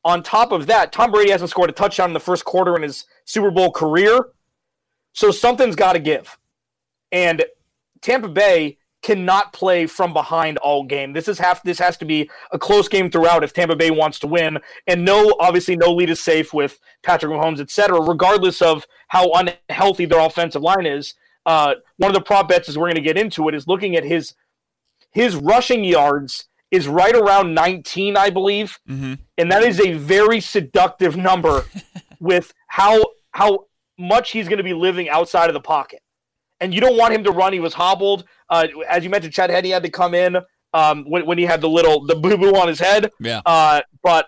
on 0.05 0.23
top 0.23 0.53
of 0.53 0.67
that, 0.67 0.93
Tom 0.93 1.11
Brady 1.11 1.31
hasn't 1.31 1.51
scored 1.51 1.71
a 1.71 1.73
touchdown 1.73 2.11
in 2.11 2.15
the 2.15 2.21
first 2.21 2.45
quarter 2.45 2.77
in 2.77 2.83
his 2.83 3.07
Super 3.25 3.51
Bowl 3.51 3.71
career. 3.71 4.27
So 5.13 5.31
something's 5.31 5.77
got 5.77 5.93
to 5.93 6.01
give, 6.01 6.39
and 7.11 7.45
Tampa 8.01 8.29
Bay 8.29 8.79
cannot 9.03 9.53
play 9.53 9.87
from 9.87 10.13
behind 10.13 10.59
all 10.59 10.85
game. 10.85 11.13
This 11.13 11.29
is 11.29 11.39
half. 11.39 11.63
This 11.63 11.79
has 11.81 11.97
to 11.99 12.05
be 12.05 12.31
a 12.53 12.59
close 12.59 12.89
game 12.89 13.11
throughout 13.11 13.45
if 13.45 13.53
Tampa 13.53 13.77
Bay 13.77 13.91
wants 13.91 14.19
to 14.21 14.27
win. 14.27 14.59
And 14.87 15.05
no, 15.05 15.35
obviously, 15.41 15.77
no 15.77 15.93
lead 15.93 16.09
is 16.09 16.21
safe 16.21 16.55
with 16.55 16.79
Patrick 17.03 17.33
Mahomes, 17.33 17.61
et 17.61 17.71
cetera, 17.71 18.01
regardless 18.01 18.63
of 18.63 18.87
how 19.09 19.31
unhealthy 19.33 20.07
their 20.07 20.21
offensive 20.21 20.63
line 20.63 20.87
is. 20.87 21.15
Uh, 21.45 21.75
one 21.97 22.11
of 22.11 22.15
the 22.15 22.23
prop 22.23 22.49
bets 22.49 22.69
is 22.69 22.79
we're 22.79 22.87
going 22.87 22.95
to 22.95 23.01
get 23.01 23.19
into 23.19 23.49
it 23.49 23.55
is 23.55 23.67
looking 23.67 23.97
at 23.97 24.05
his 24.05 24.35
his 25.11 25.35
rushing 25.35 25.85
yards 25.85 26.47
is 26.73 26.89
right 26.89 27.15
around 27.15 27.55
19, 27.55 28.17
I 28.17 28.31
believe, 28.31 28.81
hmm 28.89 29.15
and 29.39 29.53
that 29.53 29.63
is 29.63 29.81
a 29.81 29.93
very 29.93 30.41
seductive 30.41 31.17
number 31.17 31.65
with 32.21 32.53
how 32.67 33.05
how 33.33 33.67
much 33.99 34.31
he's 34.31 34.49
going 34.49 34.59
to 34.59 34.65
be 34.65 34.75
living 34.75 35.09
outside 35.09 35.49
of 35.49 35.55
the 35.55 35.61
pocket. 35.61 36.01
And 36.61 36.73
you 36.73 36.81
don't 36.81 36.97
want 36.97 37.13
him 37.13 37.25
to 37.25 37.33
run. 37.33 37.53
He 37.53 37.61
was 37.61 37.75
hobbled, 37.75 38.25
uh, 38.49 38.69
as 38.89 39.03
you 39.05 39.11
mentioned. 39.11 39.33
Chad 39.33 39.51
Henne 39.51 39.65
had 39.67 39.83
to 39.83 39.91
come 39.91 40.15
in 40.15 40.37
um, 40.73 41.05
when, 41.09 41.27
when 41.27 41.39
he 41.39 41.45
had 41.45 41.61
the 41.61 41.69
little 41.69 42.07
the 42.07 42.15
boo 42.15 42.37
boo 42.37 42.55
on 42.57 42.69
his 42.69 42.79
head. 42.79 43.11
Yeah. 43.21 43.41
Uh, 43.45 43.83
but 44.03 44.27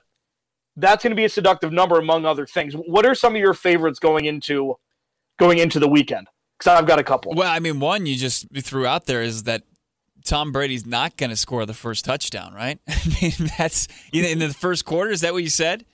that's 0.76 1.02
going 1.02 1.12
to 1.12 1.16
be 1.16 1.24
a 1.24 1.28
seductive 1.28 1.72
number 1.72 1.98
among 1.98 2.26
other 2.26 2.46
things. 2.46 2.74
What 2.74 3.06
are 3.06 3.14
some 3.14 3.34
of 3.34 3.40
your 3.40 3.54
favorites 3.54 3.98
going 3.98 4.24
into 4.24 4.74
going 5.38 5.58
into 5.58 5.78
the 5.78 5.88
weekend? 5.88 6.26
Because 6.58 6.78
I've 6.78 6.86
got 6.86 6.98
a 6.98 7.04
couple. 7.04 7.34
Well, 7.34 7.50
I 7.50 7.60
mean, 7.60 7.80
one 7.80 8.06
you 8.06 8.16
just 8.16 8.46
threw 8.62 8.86
out 8.86 9.06
there 9.06 9.22
is 9.22 9.44
that 9.44 9.62
Tom 10.24 10.52
Brady's 10.52 10.86
not 10.86 11.16
going 11.16 11.30
to 11.30 11.36
score 11.36 11.66
the 11.66 11.74
first 11.74 12.04
touchdown, 12.04 12.54
right? 12.54 12.78
I 12.88 13.16
mean, 13.20 13.50
that's 13.58 13.88
in 14.12 14.38
the 14.38 14.52
first 14.52 14.84
quarter. 14.84 15.10
Is 15.10 15.20
that 15.20 15.32
what 15.32 15.42
you 15.42 15.50
said? 15.50 15.84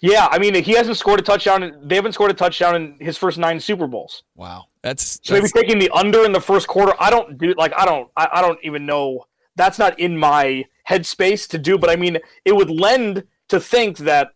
Yeah, 0.00 0.28
I 0.30 0.38
mean 0.38 0.54
he 0.54 0.72
hasn't 0.72 0.96
scored 0.96 1.18
a 1.18 1.22
touchdown. 1.22 1.80
They 1.82 1.94
haven't 1.96 2.12
scored 2.12 2.30
a 2.30 2.34
touchdown 2.34 2.76
in 2.76 2.96
his 3.00 3.16
first 3.16 3.38
nine 3.38 3.58
Super 3.58 3.86
Bowls. 3.86 4.22
Wow, 4.36 4.66
that's, 4.82 5.18
So 5.22 5.34
maybe 5.34 5.48
taking 5.48 5.78
the 5.78 5.90
under 5.90 6.24
in 6.24 6.32
the 6.32 6.40
first 6.40 6.68
quarter. 6.68 6.92
I 7.00 7.10
don't 7.10 7.38
do 7.38 7.54
like 7.56 7.72
I 7.76 7.84
don't 7.84 8.08
I, 8.16 8.28
I 8.34 8.40
don't 8.42 8.58
even 8.62 8.86
know. 8.86 9.24
That's 9.56 9.78
not 9.78 9.98
in 9.98 10.16
my 10.16 10.66
headspace 10.88 11.48
to 11.48 11.58
do. 11.58 11.78
But 11.78 11.90
I 11.90 11.96
mean, 11.96 12.18
it 12.44 12.54
would 12.54 12.70
lend 12.70 13.24
to 13.48 13.58
think 13.58 13.98
that 13.98 14.32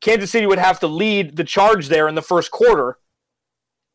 Kansas 0.00 0.30
City 0.30 0.46
would 0.46 0.58
have 0.58 0.78
to 0.80 0.86
lead 0.86 1.36
the 1.36 1.44
charge 1.44 1.88
there 1.88 2.06
in 2.06 2.14
the 2.14 2.22
first 2.22 2.50
quarter 2.50 2.98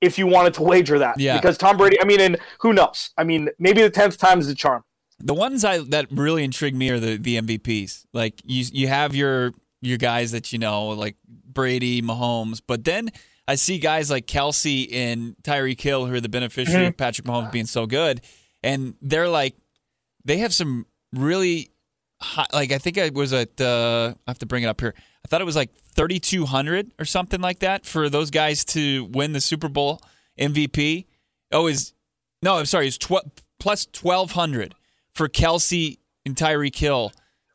if 0.01 0.17
you 0.17 0.27
wanted 0.27 0.53
to 0.55 0.63
wager 0.63 0.99
that. 0.99 1.19
Yeah. 1.19 1.38
Because 1.38 1.57
Tom 1.57 1.77
Brady. 1.77 1.99
I 2.01 2.05
mean, 2.05 2.19
and 2.19 2.38
who 2.60 2.73
knows? 2.73 3.12
I 3.17 3.23
mean, 3.23 3.49
maybe 3.60 3.81
the 3.81 3.89
tenth 3.89 4.17
time 4.17 4.39
is 4.39 4.47
the 4.47 4.55
charm. 4.55 4.83
The 5.19 5.33
ones 5.33 5.65
I 5.65 5.79
that 5.79 6.07
really 6.12 6.43
intrigue 6.43 6.75
me 6.75 6.89
are 6.91 6.99
the 6.99 7.17
the 7.17 7.39
MVPs. 7.41 8.05
Like 8.13 8.36
you 8.45 8.65
you 8.71 8.88
have 8.88 9.15
your 9.15 9.53
your 9.81 9.97
guys 9.97 10.31
that 10.31 10.53
you 10.53 10.60
know 10.60 10.89
like 10.89 11.15
Brady, 11.27 12.01
Mahomes, 12.01 12.62
but 12.65 12.83
then 12.83 13.10
I 13.47 13.55
see 13.55 13.79
guys 13.79 14.12
like 14.12 14.27
Kelce 14.27 14.88
and 14.93 15.36
Tyreek 15.43 15.81
Hill 15.81 16.05
who 16.05 16.13
are 16.13 16.19
the 16.21 16.29
beneficiary 16.29 16.86
Mhm. 16.86 16.89
of 16.89 16.97
Patrick 16.97 17.25
Mahomes 17.25 17.51
being 17.51 17.65
so 17.65 17.88
good, 17.88 18.21
and 18.62 18.93
they're 19.01 19.29
like 19.29 19.55
they 20.23 20.38
have 20.38 20.53
some 20.53 20.86
really 21.13 21.71
high, 22.21 22.45
like 22.53 22.71
I 22.71 22.77
think 22.77 22.97
I 22.97 23.10
was 23.10 23.34
at 23.34 23.60
uh, 23.60 24.13
I 24.27 24.32
have 24.32 24.39
to 24.39 24.45
bring 24.45 24.63
it 24.63 24.67
up 24.67 24.82
here. 24.82 24.93
I 25.23 25.27
thought 25.27 25.41
it 25.41 25.45
was 25.45 25.56
like 25.56 25.73
3200 25.95 26.91
or 26.99 27.06
something 27.06 27.41
like 27.41 27.60
that 27.60 27.86
for 27.86 28.10
those 28.10 28.32
guys 28.32 28.63
to 28.65 29.06
win 29.06 29.34
the 29.34 29.41
Super 29.41 29.67
Bowl 29.67 30.01
MVP. 30.39 31.06
Oh, 31.51 31.67
is 31.67 31.93
no, 32.41 32.58
I'm 32.58 32.65
sorry, 32.65 32.88
it's 32.88 32.97
tw- 32.97 33.41
plus 33.60 33.88
1200 33.99 34.75
for 35.13 35.27
Kelce 35.27 35.97
and 36.25 36.36
Tyreek 36.36 36.75
Hill 36.75 37.12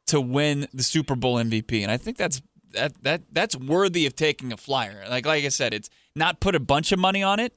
to 0.07 0.21
win 0.21 0.67
the 0.73 0.83
Super 0.83 1.15
Bowl 1.15 1.37
MVP, 1.37 1.83
and 1.83 1.91
I 1.91 1.97
think 1.97 2.17
that's 2.17 2.43
that 2.73 3.03
that 3.03 3.23
that's 3.33 3.57
worthy 3.57 4.07
of 4.07 4.17
taking 4.17 4.53
a 4.53 4.57
flyer. 4.57 5.05
Like 5.09 5.27
like 5.27 5.45
I 5.45 5.49
said, 5.49 5.73
it's 5.75 5.91
not 6.17 6.41
put 6.41 6.55
a 6.55 6.61
bunch 6.61 6.93
of 6.93 6.99
money 6.99 7.23
on 7.23 7.39
it, 7.39 7.55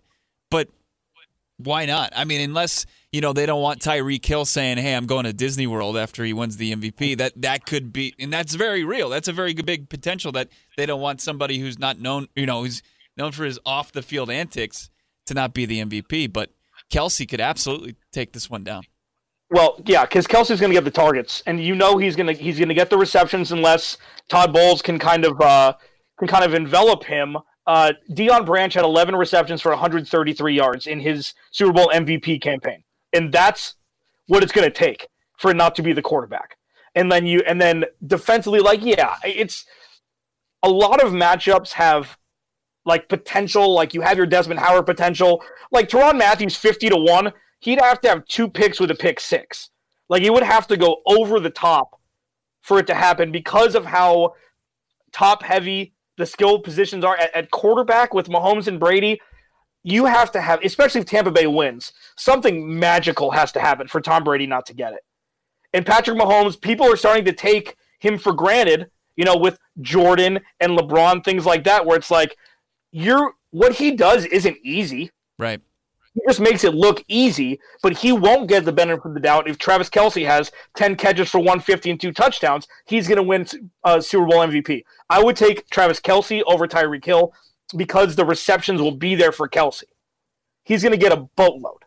why 1.58 1.86
not? 1.86 2.12
I 2.16 2.26
mean, 2.26 2.42
unless 2.42 2.86
you 3.12 3.22
know 3.22 3.34
they 3.34 3.46
don't 3.46 3.62
want 3.62 3.80
Tyreek 3.80 4.26
Hill 4.26 4.46
saying, 4.46 4.78
"Hey, 4.78 4.94
I'm 4.94 5.06
going 5.06 5.26
to 5.26 5.34
Disney 5.34 5.68
World 5.68 5.98
after 5.98 6.24
he 6.24 6.34
wins 6.34 6.58
the 6.58 6.74
MVP." 6.74 7.18
That 7.18 7.34
that 7.42 7.66
could 7.66 7.94
be, 7.94 8.14
and 8.20 8.32
that's 8.32 8.56
very 8.56 8.84
real. 8.84 9.10
That's 9.10 9.28
a 9.28 9.34
very 9.34 9.54
big 9.54 9.90
potential 9.90 10.32
that 10.34 10.50
they 10.78 10.86
don't 10.86 11.02
want 11.02 11.22
somebody 11.22 11.60
who's 11.60 11.80
not 11.80 12.00
known, 12.00 12.28
you 12.36 12.46
know, 12.46 12.64
who's 12.64 12.84
known 13.16 13.32
for 13.32 13.46
his 13.46 13.60
off 13.66 13.92
the 13.92 14.02
field 14.02 14.30
antics 14.30 14.90
to 15.28 15.34
not 15.34 15.54
be 15.54 15.66
the 15.66 15.82
MVP. 15.82 16.32
But 16.32 16.52
Kelce 16.92 17.28
could 17.28 17.42
absolutely 17.42 17.96
take 18.12 18.34
this 18.34 18.50
one 18.50 18.64
down. 18.64 18.84
Well, 19.50 19.80
yeah, 19.86 20.06
because 20.06 20.28
Kelce's 20.28 20.60
going 20.60 20.72
to 20.72 20.76
get 20.76 20.84
the 20.84 20.92
targets, 20.92 21.44
and 21.46 21.64
you 21.64 21.76
know 21.76 21.98
he's 21.98 22.16
going 22.16 22.28
to 22.28 22.34
he's 22.34 22.58
going 22.58 22.70
to 22.70 22.76
get 22.76 22.90
the 22.90 22.98
receptions 22.98 23.52
unless 23.52 23.98
Todd 24.28 24.52
Bowles 24.52 24.82
can 24.82 25.00
kind 25.00 25.24
of 25.24 25.40
uh, 25.40 25.74
can 26.18 26.28
kind 26.28 26.44
of 26.44 26.54
envelop 26.54 27.04
him. 27.04 27.38
Uh, 27.68 27.94
Deion 28.12 28.46
Branch 28.46 28.74
had 28.74 28.84
11 28.84 29.16
receptions 29.16 29.62
for 29.62 29.70
133 29.70 30.56
yards 30.56 30.88
in 30.88 31.00
his 31.00 31.34
Super 31.52 31.74
Bowl 31.74 31.90
MVP 31.94 32.42
campaign, 32.42 32.84
and 33.14 33.32
that's 33.32 33.76
what 34.28 34.44
it's 34.44 34.52
going 34.52 34.68
to 34.68 34.74
take 34.74 35.08
for 35.38 35.54
not 35.54 35.76
to 35.76 35.82
be 35.82 35.94
the 35.94 36.02
quarterback. 36.02 36.58
And 36.94 37.12
then 37.12 37.26
you 37.26 37.42
and 37.46 37.60
then 37.60 37.86
defensively, 38.06 38.60
like 38.60 38.84
yeah, 38.84 39.16
it's 39.24 39.66
a 40.64 40.70
lot 40.70 41.04
of 41.04 41.12
matchups 41.12 41.74
have 41.74 42.18
like 42.86 43.10
potential. 43.10 43.74
Like 43.74 43.94
you 43.94 44.02
have 44.02 44.18
your 44.18 44.28
Desmond 44.28 44.60
Howard 44.60 44.86
potential. 44.86 45.44
Like 45.72 45.90
Tyrann 45.90 46.18
Mathieu 46.18 46.50
50 46.50 46.90
to 46.90 46.98
one 46.98 47.34
he'd 47.66 47.82
have 47.82 48.00
to 48.00 48.08
have 48.08 48.26
two 48.26 48.48
picks 48.48 48.80
with 48.80 48.92
a 48.92 48.96
pick 48.96 49.20
six. 49.20 49.72
Like 50.08 50.22
he 50.22 50.30
would 50.30 50.44
have 50.44 50.68
to 50.68 50.78
go 50.78 51.02
over 51.08 51.40
the 51.40 51.50
top 51.50 52.00
for 52.62 52.78
it 52.78 52.88
to 52.88 52.94
happen 52.94 53.32
because 53.32 53.74
of 53.74 53.86
how 53.86 54.36
top 55.12 55.42
heavy 55.42 55.95
the 56.18 56.26
skill 56.26 56.60
positions 56.60 57.04
are 57.04 57.18
at, 57.18 57.36
at 57.36 57.52
quarterback 57.52 58.14
with 58.14 58.30
Mahomes 58.30 58.68
and 58.68 58.80
Brady. 58.80 59.20
You 59.84 60.06
have 60.06 60.32
to 60.32 60.42
have, 60.42 60.64
especially 60.64 61.02
if 61.02 61.08
Tampa 61.08 61.32
Bay 61.32 61.48
wins, 61.48 61.94
something 62.18 62.80
magical 62.80 63.32
has 63.32 63.52
to 63.54 63.60
happen 63.60 63.88
for 63.88 64.02
Tom 64.02 64.24
Brady 64.24 64.48
not 64.48 64.66
to 64.68 64.74
get 64.74 64.94
it. 64.94 65.02
And 65.74 65.86
Patrick 65.86 66.18
Mahomes, 66.18 66.60
people 66.60 66.92
are 66.92 66.96
starting 66.96 67.26
to 67.26 67.34
take 67.34 67.76
him 68.00 68.18
for 68.18 68.34
granted, 68.34 68.90
you 69.16 69.26
know, 69.26 69.38
with 69.38 69.60
Jordan 69.82 70.40
and 70.60 70.78
LeBron, 70.78 71.24
things 71.24 71.46
like 71.46 71.66
that, 71.66 71.86
where 71.86 71.98
it's 71.98 72.12
like, 72.12 72.38
you're 72.92 73.34
what 73.52 73.76
he 73.76 73.92
does 73.92 74.26
isn't 74.26 74.58
easy 74.64 75.12
Right. 75.38 75.62
He 76.16 76.22
just 76.26 76.40
makes 76.40 76.64
it 76.64 76.74
look 76.74 77.04
easy, 77.10 77.60
but 77.84 77.98
he 77.98 78.14
won't 78.14 78.48
get 78.48 78.64
the 78.64 78.72
benefit 78.72 79.06
of 79.06 79.14
the 79.14 79.20
doubt 79.20 79.50
if 79.50 79.58
Travis 79.58 79.90
Kelce 79.90 80.26
has 80.26 80.50
10 80.78 80.96
catches 80.96 81.30
for 81.30 81.40
150 81.40 81.92
and 81.92 82.00
two 82.00 82.14
touchdowns. 82.14 82.68
He's 82.86 83.08
going 83.08 83.18
to 83.18 83.24
win 83.24 83.46
uh, 83.84 84.00
Super 84.00 84.26
Bowl 84.26 84.40
MVP. 84.40 84.86
I 85.10 85.22
would 85.22 85.36
take 85.36 85.70
Travis 85.70 86.00
Kelce 86.00 86.42
over 86.48 86.68
Tyreek 86.68 87.04
Hill 87.04 87.34
because 87.76 88.16
the 88.16 88.24
receptions 88.24 88.82
will 88.82 88.96
be 88.96 89.16
there 89.16 89.34
for 89.34 89.50
Kelce. 89.50 89.84
He's 90.64 90.82
going 90.82 90.94
to 90.94 90.98
get 90.98 91.12
a 91.12 91.28
boatload. 91.36 91.84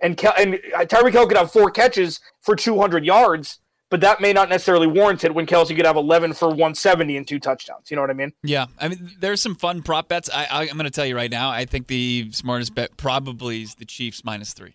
And, 0.00 0.18
Kel- 0.18 0.34
and 0.38 0.56
uh, 0.76 0.84
Tyreek 0.84 1.12
Hill 1.12 1.26
could 1.26 1.38
have 1.38 1.50
four 1.50 1.70
catches 1.70 2.20
for 2.42 2.54
200 2.54 3.06
yards, 3.06 3.60
but 3.94 4.00
that 4.00 4.20
may 4.20 4.32
not 4.32 4.48
necessarily 4.48 4.88
warrant 4.88 5.22
it 5.22 5.32
when 5.32 5.46
Kelce 5.46 5.68
could 5.76 5.86
have 5.86 5.94
11 5.94 6.32
for 6.32 6.48
170 6.48 7.16
and 7.16 7.28
two 7.28 7.38
touchdowns. 7.38 7.92
You 7.92 7.94
know 7.94 8.00
what 8.02 8.10
I 8.10 8.14
mean? 8.14 8.32
Yeah, 8.42 8.66
I 8.80 8.88
mean, 8.88 9.12
there's 9.20 9.40
some 9.40 9.54
fun 9.54 9.82
prop 9.82 10.08
bets. 10.08 10.28
I, 10.34 10.46
I, 10.50 10.62
I'm 10.62 10.72
going 10.76 10.82
to 10.82 10.90
tell 10.90 11.06
you 11.06 11.14
right 11.14 11.30
now. 11.30 11.50
I 11.50 11.64
think 11.64 11.86
the 11.86 12.28
smartest 12.32 12.74
bet 12.74 12.96
probably 12.96 13.62
is 13.62 13.76
the 13.76 13.84
Chiefs 13.84 14.24
minus 14.24 14.52
three. 14.52 14.74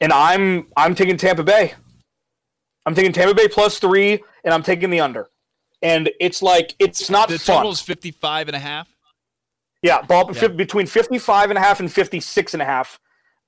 and 0.00 0.14
I'm 0.14 0.66
I'm 0.78 0.94
taking 0.94 1.18
Tampa 1.18 1.42
Bay. 1.42 1.74
I'm 2.86 2.94
taking 2.94 3.12
Tampa 3.12 3.34
Bay 3.34 3.48
plus 3.48 3.78
three, 3.78 4.22
and 4.42 4.54
I'm 4.54 4.62
taking 4.62 4.88
the 4.88 5.00
under. 5.00 5.28
And 5.82 6.10
it's 6.20 6.40
like 6.40 6.74
it's 6.78 7.10
not 7.10 7.28
The 7.28 7.38
fun. 7.38 7.56
total 7.56 7.72
is 7.72 7.82
55 7.82 8.48
and 8.48 8.56
a 8.56 8.60
half. 8.60 8.88
Yeah, 9.82 10.00
ball 10.00 10.30
Yeah. 10.34 10.48
between 10.48 10.86
55 10.86 11.50
and 11.50 11.58
a 11.58 11.60
half 11.60 11.80
and 11.80 11.92
56 11.92 12.54
and 12.54 12.62
a 12.62 12.64
half. 12.64 12.98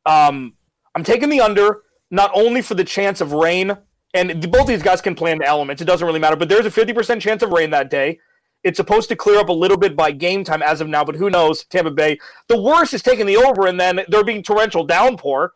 Um, 0.05 0.53
I'm 0.95 1.05
taking 1.05 1.31
the 1.31 1.41
under 1.41 1.81
not 2.11 2.31
only 2.35 2.63
for 2.63 2.75
the 2.75 2.85
chance 2.85 3.21
of 3.21 3.33
rain, 3.33 3.77
and 4.15 4.51
both 4.51 4.67
these 4.67 4.83
guys 4.83 5.01
can 5.01 5.15
play 5.15 5.33
in 5.33 5.39
the 5.39 5.47
elements. 5.47 5.83
It 5.83 5.87
doesn't 5.87 6.07
really 6.07 6.21
matter, 6.21 6.37
but 6.37 6.49
there's 6.49 6.67
a 6.67 6.71
50% 6.71 7.21
chance 7.21 7.43
of 7.43 7.51
rain 7.51 7.71
that 7.71 7.91
day. 7.91 8.19
It's 8.65 8.79
supposed 8.79 9.09
to 9.11 9.17
clear 9.17 9.39
up 9.39 9.49
a 9.49 9.53
little 9.53 9.77
bit 9.77 9.95
by 9.95 10.11
game 10.11 10.43
time 10.43 10.63
as 10.63 10.81
of 10.81 10.89
now, 10.89 11.05
but 11.05 11.17
who 11.17 11.31
knows? 11.31 11.65
Tampa 11.65 11.91
Bay. 11.91 12.19
The 12.49 12.61
worst 12.61 12.95
is 12.95 13.03
taking 13.03 13.27
the 13.27 13.37
over, 13.37 13.67
and 13.67 13.79
then 13.79 14.01
there 14.09 14.25
being 14.25 14.43
torrential 14.43 14.85
downpour, 14.85 15.53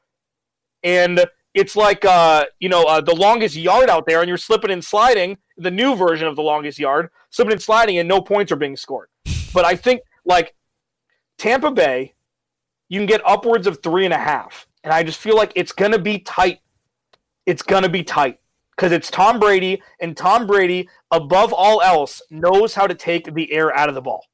and 0.83 1.27
it's 1.55 1.75
like 1.75 2.05
uh, 2.05 2.45
you 2.61 2.69
know 2.69 2.85
uh, 2.85 3.01
the 3.01 3.15
longest 3.15 3.57
yard 3.57 3.91
out 3.91 4.07
there, 4.07 4.21
and 4.21 4.29
you're 4.29 4.39
slipping 4.39 4.71
and 4.71 4.85
sliding. 4.85 5.39
The 5.57 5.71
new 5.71 5.97
version 5.97 6.29
of 6.29 6.37
the 6.37 6.43
longest 6.43 6.79
yard, 6.79 7.11
slipping 7.31 7.53
and 7.53 7.63
sliding, 7.63 7.99
and 7.99 8.09
no 8.09 8.21
points 8.21 8.53
are 8.53 8.57
being 8.57 8.77
scored. 8.77 9.09
But 9.53 9.65
I 9.65 9.75
think 9.75 10.03
like 10.25 10.55
Tampa 11.37 11.73
Bay, 11.73 12.15
you 12.89 13.01
can 13.01 13.07
get 13.07 13.23
upwards 13.27 13.67
of 13.67 13.83
three 13.83 14.05
and 14.05 14.15
a 14.15 14.19
half. 14.19 14.69
And 14.85 14.93
I 14.93 15.03
just 15.03 15.19
feel 15.19 15.37
like 15.37 15.53
it's 15.55 15.73
to 15.93 15.99
be 15.99 16.19
tight. 16.19 16.61
It's 17.47 17.63
to 17.83 17.89
be 17.89 18.03
tight 18.03 18.39
because 18.81 18.93
it's 18.93 19.11
Tom 19.11 19.39
Brady, 19.39 19.83
and 20.01 20.17
Tom 20.17 20.47
Brady, 20.47 20.89
above 21.11 21.53
all 21.53 21.83
else, 21.83 22.23
knows 22.31 22.75
how 22.75 22.87
to 22.87 22.95
take 22.95 23.35
the 23.35 23.53
air 23.53 23.77
out 23.77 23.91
of 23.91 23.95
the 23.95 24.01
ball 24.01 24.25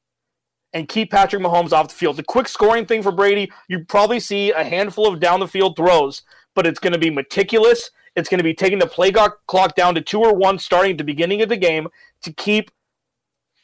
and 0.72 0.88
keep 0.88 1.10
Patrick 1.10 1.42
Mahomes 1.42 1.72
off 1.72 1.88
the 1.88 1.94
field. 1.94 2.16
The 2.16 2.22
quick 2.22 2.46
scoring 2.46 2.86
thing 2.86 3.02
for 3.02 3.10
Brady, 3.10 3.50
you 3.66 3.84
probably 3.84 4.20
see 4.20 4.52
a 4.52 4.62
handful 4.62 5.08
of 5.08 5.18
down 5.18 5.40
the 5.40 5.48
field 5.48 5.74
throws, 5.74 6.22
but 6.54 6.64
it's 6.64 6.78
going 6.78 6.92
to 6.92 6.98
be 6.98 7.10
meticulous. 7.10 7.90
It's 8.14 8.28
going 8.28 8.38
to 8.38 8.44
be 8.44 8.54
taking 8.54 8.78
the 8.78 8.86
play 8.86 9.10
clock 9.10 9.74
down 9.74 9.96
to 9.96 10.00
two 10.00 10.20
or 10.20 10.32
one 10.32 10.60
starting 10.60 10.92
at 10.92 10.98
the 10.98 11.04
beginning 11.04 11.42
of 11.42 11.48
the 11.48 11.56
game 11.56 11.88
to 12.22 12.32
keep 12.32 12.70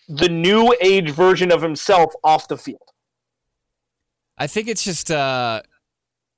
the 0.09 0.29
new 0.29 0.75
age 0.81 1.11
version 1.11 1.53
of 1.53 1.63
himself 1.63 2.13
off 2.25 2.49
the 2.49 2.59
field. 2.59 2.91
I 4.37 4.47
think 4.49 4.67
it's 4.67 4.83
just 4.83 5.11
uh, 5.11 5.63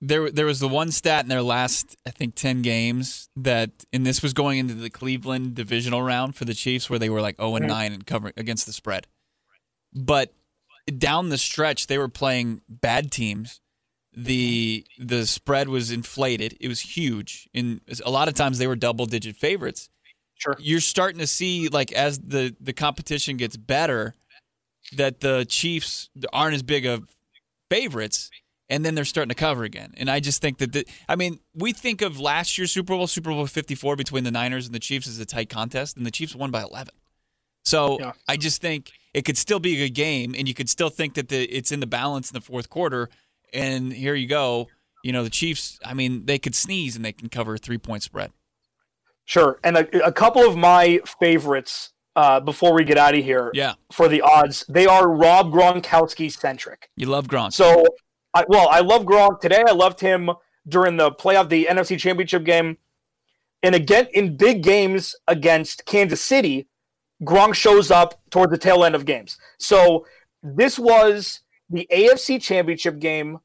there. 0.07 0.31
There 0.31 0.47
was 0.47 0.61
the 0.61 0.69
one 0.69 0.91
stat 0.91 1.25
in 1.25 1.29
their 1.29 1.43
last, 1.43 1.97
I 2.07 2.11
think, 2.11 2.35
ten 2.35 2.63
games 2.63 3.29
that, 3.37 3.71
and 3.93 4.05
this 4.07 4.23
was 4.23 4.33
going 4.33 4.59
into 4.59 4.75
the 4.75 4.91
Cleveland 4.91 5.55
divisional 5.55 6.03
round 6.03 6.37
for 6.37 6.45
the 6.45 6.55
Chiefs, 6.55 6.89
where 6.89 6.99
they 6.99 7.11
were 7.11 7.21
like 7.21 7.37
zero 7.37 7.57
and 7.57 7.67
nine 7.67 7.93
and 7.93 8.07
covering 8.07 8.35
against 8.37 8.67
the 8.67 8.73
spread. 8.73 9.07
But 9.93 10.33
down 10.99 11.29
the 11.29 11.39
stretch, 11.39 11.87
they 11.87 11.99
were 11.99 12.09
playing 12.09 12.61
bad 12.69 13.11
teams. 13.11 13.61
the 14.13 14.85
The 14.99 15.27
spread 15.27 15.69
was 15.69 15.91
inflated. 15.91 16.57
It 16.61 16.69
was 16.69 16.81
huge, 16.81 17.49
and 17.55 17.81
a 18.05 18.11
lot 18.11 18.29
of 18.29 18.35
times 18.35 18.59
they 18.59 18.67
were 18.67 18.77
double 18.77 19.07
digit 19.07 19.37
favorites. 19.37 19.89
Sure. 20.37 20.57
You're 20.59 20.81
starting 20.81 21.21
to 21.21 21.27
see 21.27 21.69
like 21.69 21.93
as 21.93 22.19
the 22.19 22.55
the 22.61 22.73
competition 22.73 23.37
gets 23.37 23.57
better, 23.57 24.15
that 24.97 25.21
the 25.21 25.47
Chiefs 25.49 26.11
aren't 26.33 26.55
as 26.55 26.63
big 26.63 26.87
of 26.87 27.15
favorites, 27.71 28.31
and 28.71 28.85
then 28.85 28.95
they're 28.95 29.05
starting 29.05 29.29
to 29.29 29.35
cover 29.35 29.65
again. 29.65 29.93
And 29.97 30.11
I 30.11 30.21
just 30.21 30.41
think 30.41 30.59
that 30.59 30.73
the, 30.73 30.87
I 31.09 31.17
mean, 31.17 31.39
we 31.55 31.73
think 31.73 32.01
of 32.03 32.19
last 32.19 32.57
year's 32.59 32.73
Super 32.73 32.95
Bowl, 32.95 33.07
Super 33.07 33.31
Bowl 33.31 33.47
54 33.47 33.97
between 33.97 34.25
the 34.25 34.31
Niners 34.31 34.67
and 34.67 34.75
the 34.75 34.79
Chiefs 34.79 35.07
as 35.07 35.19
a 35.19 35.27
tight 35.27 35.49
contest, 35.51 35.97
and 35.97 36.07
the 36.07 36.11
Chiefs 36.11 36.35
won 36.35 36.51
by 36.51 36.63
11. 36.63 36.95
So 37.65 37.99
Yeah. 38.01 38.13
I 38.29 38.37
just 38.37 38.61
think 38.61 38.91
it 39.13 39.25
could 39.25 39.39
still 39.39 39.61
be 39.61 39.75
a 39.75 39.87
good 39.89 39.95
game, 39.95 40.35
and 40.37 40.49
you 40.49 40.55
could 40.55 40.69
still 40.69 40.91
think 40.91 41.15
that 41.15 41.29
the, 41.29 41.45
it's 41.45 41.73
in 41.73 41.81
the 41.81 41.87
balance 41.87 42.31
in 42.31 42.35
the 42.35 42.41
fourth 42.41 42.69
quarter. 42.71 43.09
And 43.53 43.93
here 43.93 44.15
you 44.15 44.27
go. 44.27 44.69
You 45.03 45.13
know, 45.13 45.23
the 45.25 45.31
Chiefs, 45.31 45.79
I 45.85 45.93
mean, 45.95 46.25
they 46.27 46.39
could 46.39 46.55
sneeze 46.55 46.97
and 46.97 47.05
they 47.05 47.13
can 47.13 47.29
cover 47.29 47.55
a 47.55 47.59
three 47.59 47.79
point 47.79 48.03
spread. 48.03 48.33
Sure. 49.27 49.59
And 49.65 49.77
a, 49.77 50.07
a 50.07 50.13
couple 50.13 50.43
of 50.43 50.57
my 50.57 51.01
favorites 51.21 51.93
uh, 52.17 52.41
before 52.41 52.75
we 52.75 52.85
get 52.85 52.97
out 52.99 53.15
of 53.15 53.25
here 53.25 53.51
Yeah. 53.55 53.75
for 53.93 54.09
the 54.09 54.21
odds, 54.23 54.65
they 54.69 54.87
are 54.87 55.09
Rob 55.09 55.51
Gronkowski 55.53 56.31
centric. 56.33 56.91
You 56.97 57.07
love 57.07 57.27
Gronk. 57.27 57.53
So, 57.53 57.85
I, 58.35 58.45
well, 58.49 58.69
I 58.69 58.81
love 58.81 59.05
Gronk 59.05 59.41
today. 59.41 59.63
I 59.67 59.73
loved 59.73 60.01
him 60.01 60.31
during 60.69 60.97
the 60.97 61.13
playoff, 61.13 61.49
the 61.49 61.67
NFC 61.71 61.99
Championship 61.99 62.45
game, 62.45 62.79
and 63.63 63.75
again 63.75 64.09
in 64.13 64.37
big 64.37 64.63
games 64.63 65.15
against 65.29 65.87
Kansas 65.87 66.21
City, 66.21 66.67
Gronk 67.23 67.55
shows 67.55 67.91
up 67.91 68.21
toward 68.31 68.51
the 68.51 68.59
tail 68.59 68.85
end 68.85 68.95
of 68.95 69.07
games. 69.07 69.39
So 69.59 70.07
this 70.43 70.79
was 70.79 71.41
the 71.71 71.87
AFC 71.93 72.41
Championship 72.41 72.99
game 72.99 73.39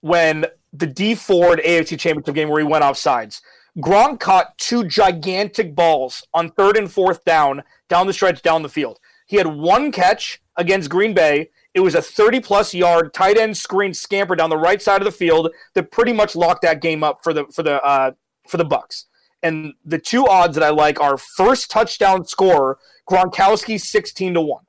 when 0.00 0.46
the 0.72 0.86
Dee 0.86 1.14
Ford 1.14 1.60
AFC 1.64 1.98
Championship 1.98 2.34
game 2.34 2.48
where 2.48 2.60
he 2.60 2.66
went 2.66 2.84
off 2.84 2.96
sides. 2.96 3.42
Gronk 3.78 4.20
caught 4.20 4.56
two 4.58 4.84
gigantic 4.84 5.74
balls 5.74 6.26
on 6.32 6.50
third 6.50 6.76
and 6.76 6.90
fourth 6.90 7.24
down, 7.24 7.62
down 7.88 8.06
the 8.06 8.12
stretch, 8.12 8.42
down 8.42 8.62
the 8.62 8.68
field. 8.68 9.00
He 9.26 9.36
had 9.36 9.46
one 9.46 9.90
catch 9.90 10.40
against 10.56 10.90
Green 10.90 11.14
Bay. 11.14 11.50
It 11.74 11.80
was 11.80 11.94
a 11.94 12.02
30 12.02 12.40
plus 12.40 12.72
yard 12.72 13.12
tight 13.12 13.36
end 13.36 13.56
screen 13.56 13.94
scamper 13.94 14.36
down 14.36 14.50
the 14.50 14.56
right 14.56 14.80
side 14.80 15.00
of 15.00 15.04
the 15.04 15.12
field 15.12 15.50
that 15.74 15.90
pretty 15.90 16.12
much 16.12 16.36
locked 16.36 16.62
that 16.62 16.80
game 16.80 17.02
up 17.02 17.18
for 17.22 17.32
the 17.32 17.46
for 17.46 17.62
the 17.62 17.82
uh, 17.82 18.12
for 18.48 18.56
the 18.56 18.64
Bucks. 18.64 19.06
And 19.42 19.74
the 19.84 19.98
two 19.98 20.26
odds 20.26 20.54
that 20.54 20.64
I 20.64 20.70
like 20.70 21.00
are 21.00 21.18
first 21.18 21.70
touchdown 21.70 22.24
scorer 22.24 22.78
Gronkowski 23.08 23.78
16 23.78 24.34
to 24.34 24.40
1. 24.40 24.64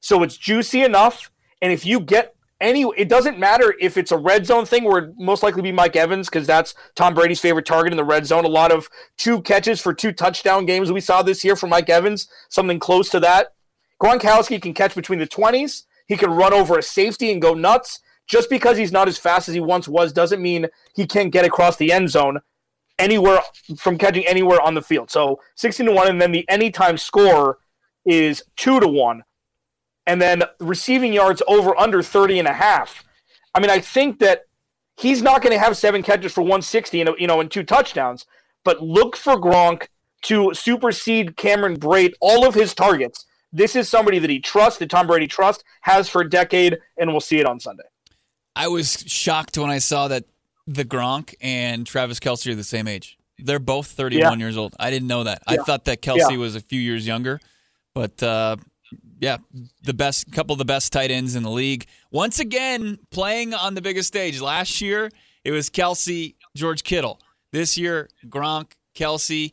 So 0.00 0.22
it's 0.22 0.36
juicy 0.36 0.82
enough 0.82 1.30
and 1.62 1.72
if 1.72 1.86
you 1.86 2.00
get 2.00 2.34
any 2.60 2.82
it 2.96 3.08
doesn't 3.08 3.38
matter 3.38 3.74
if 3.80 3.96
it's 3.96 4.12
a 4.12 4.16
red 4.16 4.46
zone 4.46 4.64
thing 4.64 4.84
where 4.84 5.04
it 5.04 5.14
most 5.18 5.42
likely 5.42 5.62
be 5.62 5.72
Mike 5.72 5.96
Evans 5.96 6.28
because 6.28 6.46
that's 6.46 6.74
Tom 6.94 7.14
Brady's 7.14 7.40
favorite 7.40 7.66
target 7.66 7.92
in 7.92 7.96
the 7.96 8.04
red 8.04 8.26
zone. 8.26 8.44
A 8.44 8.48
lot 8.48 8.72
of 8.72 8.88
two 9.16 9.42
catches 9.42 9.80
for 9.80 9.92
two 9.94 10.12
touchdown 10.12 10.66
games 10.66 10.90
we 10.90 11.00
saw 11.00 11.22
this 11.22 11.44
year 11.44 11.56
from 11.56 11.70
Mike 11.70 11.88
Evans, 11.88 12.28
something 12.48 12.78
close 12.78 13.08
to 13.10 13.20
that. 13.20 13.48
Gronkowski 14.00 14.60
can 14.60 14.74
catch 14.74 14.94
between 14.94 15.18
the 15.18 15.26
20s. 15.26 15.84
He 16.06 16.16
can 16.16 16.30
run 16.30 16.52
over 16.52 16.78
a 16.78 16.82
safety 16.82 17.32
and 17.32 17.40
go 17.40 17.54
nuts. 17.54 18.00
Just 18.28 18.48
because 18.48 18.76
he's 18.76 18.92
not 18.92 19.08
as 19.08 19.18
fast 19.18 19.48
as 19.48 19.54
he 19.54 19.60
once 19.60 19.88
was 19.88 20.12
doesn't 20.12 20.40
mean 20.40 20.68
he 20.94 21.06
can't 21.06 21.32
get 21.32 21.44
across 21.44 21.76
the 21.76 21.92
end 21.92 22.08
zone 22.08 22.40
anywhere 22.98 23.40
from 23.76 23.98
catching 23.98 24.26
anywhere 24.26 24.60
on 24.60 24.74
the 24.74 24.82
field. 24.82 25.10
So 25.10 25.40
16 25.56 25.86
to 25.86 25.92
1 25.92 26.08
and 26.08 26.20
then 26.20 26.32
the 26.32 26.48
anytime 26.48 26.96
score 26.98 27.58
is 28.06 28.42
2 28.56 28.80
to 28.80 28.88
1 28.88 29.22
and 30.06 30.22
then 30.22 30.44
receiving 30.60 31.12
yards 31.12 31.42
over 31.46 31.78
under 31.78 32.02
30 32.02 32.38
and 32.38 32.48
a 32.48 32.52
half. 32.52 33.04
I 33.54 33.60
mean, 33.60 33.70
I 33.70 33.80
think 33.80 34.18
that 34.20 34.42
he's 34.96 35.22
not 35.22 35.42
going 35.42 35.52
to 35.52 35.58
have 35.58 35.76
seven 35.76 36.02
catches 36.02 36.32
for 36.32 36.42
160 36.42 37.00
and 37.00 37.10
you 37.18 37.26
know 37.26 37.40
and 37.40 37.50
two 37.50 37.62
touchdowns, 37.62 38.26
but 38.64 38.82
look 38.82 39.16
for 39.16 39.36
Gronk 39.36 39.88
to 40.22 40.54
supersede 40.54 41.36
Cameron 41.36 41.78
Brate 41.78 42.14
all 42.20 42.46
of 42.46 42.54
his 42.54 42.74
targets. 42.74 43.26
This 43.52 43.76
is 43.76 43.88
somebody 43.88 44.18
that 44.18 44.30
he 44.30 44.40
trusts, 44.40 44.78
that 44.78 44.90
Tom 44.90 45.06
Brady 45.06 45.26
trusts, 45.26 45.62
has 45.82 46.08
for 46.08 46.22
a 46.22 46.28
decade, 46.28 46.78
and 46.96 47.10
we'll 47.10 47.20
see 47.20 47.38
it 47.38 47.46
on 47.46 47.60
Sunday. 47.60 47.84
I 48.56 48.68
was 48.68 49.04
shocked 49.06 49.58
when 49.58 49.70
I 49.70 49.78
saw 49.78 50.08
that 50.08 50.24
the 50.66 50.84
Gronk 50.84 51.34
and 51.40 51.86
Travis 51.86 52.20
Kelce 52.20 52.50
are 52.50 52.54
the 52.54 52.64
same 52.64 52.88
age. 52.88 53.18
They're 53.38 53.58
both 53.58 53.88
31 53.88 54.20
yeah. 54.38 54.44
years 54.44 54.56
old. 54.56 54.76
I 54.78 54.90
didn't 54.90 55.08
know 55.08 55.24
that. 55.24 55.42
Yeah. 55.48 55.60
I 55.60 55.64
thought 55.64 55.86
that 55.86 56.02
Kelce 56.02 56.30
yeah. 56.30 56.36
was 56.36 56.54
a 56.54 56.60
few 56.60 56.80
years 56.80 57.06
younger, 57.06 57.40
but 57.94 58.22
uh, 58.22 58.56
yeah, 59.20 59.38
the 59.82 59.94
best 59.94 60.30
couple 60.32 60.52
of 60.52 60.58
the 60.58 60.64
best 60.64 60.92
tight 60.92 61.10
ends 61.10 61.34
in 61.34 61.42
the 61.42 61.50
league. 61.50 61.86
Once 62.10 62.40
again, 62.40 62.98
playing 63.10 63.54
on 63.54 63.74
the 63.74 63.82
biggest 63.82 64.08
stage. 64.08 64.40
Last 64.40 64.80
year, 64.80 65.10
it 65.44 65.50
was 65.50 65.70
Kelce, 65.70 66.34
George 66.54 66.84
Kittle. 66.84 67.20
This 67.52 67.76
year, 67.76 68.08
Gronk, 68.26 68.72
Kelce, 68.94 69.52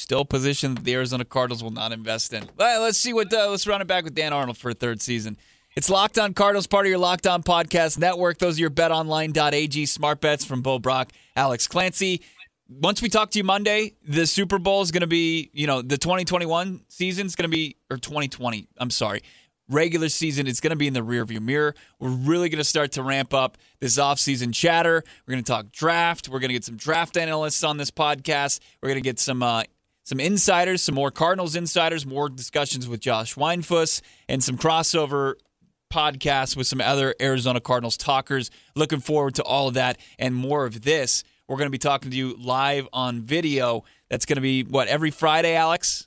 still 0.00 0.24
position 0.24 0.74
that 0.74 0.84
the 0.84 0.94
Arizona 0.94 1.24
Cardinals 1.24 1.62
will 1.62 1.70
not 1.70 1.92
invest 1.92 2.32
in. 2.32 2.48
Let's 2.56 2.98
see 2.98 3.12
what. 3.12 3.32
Uh, 3.32 3.50
let's 3.50 3.66
run 3.66 3.80
it 3.80 3.86
back 3.86 4.04
with 4.04 4.14
Dan 4.14 4.32
Arnold 4.32 4.58
for 4.58 4.70
a 4.70 4.74
third 4.74 5.00
season. 5.00 5.36
It's 5.76 5.88
Locked 5.88 6.18
On 6.18 6.34
Cardinals, 6.34 6.66
part 6.66 6.86
of 6.86 6.90
your 6.90 6.98
Locked 6.98 7.28
On 7.28 7.42
Podcast 7.42 7.98
Network. 7.98 8.38
Those 8.38 8.58
are 8.58 8.62
your 8.62 8.70
BetOnline.ag 8.70 9.86
smart 9.86 10.20
bets 10.20 10.44
from 10.44 10.62
Bo 10.62 10.80
Brack, 10.80 11.12
Alex 11.36 11.68
Clancy 11.68 12.22
once 12.70 13.02
we 13.02 13.08
talk 13.08 13.30
to 13.32 13.38
you 13.38 13.44
Monday, 13.44 13.94
the 14.06 14.26
Super 14.26 14.58
Bowl 14.58 14.80
is 14.82 14.92
going 14.92 15.00
to 15.00 15.08
be, 15.08 15.50
you 15.52 15.66
know, 15.66 15.82
the 15.82 15.98
2021 15.98 16.82
season 16.88 17.26
is 17.26 17.34
going 17.34 17.50
to 17.50 17.54
be, 17.54 17.76
or 17.90 17.96
2020, 17.96 18.68
I'm 18.78 18.90
sorry, 18.90 19.22
regular 19.68 20.08
season, 20.08 20.46
it's 20.46 20.60
going 20.60 20.70
to 20.70 20.76
be 20.76 20.86
in 20.86 20.94
the 20.94 21.00
rearview 21.00 21.40
mirror. 21.40 21.74
We're 21.98 22.10
really 22.10 22.48
going 22.48 22.58
to 22.58 22.64
start 22.64 22.92
to 22.92 23.02
ramp 23.02 23.34
up 23.34 23.58
this 23.80 23.98
offseason 23.98 24.54
chatter. 24.54 25.02
We're 25.26 25.32
going 25.32 25.44
to 25.44 25.50
talk 25.50 25.72
draft. 25.72 26.28
We're 26.28 26.38
going 26.38 26.50
to 26.50 26.54
get 26.54 26.64
some 26.64 26.76
draft 26.76 27.16
analysts 27.16 27.64
on 27.64 27.76
this 27.76 27.90
podcast. 27.90 28.60
We're 28.80 28.90
going 28.90 29.02
to 29.02 29.08
get 29.08 29.18
some, 29.18 29.42
uh, 29.42 29.64
some 30.02 30.20
insiders, 30.20 30.82
some 30.82 30.94
more 30.94 31.10
Cardinals 31.10 31.56
insiders, 31.56 32.06
more 32.06 32.28
discussions 32.28 32.88
with 32.88 33.00
Josh 33.00 33.34
Weinfuss, 33.34 34.00
and 34.28 34.42
some 34.42 34.56
crossover 34.56 35.34
podcasts 35.92 36.56
with 36.56 36.66
some 36.66 36.80
other 36.80 37.14
Arizona 37.20 37.60
Cardinals 37.60 37.96
talkers. 37.96 38.50
Looking 38.74 39.00
forward 39.00 39.34
to 39.36 39.42
all 39.42 39.68
of 39.68 39.74
that 39.74 39.98
and 40.18 40.34
more 40.34 40.64
of 40.64 40.82
this. 40.82 41.24
We're 41.48 41.56
going 41.56 41.66
to 41.66 41.70
be 41.70 41.78
talking 41.78 42.10
to 42.10 42.16
you 42.16 42.36
live 42.38 42.88
on 42.92 43.22
video. 43.22 43.84
That's 44.08 44.24
going 44.24 44.36
to 44.36 44.42
be 44.42 44.62
what 44.62 44.88
every 44.88 45.10
Friday, 45.10 45.54
Alex. 45.54 46.06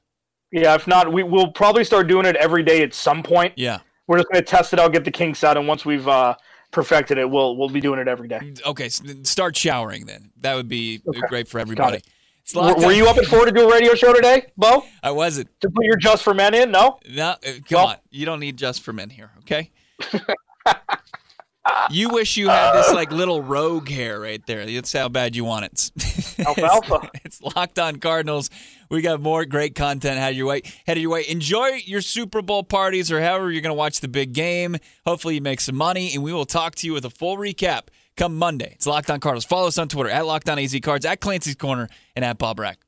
Yeah, 0.51 0.75
if 0.75 0.87
not, 0.87 1.11
we 1.11 1.23
will 1.23 1.51
probably 1.51 1.83
start 1.83 2.07
doing 2.07 2.25
it 2.25 2.35
every 2.35 2.63
day 2.63 2.81
at 2.83 2.93
some 2.93 3.23
point. 3.23 3.53
Yeah, 3.57 3.79
we're 4.07 4.19
just 4.19 4.29
going 4.29 4.43
to 4.43 4.49
test 4.49 4.71
it 4.71 4.79
out, 4.79 4.93
get 4.93 5.03
the 5.03 5.11
kinks 5.11 5.43
out, 5.43 5.57
and 5.57 5.67
once 5.67 5.83
we've 5.83 6.07
uh, 6.07 6.35
perfected 6.71 7.17
it, 7.17 7.29
we'll 7.29 7.57
we'll 7.57 7.69
be 7.69 7.81
doing 7.81 7.99
it 7.99 8.07
every 8.07 8.27
day. 8.27 8.53
Okay, 8.65 8.87
so 8.87 9.03
start 9.23 9.57
showering 9.57 10.05
then. 10.05 10.31
That 10.41 10.55
would 10.55 10.69
be 10.69 11.01
okay. 11.07 11.21
great 11.27 11.47
for 11.47 11.59
everybody. 11.59 12.01
Were, 12.53 12.75
were 12.75 12.91
you 12.91 13.07
up 13.07 13.17
at 13.17 13.25
four 13.25 13.45
to 13.45 13.51
do 13.51 13.69
a 13.69 13.71
radio 13.71 13.95
show 13.95 14.13
today, 14.13 14.47
Bo? 14.57 14.83
I 15.01 15.11
wasn't. 15.11 15.49
To 15.61 15.69
put 15.69 15.85
your 15.85 15.95
Just 15.95 16.23
for 16.23 16.33
Men 16.33 16.53
in? 16.53 16.71
No. 16.71 16.99
No, 17.09 17.29
uh, 17.29 17.37
come 17.41 17.61
well, 17.71 17.87
on. 17.87 17.95
You 18.11 18.25
don't 18.25 18.39
need 18.39 18.57
Just 18.57 18.81
for 18.81 18.91
Men 18.91 19.09
here. 19.09 19.31
Okay. 19.39 19.71
you 21.89 22.09
wish 22.09 22.35
you 22.35 22.49
had 22.49 22.73
this 22.73 22.91
like 22.93 23.11
little 23.11 23.41
rogue 23.41 23.87
hair 23.89 24.19
right 24.19 24.45
there. 24.45 24.65
That's 24.65 24.91
how 24.91 25.07
bad 25.07 25.35
you 25.35 25.45
want 25.45 25.65
it. 25.65 25.91
Alfalfa. 26.45 27.09
it's, 27.23 27.39
it's 27.41 27.55
locked 27.55 27.79
on 27.79 27.97
Cardinals. 27.97 28.49
We 28.89 29.01
got 29.01 29.21
more 29.21 29.45
great 29.45 29.73
content 29.73 30.19
headed 30.19 30.37
your 30.37 30.47
way. 30.47 30.61
Headed 30.85 31.01
your 31.01 31.11
way. 31.11 31.25
Enjoy 31.27 31.67
your 31.85 32.01
Super 32.01 32.41
Bowl 32.41 32.63
parties 32.63 33.11
or 33.11 33.21
however 33.21 33.51
you're 33.51 33.61
going 33.61 33.71
to 33.71 33.75
watch 33.75 34.01
the 34.01 34.09
big 34.09 34.33
game. 34.33 34.75
Hopefully, 35.05 35.35
you 35.35 35.41
make 35.41 35.61
some 35.61 35.75
money, 35.75 36.13
and 36.13 36.21
we 36.23 36.33
will 36.33 36.45
talk 36.45 36.75
to 36.75 36.87
you 36.87 36.93
with 36.93 37.05
a 37.05 37.09
full 37.09 37.37
recap 37.37 37.83
come 38.15 38.37
Monday. 38.37 38.73
It's 38.75 38.87
Locked 38.87 39.09
On 39.09 39.19
Cardinals. 39.19 39.45
Follow 39.45 39.67
us 39.67 39.77
on 39.77 39.87
Twitter 39.87 40.09
at 40.09 40.25
Locked 40.25 40.49
On 40.49 40.59
AZ 40.59 40.75
Cards, 40.81 41.05
at 41.05 41.19
Clancy's 41.19 41.55
Corner, 41.55 41.89
and 42.15 42.23
at 42.23 42.37
Bo 42.37 42.53
Brack. 42.53 42.79